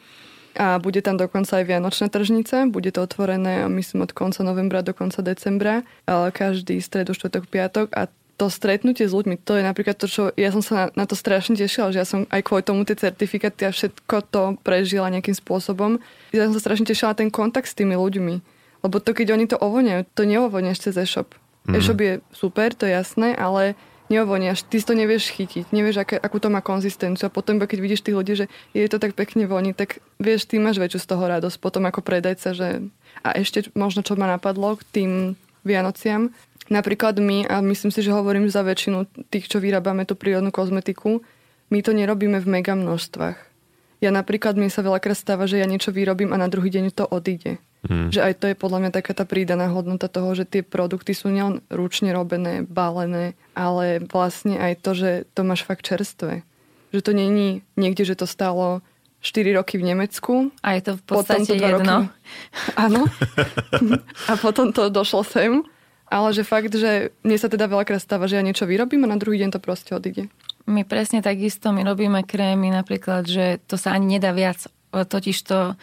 A 0.57 0.81
bude 0.81 1.05
tam 1.05 1.21
dokonca 1.21 1.61
aj 1.61 1.69
Vianočná 1.69 2.09
tržnica. 2.09 2.65
Bude 2.65 2.89
to 2.89 3.05
otvorené, 3.05 3.69
myslím, 3.69 4.09
od 4.09 4.11
konca 4.17 4.41
novembra 4.41 4.81
do 4.81 4.89
konca 4.97 5.21
decembra. 5.21 5.85
Každý 6.09 6.81
stredu, 6.81 7.13
štvrtok, 7.13 7.45
piatok. 7.45 7.93
A 7.93 8.09
to 8.37 8.53
stretnutie 8.53 9.09
s 9.09 9.17
ľuďmi, 9.17 9.41
to 9.41 9.57
je 9.57 9.65
napríklad 9.65 9.97
to, 9.97 10.05
čo 10.05 10.29
ja 10.37 10.53
som 10.53 10.61
sa 10.61 10.93
na, 10.93 11.03
na 11.03 11.05
to 11.09 11.17
strašne 11.17 11.57
tešila, 11.57 11.89
že 11.89 11.99
ja 12.01 12.07
som 12.07 12.29
aj 12.29 12.45
kvôli 12.45 12.61
tomu 12.61 12.85
tie 12.85 12.93
certifikáty 12.93 13.65
a 13.65 13.73
všetko 13.73 14.15
to 14.29 14.41
prežila 14.61 15.09
nejakým 15.09 15.33
spôsobom. 15.33 15.97
Ja 16.29 16.45
som 16.45 16.53
sa 16.53 16.61
strašne 16.61 16.85
tešila 16.85 17.17
ten 17.17 17.33
kontakt 17.33 17.65
s 17.65 17.73
tými 17.73 17.97
ľuďmi. 17.97 18.35
Lebo 18.85 19.01
to, 19.01 19.17
keď 19.17 19.33
oni 19.33 19.49
to 19.49 19.57
ovoniajú, 19.57 20.05
to 20.13 20.29
neovoniaš 20.29 20.85
cez 20.85 21.01
e-shop. 21.01 21.33
Mm. 21.65 21.81
E-shop 21.81 21.99
je 21.99 22.13
super, 22.29 22.77
to 22.77 22.85
je 22.85 22.93
jasné, 22.93 23.33
ale 23.33 23.73
neovoniaš, 24.07 24.63
ty 24.69 24.79
si 24.79 24.87
to 24.87 24.95
nevieš 24.95 25.35
chytiť, 25.35 25.73
nevieš, 25.75 26.05
aké, 26.05 26.15
akú 26.15 26.39
to 26.39 26.47
má 26.47 26.63
konzistenciu 26.63 27.27
a 27.27 27.33
potom, 27.33 27.59
keď 27.59 27.79
vidíš 27.81 28.05
tých 28.07 28.15
ľudí, 28.15 28.33
že 28.39 28.45
je 28.71 28.87
to 28.87 29.03
tak 29.03 29.19
pekne 29.19 29.43
voní, 29.49 29.75
tak 29.75 29.99
vieš, 30.15 30.47
ty 30.47 30.63
máš 30.63 30.79
väčšiu 30.79 30.99
z 31.03 31.09
toho 31.11 31.23
radosť 31.27 31.57
potom 31.59 31.83
ako 31.83 31.99
predajca, 31.99 32.55
že 32.55 32.87
a 33.25 33.29
ešte 33.35 33.67
možno, 33.75 34.05
čo 34.05 34.15
ma 34.15 34.29
napadlo 34.29 34.79
k 34.79 34.83
tým 34.93 35.11
Vianociam, 35.67 36.31
Napríklad 36.67 37.15
my, 37.19 37.47
a 37.47 37.63
myslím 37.63 37.91
si, 37.95 38.03
že 38.03 38.11
hovorím 38.11 38.51
za 38.51 38.59
väčšinu 38.59 39.07
tých, 39.31 39.47
čo 39.47 39.63
vyrábame 39.63 40.03
tú 40.03 40.19
prírodnú 40.19 40.51
kozmetiku, 40.51 41.23
my 41.71 41.79
to 41.83 41.95
nerobíme 41.95 42.39
v 42.43 42.47
mega 42.47 42.75
množstvách. 42.75 43.39
Ja 44.03 44.13
napríklad, 44.13 44.59
mi 44.59 44.69
sa 44.69 44.85
veľakrát 44.85 45.17
stáva, 45.17 45.49
že 45.49 45.57
ja 45.57 45.65
niečo 45.65 45.89
vyrobím 45.89 46.35
a 46.35 46.37
na 46.37 46.51
druhý 46.51 46.69
deň 46.69 46.93
to 46.93 47.07
odíde. 47.07 47.57
Mm. 47.87 48.13
Že 48.13 48.19
aj 48.19 48.33
to 48.37 48.45
je 48.51 48.55
podľa 48.59 48.79
mňa 48.83 48.91
taká 48.93 49.13
tá 49.15 49.25
prídaná 49.25 49.71
hodnota 49.71 50.11
toho, 50.11 50.37
že 50.37 50.45
tie 50.45 50.61
produkty 50.61 51.17
sú 51.17 51.33
nielen 51.33 51.65
ručne 51.71 52.13
robené, 52.13 52.61
balené, 52.67 53.33
ale 53.57 54.03
vlastne 54.03 54.59
aj 54.59 54.73
to, 54.83 54.91
že 54.93 55.11
to 55.33 55.41
máš 55.47 55.65
fakt 55.65 55.87
čerstvé. 55.87 56.43
Že 56.93 56.99
to 57.01 57.11
není 57.15 57.65
niekde, 57.79 58.05
že 58.05 58.19
to 58.19 58.29
stalo 58.29 58.85
4 59.21 59.57
roky 59.57 59.81
v 59.81 59.93
Nemecku. 59.93 60.53
A 60.61 60.77
je 60.77 60.81
to 60.87 60.91
v 60.97 61.03
podstate 61.03 61.45
potom 61.45 61.45
to 61.47 61.53
jedno. 61.57 61.95
Roky... 62.05 62.09
Áno. 62.85 63.01
a 64.29 64.33
potom 64.37 64.69
to 64.73 64.89
došlo 64.93 65.25
sem 65.25 65.65
ale 66.07 66.31
že 66.31 66.47
fakt, 66.47 66.71
že 66.71 67.11
mne 67.23 67.37
sa 67.37 67.51
teda 67.51 67.67
veľakrát 67.67 67.99
stáva, 67.99 68.31
že 68.31 68.39
ja 68.39 68.43
niečo 68.43 68.63
vyrobím 68.63 69.03
a 69.03 69.11
na 69.11 69.19
druhý 69.19 69.43
deň 69.43 69.59
to 69.59 69.59
proste 69.59 69.91
odíde. 69.91 70.31
My 70.67 70.83
presne 70.83 71.23
takisto, 71.23 71.71
my 71.71 71.83
robíme 71.83 72.23
krémy 72.23 72.71
napríklad, 72.71 73.27
že 73.27 73.59
to 73.67 73.79
sa 73.79 73.95
ani 73.95 74.19
nedá 74.19 74.35
viac. 74.35 74.67
Totiž 74.91 75.37
to 75.43 75.75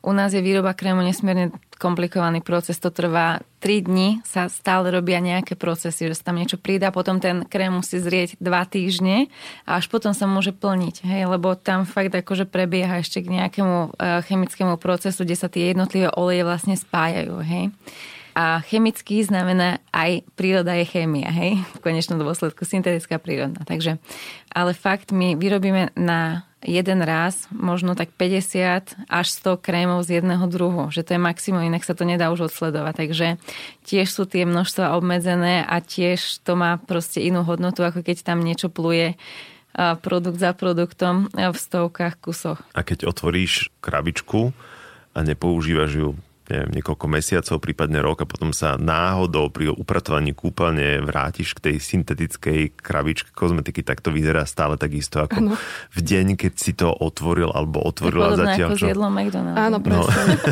u 0.00 0.12
nás 0.16 0.32
je 0.32 0.40
výroba 0.40 0.72
krému 0.72 1.04
nesmierne 1.04 1.52
komplikovaný 1.80 2.44
proces, 2.44 2.76
to 2.76 2.92
trvá 2.92 3.40
3 3.64 3.88
dní, 3.88 4.08
sa 4.20 4.52
stále 4.52 4.92
robia 4.92 5.16
nejaké 5.16 5.56
procesy, 5.56 6.12
že 6.12 6.20
sa 6.20 6.28
tam 6.28 6.36
niečo 6.36 6.60
pridá, 6.60 6.92
potom 6.92 7.16
ten 7.16 7.48
krém 7.48 7.72
musí 7.72 7.96
zrieť 7.96 8.36
2 8.36 8.52
týždne 8.68 9.32
a 9.64 9.80
až 9.80 9.88
potom 9.88 10.12
sa 10.12 10.28
môže 10.28 10.52
plniť, 10.52 11.08
hej, 11.08 11.24
lebo 11.24 11.56
tam 11.56 11.88
fakt 11.88 12.12
akože 12.12 12.44
prebieha 12.44 13.00
ešte 13.00 13.24
k 13.24 13.32
nejakému 13.40 13.96
eh, 13.96 14.20
chemickému 14.28 14.76
procesu, 14.76 15.24
kde 15.24 15.36
sa 15.40 15.48
tie 15.48 15.72
jednotlivé 15.72 16.12
oleje 16.12 16.44
vlastne 16.44 16.76
spájajú, 16.76 17.40
hej. 17.40 17.72
A 18.30 18.62
chemický 18.62 19.26
znamená 19.26 19.82
aj 19.90 20.22
príroda 20.38 20.78
je 20.78 20.86
chémia, 20.86 21.34
hej? 21.34 21.58
V 21.76 21.82
konečnom 21.82 22.14
dôsledku 22.14 22.62
syntetická 22.62 23.18
prírodná. 23.18 23.66
Takže, 23.66 23.98
ale 24.54 24.70
fakt 24.70 25.10
my 25.10 25.34
vyrobíme 25.34 25.90
na 25.98 26.46
jeden 26.60 27.00
raz 27.00 27.48
možno 27.48 27.96
tak 27.96 28.12
50 28.12 29.08
až 29.08 29.26
100 29.32 29.64
krémov 29.64 30.04
z 30.04 30.20
jedného 30.20 30.44
druhu, 30.44 30.92
že 30.92 31.00
to 31.00 31.16
je 31.16 31.20
maximum, 31.20 31.64
inak 31.64 31.84
sa 31.88 31.96
to 31.96 32.04
nedá 32.04 32.28
už 32.28 32.52
odsledovať. 32.52 32.94
Takže 33.00 33.26
tiež 33.88 34.08
sú 34.12 34.28
tie 34.28 34.44
množstva 34.44 34.92
obmedzené 34.96 35.64
a 35.64 35.80
tiež 35.80 36.44
to 36.44 36.60
má 36.60 36.76
proste 36.76 37.24
inú 37.24 37.48
hodnotu, 37.48 37.80
ako 37.80 38.04
keď 38.04 38.22
tam 38.22 38.44
niečo 38.44 38.68
pluje 38.68 39.16
produkt 40.04 40.42
za 40.42 40.50
produktom 40.50 41.30
v 41.32 41.56
stovkách 41.56 42.18
kusoch. 42.20 42.60
A 42.74 42.82
keď 42.82 43.08
otvoríš 43.08 43.70
krabičku 43.80 44.50
a 45.14 45.18
nepoužívaš 45.22 45.92
ju 45.94 46.08
neviem, 46.50 46.82
niekoľko 46.82 47.06
mesiacov, 47.06 47.56
prípadne 47.62 48.02
rok 48.02 48.22
a 48.22 48.28
potom 48.28 48.50
sa 48.50 48.74
náhodou 48.74 49.48
pri 49.54 49.70
upratovaní 49.70 50.34
kúpeľne 50.34 51.00
vrátiš 51.06 51.54
k 51.54 51.70
tej 51.70 51.76
syntetickej 51.78 52.74
krabičke 52.74 53.30
kozmetiky, 53.30 53.86
tak 53.86 54.02
to 54.02 54.10
vyzerá 54.10 54.42
stále 54.44 54.74
takisto 54.74 55.22
ako 55.22 55.38
ano. 55.38 55.54
v 55.94 56.00
deň, 56.02 56.26
keď 56.34 56.52
si 56.58 56.74
to 56.74 56.90
otvoril 56.90 57.54
alebo 57.54 57.78
otvorila 57.80 58.34
zatiaľ 58.34 58.70
čo... 58.74 58.86
Áno, 59.54 59.78
no, 59.78 60.02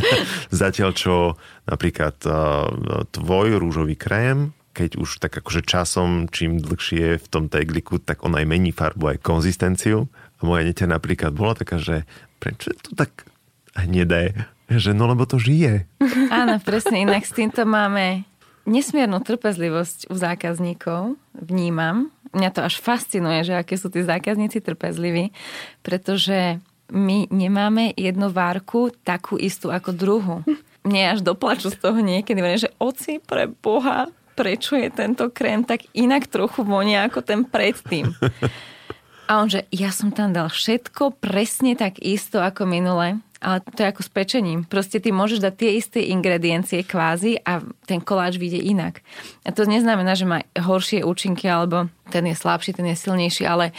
zatiaľ 0.62 0.90
čo 0.94 1.34
napríklad 1.66 2.16
uh, 2.24 2.70
tvoj 3.10 3.58
rúžový 3.58 3.98
krém 3.98 4.54
keď 4.78 4.94
už 4.94 5.18
tak 5.18 5.34
akože 5.34 5.66
časom, 5.66 6.30
čím 6.30 6.62
dlhšie 6.62 7.02
je 7.02 7.16
v 7.18 7.26
tom 7.26 7.50
tegliku, 7.50 7.98
tak 7.98 8.22
on 8.22 8.38
aj 8.38 8.46
mení 8.46 8.70
farbu, 8.70 9.10
aj 9.10 9.26
konzistenciu. 9.26 10.06
A 10.38 10.46
moja 10.46 10.62
neťa 10.62 10.86
napríklad 10.86 11.34
bola 11.34 11.58
taká, 11.58 11.82
že 11.82 12.06
prečo 12.38 12.70
je 12.70 12.78
to 12.86 12.94
tak 12.94 13.26
hnedé? 13.74 14.46
Že 14.68 14.92
no 14.92 15.08
lebo 15.08 15.24
to 15.24 15.40
žije. 15.40 15.88
Áno, 16.32 16.60
presne. 16.60 17.00
Inak 17.02 17.24
s 17.24 17.32
týmto 17.32 17.64
máme 17.64 18.28
nesmiernu 18.68 19.24
trpezlivosť 19.24 20.12
u 20.12 20.14
zákazníkov. 20.14 21.16
Vnímam. 21.32 22.12
Mňa 22.36 22.50
to 22.52 22.60
až 22.60 22.84
fascinuje, 22.84 23.40
že 23.48 23.56
aké 23.56 23.80
sú 23.80 23.88
tí 23.88 24.04
zákazníci 24.04 24.60
trpezliví, 24.60 25.32
pretože 25.80 26.60
my 26.92 27.28
nemáme 27.32 27.96
jednu 27.96 28.28
várku 28.28 28.92
takú 29.04 29.40
istú 29.40 29.72
ako 29.72 29.90
druhú. 29.96 30.36
Mne 30.84 31.16
až 31.16 31.24
doplaču 31.24 31.72
z 31.72 31.80
toho 31.80 32.00
niekedy, 32.00 32.40
že 32.60 32.72
oci 32.80 33.20
pre 33.20 33.48
Boha, 33.48 34.08
prečo 34.36 34.76
je 34.76 34.88
tento 34.92 35.28
krém 35.32 35.64
tak 35.64 35.88
inak 35.96 36.28
trochu 36.28 36.64
vonia 36.64 37.08
ako 37.08 37.24
ten 37.24 37.44
predtým. 37.44 38.12
A 39.28 39.44
on, 39.44 39.52
že 39.52 39.68
ja 39.68 39.92
som 39.92 40.08
tam 40.08 40.32
dal 40.32 40.48
všetko 40.48 41.20
presne 41.20 41.76
tak 41.76 42.00
isto 42.00 42.40
ako 42.40 42.64
minule. 42.64 43.20
Ale 43.38 43.62
to 43.62 43.86
je 43.86 43.90
ako 43.90 44.02
s 44.02 44.10
pečením. 44.10 44.66
Proste 44.66 44.98
ty 44.98 45.14
môžeš 45.14 45.38
dať 45.38 45.54
tie 45.54 45.70
isté 45.78 46.00
ingrediencie 46.10 46.82
kvázi 46.82 47.38
a 47.46 47.62
ten 47.86 48.02
koláč 48.02 48.34
vyjde 48.34 48.58
inak. 48.66 49.06
A 49.46 49.54
to 49.54 49.62
neznamená, 49.62 50.18
že 50.18 50.26
má 50.26 50.42
horšie 50.58 51.06
účinky 51.06 51.46
alebo 51.46 51.86
ten 52.10 52.26
je 52.26 52.34
slabší, 52.34 52.74
ten 52.74 52.88
je 52.90 52.96
silnejší, 52.98 53.46
ale 53.46 53.70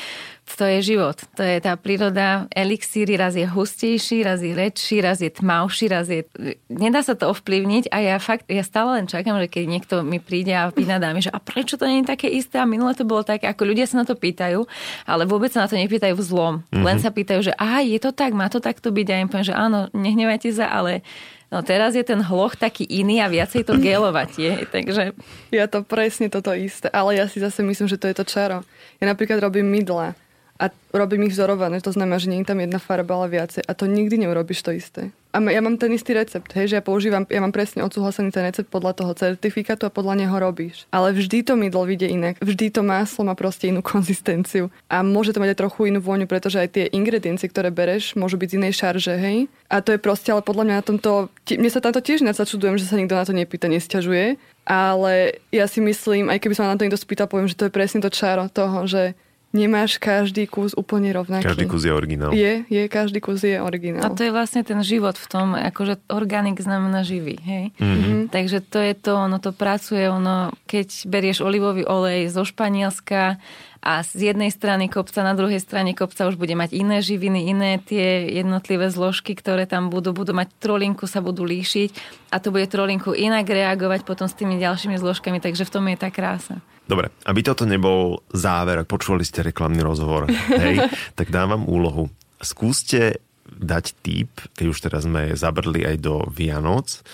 to 0.56 0.66
je 0.66 0.96
život. 0.96 1.18
To 1.38 1.44
je 1.44 1.60
tá 1.62 1.78
príroda. 1.78 2.50
Elixíry 2.50 3.20
raz 3.20 3.38
je 3.38 3.46
hustejší, 3.46 4.26
raz 4.26 4.40
je 4.42 4.56
väčší, 4.56 5.04
raz 5.04 5.22
je 5.22 5.30
tmavší, 5.30 5.86
raz 5.92 6.08
je... 6.10 6.26
Nedá 6.72 7.06
sa 7.06 7.14
to 7.14 7.30
ovplyvniť 7.30 7.92
a 7.94 7.98
ja 8.00 8.16
fakt, 8.18 8.50
ja 8.50 8.64
stále 8.66 9.02
len 9.02 9.06
čakám, 9.06 9.38
že 9.44 9.52
keď 9.52 9.64
niekto 9.68 9.96
mi 10.02 10.18
príde 10.18 10.56
a 10.56 10.72
vynadá 10.72 11.12
mi, 11.12 11.22
že 11.22 11.30
a 11.30 11.38
prečo 11.38 11.76
to 11.76 11.86
nie 11.86 12.02
je 12.02 12.12
také 12.12 12.28
isté 12.32 12.58
a 12.58 12.70
minule 12.70 12.96
to 12.96 13.06
bolo 13.06 13.22
také, 13.22 13.52
ako 13.52 13.68
ľudia 13.68 13.86
sa 13.86 14.02
na 14.02 14.06
to 14.08 14.18
pýtajú, 14.18 14.64
ale 15.06 15.24
vôbec 15.30 15.54
sa 15.54 15.66
na 15.66 15.70
to 15.70 15.78
nepýtajú 15.78 16.16
v 16.16 16.24
zlom. 16.24 16.54
Mm-hmm. 16.70 16.86
Len 16.86 16.98
sa 16.98 17.12
pýtajú, 17.12 17.52
že 17.52 17.54
aha, 17.60 17.84
je 17.84 18.00
to 18.00 18.16
tak, 18.16 18.32
má 18.32 18.48
to 18.48 18.64
takto 18.64 18.90
byť 18.90 19.08
a 19.10 19.14
ja 19.14 19.24
im 19.26 19.30
poviem, 19.30 19.50
že 19.50 19.56
áno, 19.58 19.92
nehnevajte 19.92 20.50
sa, 20.56 20.72
ale 20.72 21.06
No 21.50 21.66
teraz 21.66 21.98
je 21.98 22.06
ten 22.06 22.22
hloch 22.22 22.54
taký 22.54 22.86
iný 22.86 23.26
a 23.26 23.28
viacej 23.28 23.66
to 23.66 23.74
gelovať 23.82 24.30
je, 24.38 24.54
takže... 24.76 25.18
Ja 25.50 25.66
to 25.66 25.82
presne 25.82 26.30
toto 26.30 26.54
isté, 26.54 26.94
ale 26.94 27.18
ja 27.18 27.26
si 27.26 27.42
zase 27.42 27.66
myslím, 27.66 27.90
že 27.90 27.98
to 27.98 28.06
je 28.06 28.16
to 28.22 28.26
čaro. 28.26 28.62
Ja 29.02 29.10
napríklad 29.10 29.42
robím 29.42 29.66
mydla 29.66 30.14
a 30.60 30.68
robím 30.92 31.32
ich 31.32 31.34
vzorované, 31.34 31.80
to 31.80 31.96
znamená, 31.96 32.20
že 32.20 32.28
nie 32.28 32.44
je 32.44 32.52
tam 32.52 32.60
jedna 32.60 32.84
farba, 32.84 33.16
ale 33.16 33.32
viacej 33.32 33.64
a 33.64 33.72
to 33.72 33.88
nikdy 33.88 34.20
neurobiš 34.20 34.60
to 34.60 34.76
isté. 34.76 35.16
A 35.30 35.38
ja 35.46 35.62
mám 35.62 35.78
ten 35.78 35.94
istý 35.94 36.18
recept, 36.18 36.50
hej, 36.58 36.74
že 36.74 36.82
ja 36.82 36.84
používam, 36.84 37.22
ja 37.30 37.38
mám 37.38 37.54
presne 37.54 37.86
odsúhlasený 37.86 38.34
ten 38.34 38.50
recept 38.50 38.66
podľa 38.66 38.98
toho 38.98 39.14
certifikátu 39.14 39.86
a 39.86 39.94
podľa 39.94 40.26
neho 40.26 40.34
robíš. 40.34 40.90
Ale 40.90 41.14
vždy 41.14 41.46
to 41.46 41.54
mydlo 41.54 41.86
vyjde 41.86 42.10
inak. 42.10 42.42
Vždy 42.42 42.74
to 42.74 42.82
maslo 42.82 43.30
má 43.30 43.38
proste 43.38 43.70
inú 43.70 43.86
konzistenciu. 43.94 44.74
A 44.90 45.06
môže 45.06 45.30
to 45.30 45.38
mať 45.38 45.54
aj 45.54 45.62
trochu 45.62 45.94
inú 45.94 46.02
vôňu, 46.02 46.26
pretože 46.26 46.58
aj 46.58 46.70
tie 46.74 46.86
ingrediencie, 46.90 47.46
ktoré 47.46 47.70
bereš, 47.70 48.18
môžu 48.18 48.42
byť 48.42 48.50
z 48.50 48.58
inej 48.58 48.74
šarže, 48.82 49.16
hej. 49.22 49.38
A 49.70 49.86
to 49.86 49.94
je 49.94 50.02
proste, 50.02 50.34
ale 50.34 50.42
podľa 50.42 50.66
mňa 50.66 50.76
na 50.82 50.86
tomto, 50.86 51.30
mne 51.46 51.70
sa 51.70 51.78
tamto 51.78 52.02
tiež 52.02 52.26
nesačudujem, 52.26 52.82
že 52.82 52.90
sa 52.90 52.98
nikto 52.98 53.14
na 53.14 53.22
to 53.22 53.38
nepýta, 53.38 53.70
nesťažuje. 53.70 54.42
Ale 54.66 55.38
ja 55.54 55.70
si 55.70 55.78
myslím, 55.78 56.34
aj 56.34 56.42
keby 56.42 56.58
som 56.58 56.66
na 56.66 56.74
to 56.74 56.90
niekto 56.90 56.98
spýtal, 56.98 57.30
poviem, 57.30 57.46
že 57.46 57.58
to 57.58 57.70
je 57.70 57.74
presne 57.74 58.02
to 58.02 58.10
čaro 58.10 58.50
toho, 58.50 58.90
že 58.90 59.14
nemáš 59.50 59.98
každý 59.98 60.46
kus 60.46 60.78
úplne 60.78 61.10
rovnaký. 61.10 61.42
Každý 61.42 61.66
kus 61.66 61.82
je 61.82 61.94
originál. 61.94 62.32
Je, 62.38 62.66
je, 62.70 62.84
každý 62.86 63.18
kus 63.18 63.42
je 63.42 63.58
originál. 63.58 64.06
A 64.06 64.14
to 64.14 64.22
je 64.22 64.30
vlastne 64.30 64.62
ten 64.62 64.78
život 64.86 65.18
v 65.18 65.28
tom, 65.30 65.58
akože 65.58 66.06
organik 66.14 66.62
znamená 66.62 67.02
živý, 67.02 67.42
hej? 67.42 67.74
Mm-hmm. 67.82 68.30
Takže 68.30 68.62
to 68.62 68.78
je 68.78 68.94
to, 68.94 69.18
ono 69.18 69.42
to 69.42 69.50
pracuje, 69.50 70.06
ono, 70.06 70.54
keď 70.70 71.10
berieš 71.10 71.42
olivový 71.42 71.82
olej 71.90 72.30
zo 72.30 72.46
Španielska 72.46 73.42
a 73.80 74.04
z 74.04 74.36
jednej 74.36 74.52
strany 74.52 74.92
kopca, 74.92 75.24
na 75.24 75.34
druhej 75.34 75.64
strane 75.64 75.96
kopca 75.96 76.28
už 76.28 76.36
bude 76.36 76.52
mať 76.54 76.76
iné 76.76 77.00
živiny, 77.00 77.48
iné 77.48 77.80
tie 77.80 78.28
jednotlivé 78.28 78.92
zložky, 78.92 79.34
ktoré 79.34 79.66
tam 79.66 79.88
budú, 79.88 80.12
budú 80.12 80.36
mať 80.36 80.52
trolinku, 80.60 81.08
sa 81.08 81.24
budú 81.24 81.48
líšiť 81.48 81.90
a 82.30 82.44
to 82.44 82.52
bude 82.52 82.68
trolinku 82.68 83.16
inak 83.16 83.48
reagovať 83.48 84.04
potom 84.04 84.28
s 84.28 84.36
tými 84.36 84.60
ďalšími 84.60 85.00
zložkami, 85.00 85.40
takže 85.40 85.64
v 85.64 85.74
tom 85.74 85.88
je 85.88 85.98
tá 85.98 86.12
krása. 86.12 86.60
Dobre, 86.90 87.14
aby 87.30 87.46
toto 87.46 87.70
nebol 87.70 88.26
záver, 88.34 88.82
počuli 88.90 89.22
ste 89.22 89.46
reklamný 89.46 89.86
rozhovor, 89.86 90.26
hej, 90.62 90.90
tak 91.14 91.30
dávam 91.30 91.70
úlohu. 91.70 92.10
Skúste 92.42 93.22
dať 93.46 93.94
tip, 94.02 94.34
keď 94.58 94.66
už 94.66 94.80
teraz 94.82 95.06
sme 95.06 95.38
zabrdli 95.38 95.86
aj 95.86 95.96
do 96.02 96.26
Vianoc, 96.34 97.06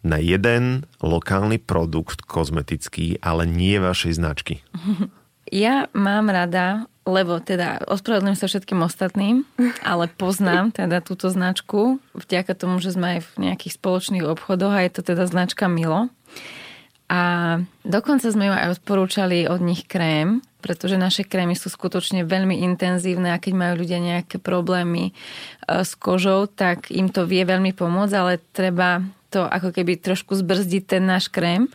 na 0.00 0.16
jeden 0.16 0.88
lokálny 1.04 1.60
produkt 1.60 2.24
kozmetický, 2.24 3.20
ale 3.20 3.44
nie 3.46 3.78
vašej 3.78 4.18
značky. 4.18 4.54
Ja 5.50 5.90
mám 5.98 6.30
rada, 6.30 6.86
lebo 7.02 7.42
teda 7.42 7.82
ospravedlňujem 7.90 8.38
sa 8.38 8.46
všetkým 8.46 8.86
ostatným, 8.86 9.42
ale 9.82 10.06
poznám 10.06 10.70
teda 10.70 11.02
túto 11.02 11.26
značku 11.26 11.98
vďaka 12.14 12.54
tomu, 12.54 12.78
že 12.78 12.94
sme 12.94 13.18
aj 13.18 13.34
v 13.34 13.50
nejakých 13.50 13.74
spoločných 13.74 14.22
obchodoch 14.30 14.70
a 14.70 14.86
je 14.86 14.94
to 14.94 15.02
teda 15.02 15.26
značka 15.26 15.66
Milo. 15.66 16.06
A 17.10 17.20
dokonca 17.82 18.30
sme 18.30 18.46
ju 18.46 18.54
aj 18.54 18.78
odporúčali 18.78 19.50
od 19.50 19.58
nich 19.58 19.90
krém, 19.90 20.46
pretože 20.62 20.94
naše 20.94 21.26
krémy 21.26 21.58
sú 21.58 21.66
skutočne 21.66 22.22
veľmi 22.22 22.62
intenzívne 22.62 23.34
a 23.34 23.42
keď 23.42 23.52
majú 23.58 23.74
ľudia 23.82 23.98
nejaké 23.98 24.38
problémy 24.38 25.10
e, 25.10 25.12
s 25.82 25.98
kožou, 25.98 26.46
tak 26.46 26.94
im 26.94 27.10
to 27.10 27.26
vie 27.26 27.42
veľmi 27.42 27.74
pomôcť, 27.74 28.14
ale 28.14 28.38
treba 28.54 29.02
to 29.26 29.42
ako 29.42 29.74
keby 29.74 29.98
trošku 29.98 30.38
zbrzdiť 30.38 30.82
ten 30.86 31.02
náš 31.02 31.26
krém 31.26 31.66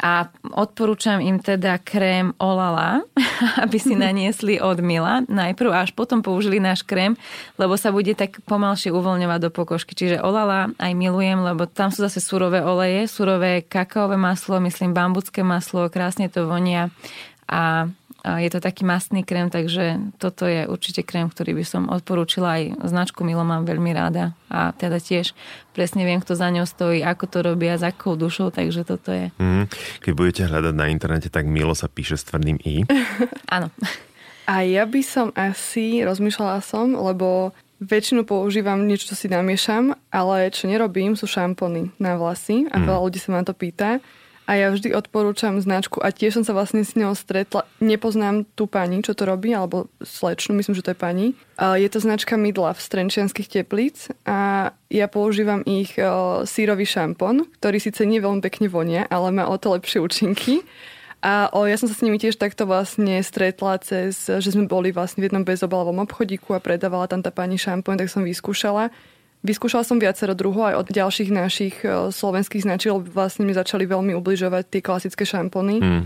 a 0.00 0.32
odporúčam 0.56 1.20
im 1.20 1.36
teda 1.36 1.76
krém 1.76 2.32
Olala, 2.40 3.04
aby 3.64 3.76
si 3.76 3.92
naniesli 3.92 4.56
od 4.56 4.80
Mila 4.80 5.22
najprv 5.28 5.70
až 5.70 5.92
potom 5.92 6.24
použili 6.24 6.56
náš 6.56 6.80
krém, 6.80 7.14
lebo 7.60 7.76
sa 7.76 7.92
bude 7.92 8.16
tak 8.16 8.40
pomalšie 8.48 8.88
uvoľňovať 8.90 9.38
do 9.44 9.50
pokožky. 9.52 9.92
Čiže 9.92 10.24
Olala 10.24 10.72
aj 10.80 10.92
milujem, 10.96 11.44
lebo 11.44 11.68
tam 11.68 11.92
sú 11.92 12.00
zase 12.00 12.24
surové 12.24 12.64
oleje, 12.64 13.04
surové 13.12 13.60
kakaové 13.60 14.16
maslo, 14.16 14.56
myslím 14.64 14.96
bambucké 14.96 15.44
maslo, 15.44 15.92
krásne 15.92 16.32
to 16.32 16.48
vonia 16.48 16.88
a 17.44 17.92
je 18.24 18.50
to 18.52 18.60
taký 18.60 18.84
mastný 18.84 19.24
krém, 19.24 19.48
takže 19.48 20.12
toto 20.20 20.44
je 20.44 20.68
určite 20.68 21.00
krém, 21.04 21.28
ktorý 21.28 21.56
by 21.56 21.64
som 21.64 21.82
odporúčila 21.88 22.60
aj 22.60 22.84
značku 22.84 23.24
Milo 23.24 23.44
mám 23.44 23.64
veľmi 23.64 23.90
rada 23.96 24.36
a 24.52 24.76
teda 24.76 25.00
tiež 25.00 25.32
presne 25.72 26.04
viem, 26.04 26.20
kto 26.20 26.36
za 26.36 26.52
ňou 26.52 26.68
stojí, 26.68 27.00
ako 27.00 27.24
to 27.26 27.38
robia, 27.40 27.80
s 27.80 27.84
akou 27.86 28.20
dušou, 28.20 28.52
takže 28.52 28.84
toto 28.84 29.14
je. 29.14 29.32
Mm, 29.40 29.66
keď 30.04 30.12
budete 30.12 30.42
hľadať 30.48 30.74
na 30.76 30.86
internete, 30.92 31.28
tak 31.32 31.48
Milo 31.48 31.72
sa 31.72 31.88
píše 31.88 32.20
s 32.20 32.26
tvrdým 32.28 32.60
i. 32.60 32.84
Áno. 33.54 33.72
A 34.44 34.66
ja 34.66 34.82
by 34.84 35.00
som 35.00 35.30
asi, 35.38 36.02
rozmýšľala 36.02 36.58
som, 36.60 36.92
lebo 36.98 37.54
väčšinu 37.80 38.28
používam 38.28 38.84
niečo, 38.84 39.14
čo 39.14 39.16
si 39.16 39.32
namiešam, 39.32 39.96
ale 40.12 40.52
čo 40.52 40.68
nerobím, 40.68 41.16
sú 41.16 41.24
šampóny 41.24 41.96
na 41.96 42.20
vlasy 42.20 42.68
a 42.68 42.76
mm. 42.76 42.84
veľa 42.84 43.00
ľudí 43.00 43.18
sa 43.22 43.32
ma 43.32 43.40
to 43.46 43.56
pýta 43.56 44.04
a 44.50 44.58
ja 44.58 44.74
vždy 44.74 44.90
odporúčam 44.98 45.62
značku 45.62 46.02
a 46.02 46.10
tiež 46.10 46.42
som 46.42 46.44
sa 46.44 46.50
vlastne 46.50 46.82
s 46.82 46.98
ňou 46.98 47.14
stretla. 47.14 47.70
Nepoznám 47.78 48.50
tú 48.58 48.66
pani, 48.66 48.98
čo 48.98 49.14
to 49.14 49.22
robí, 49.22 49.54
alebo 49.54 49.86
slečnu, 50.02 50.58
myslím, 50.58 50.74
že 50.74 50.82
to 50.82 50.90
je 50.90 50.98
pani. 50.98 51.26
Je 51.54 51.86
to 51.86 52.02
značka 52.02 52.34
Midla 52.34 52.74
v 52.74 52.82
Strenčianských 52.82 53.46
teplíc 53.46 54.10
a 54.26 54.74
ja 54.90 55.06
používam 55.06 55.62
ich 55.62 55.94
sírový 56.50 56.82
šampón, 56.82 57.46
ktorý 57.62 57.78
síce 57.78 58.02
nie 58.02 58.18
veľmi 58.18 58.42
pekne 58.42 58.66
vonia, 58.66 59.06
ale 59.06 59.30
má 59.30 59.46
o 59.46 59.54
to 59.54 59.70
lepšie 59.70 60.02
účinky. 60.02 60.66
A 61.20 61.52
o, 61.52 61.68
ja 61.68 61.76
som 61.76 61.84
sa 61.84 61.94
s 61.94 62.00
nimi 62.00 62.16
tiež 62.16 62.40
takto 62.40 62.64
vlastne 62.64 63.20
stretla 63.20 63.76
cez, 63.78 64.24
že 64.26 64.50
sme 64.50 64.64
boli 64.64 64.88
vlastne 64.88 65.20
v 65.20 65.28
jednom 65.28 65.44
bezobalovom 65.44 66.00
obchodíku 66.08 66.56
a 66.56 66.64
predávala 66.64 67.06
tam 67.06 67.20
tá 67.20 67.28
pani 67.28 67.60
šampón, 67.60 68.00
tak 68.00 68.08
som 68.08 68.24
vyskúšala. 68.24 68.88
Vyskúšala 69.40 69.88
som 69.88 69.96
viacero 69.96 70.36
druhov 70.36 70.68
aj 70.68 70.76
od 70.84 70.88
ďalších 70.92 71.30
našich 71.32 71.80
e, 71.80 72.12
slovenských 72.12 72.60
značiek, 72.60 72.92
lebo 72.92 73.08
vlastne 73.08 73.48
mi 73.48 73.56
začali 73.56 73.88
veľmi 73.88 74.12
ubližovať 74.12 74.68
tie 74.68 74.80
klasické 74.84 75.24
šampóny 75.24 75.80
mm. 75.80 76.02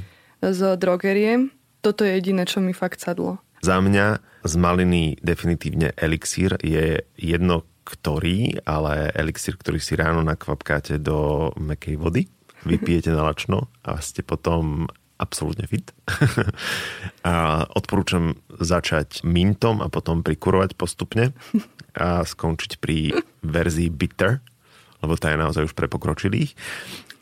z 0.55 0.61
drogerie. 0.79 1.51
Toto 1.83 2.07
je 2.07 2.15
jediné, 2.15 2.47
čo 2.47 2.63
mi 2.63 2.71
fakt 2.71 3.03
sadlo. 3.03 3.43
Za 3.65 3.83
mňa 3.83 4.23
z 4.47 4.55
maliny 4.55 5.19
definitívne 5.19 5.91
elixír 5.99 6.55
je 6.63 7.03
jedno 7.19 7.67
ktorý, 7.85 8.65
ale 8.65 9.13
elixír, 9.13 9.61
ktorý 9.61 9.77
si 9.83 9.99
ráno 9.99 10.25
nakvapkáte 10.25 10.97
do 11.03 11.51
mekej 11.61 11.99
vody, 12.01 12.31
vypijete 12.71 13.13
na 13.13 13.27
lačno 13.27 13.69
a 13.85 14.01
ste 14.01 14.25
potom 14.25 14.89
absolútne 15.19 15.67
fit. 15.71 15.91
a 17.29 17.65
odporúčam 17.73 18.35
začať 18.51 19.23
mintom 19.23 19.81
a 19.81 19.89
potom 19.89 20.23
prikurovať 20.23 20.75
postupne 20.75 21.31
a 21.95 22.27
skončiť 22.27 22.73
pri 22.83 23.15
verzii 23.43 23.91
bitter, 23.91 24.43
lebo 25.05 25.21
tá 25.21 25.31
je 25.31 25.39
naozaj 25.39 25.69
už 25.69 25.75
pre 25.77 25.87
pokročilých. 25.87 26.57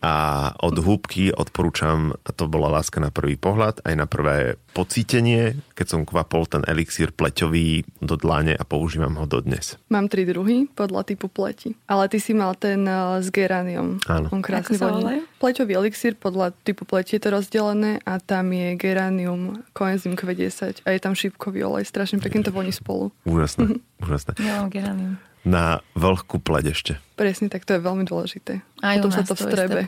A 0.02 0.50
od 0.58 0.82
húbky 0.82 1.30
odporúčam, 1.30 2.10
a 2.26 2.30
to 2.34 2.50
bola 2.50 2.66
láska 2.66 2.98
na 2.98 3.14
prvý 3.14 3.38
pohľad, 3.38 3.86
aj 3.86 3.94
na 3.94 4.10
prvé 4.10 4.58
pocítenie, 4.74 5.54
keď 5.78 5.86
som 5.86 6.02
kvapol 6.02 6.42
ten 6.50 6.66
elixír 6.66 7.14
pleťový 7.14 7.86
do 8.02 8.18
dlane 8.18 8.58
a 8.58 8.66
používam 8.66 9.14
ho 9.22 9.30
dodnes. 9.30 9.78
Mám 9.94 10.10
tri 10.10 10.26
druhy 10.26 10.66
podľa 10.74 11.06
typu 11.06 11.30
pleti. 11.30 11.78
Ale 11.86 12.10
ty 12.10 12.18
si 12.18 12.34
mal 12.34 12.58
ten 12.58 12.82
uh, 12.82 13.22
s 13.22 13.30
geranium. 13.30 14.02
Áno. 14.10 14.26
On 14.34 14.42
krásny 14.42 14.74
voní. 14.82 15.22
Pleťový 15.38 15.78
elixír 15.78 16.18
podľa 16.18 16.50
typu 16.66 16.82
pleti 16.82 17.14
je 17.14 17.22
to 17.22 17.38
rozdelené 17.38 18.02
a 18.02 18.18
tam 18.18 18.50
je 18.50 18.74
geranium 18.74 19.62
coenzym 19.70 20.18
Q10 20.18 20.82
a 20.82 20.88
je 20.90 20.98
tam 20.98 21.14
šípkový 21.14 21.62
olej. 21.62 21.86
Strašne 21.86 22.18
pekne 22.18 22.42
to 22.42 22.50
voní 22.50 22.74
spolu. 22.74 23.14
Úžasné, 23.22 23.78
úžasné. 24.02 24.34
Ja 24.42 24.66
mám 24.66 24.74
geranium 24.74 25.14
na 25.42 25.82
vlhkú 25.98 26.38
pleť 26.38 26.64
ešte. 26.70 26.92
Presne, 27.18 27.50
tak 27.50 27.66
to 27.66 27.76
je 27.76 27.80
veľmi 27.82 28.06
dôležité. 28.06 28.62
Aj 28.82 28.96
Potom 28.98 29.10
sa 29.14 29.22
to 29.26 29.34
vstrebe. 29.34 29.86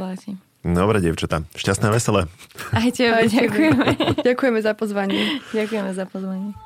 Dobre, 0.65 0.97
devčatá. 1.05 1.45
Šťastné 1.53 1.87
a 1.89 1.93
veselé. 1.93 2.21
Aj 2.73 2.89
tebe, 2.89 3.29
ďakujeme. 3.29 3.87
ďakujeme 4.29 4.61
za 4.65 4.73
pozvanie. 4.73 5.45
Ďakujeme 5.53 5.91
za 5.93 6.05
pozvanie. 6.09 6.57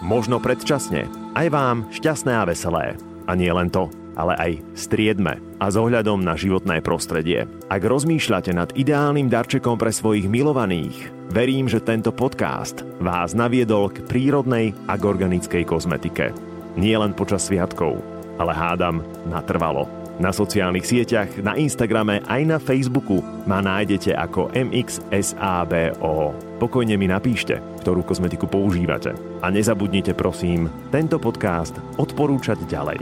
Možno 0.00 0.40
predčasne. 0.40 1.04
Aj 1.36 1.46
vám 1.52 1.84
šťastné 1.92 2.32
a 2.32 2.48
veselé. 2.48 2.96
A 3.28 3.36
nie 3.36 3.52
len 3.52 3.68
to, 3.68 3.92
ale 4.16 4.32
aj 4.40 4.52
striedme 4.72 5.36
a 5.60 5.68
s 5.68 5.76
ohľadom 5.76 6.24
na 6.24 6.34
životné 6.34 6.80
prostredie. 6.80 7.44
Ak 7.68 7.84
rozmýšľate 7.84 8.56
nad 8.56 8.72
ideálnym 8.72 9.28
darčekom 9.28 9.76
pre 9.76 9.92
svojich 9.92 10.24
milovaných, 10.24 11.12
verím, 11.28 11.68
že 11.68 11.84
tento 11.84 12.16
podcast 12.16 12.80
vás 12.98 13.36
naviedol 13.36 13.92
k 13.92 14.00
prírodnej 14.08 14.72
a 14.88 14.96
k 14.96 15.02
organickej 15.04 15.68
kozmetike. 15.68 16.49
Nie 16.80 16.96
len 16.96 17.12
počas 17.12 17.44
sviatkov, 17.44 18.00
ale 18.40 18.56
hádam 18.56 19.04
natrvalo. 19.28 19.84
Na 20.16 20.32
sociálnych 20.32 20.84
sieťach, 20.84 21.28
na 21.44 21.56
Instagrame 21.60 22.24
aj 22.24 22.42
na 22.48 22.56
Facebooku 22.56 23.20
ma 23.44 23.60
nájdete 23.60 24.16
ako 24.16 24.48
MXSABO. 24.52 26.32
Pokojne 26.56 26.96
mi 26.96 27.08
napíšte, 27.08 27.60
ktorú 27.84 28.00
kozmetiku 28.04 28.48
používate. 28.48 29.12
A 29.44 29.52
nezabudnite 29.52 30.16
prosím 30.16 30.72
tento 30.88 31.20
podcast 31.20 31.76
odporúčať 32.00 32.64
ďalej. 32.64 33.00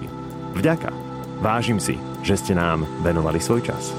Vďaka. 0.58 0.90
Vážim 1.38 1.78
si, 1.78 1.94
že 2.26 2.34
ste 2.34 2.58
nám 2.58 2.82
venovali 3.06 3.38
svoj 3.38 3.62
čas. 3.62 3.94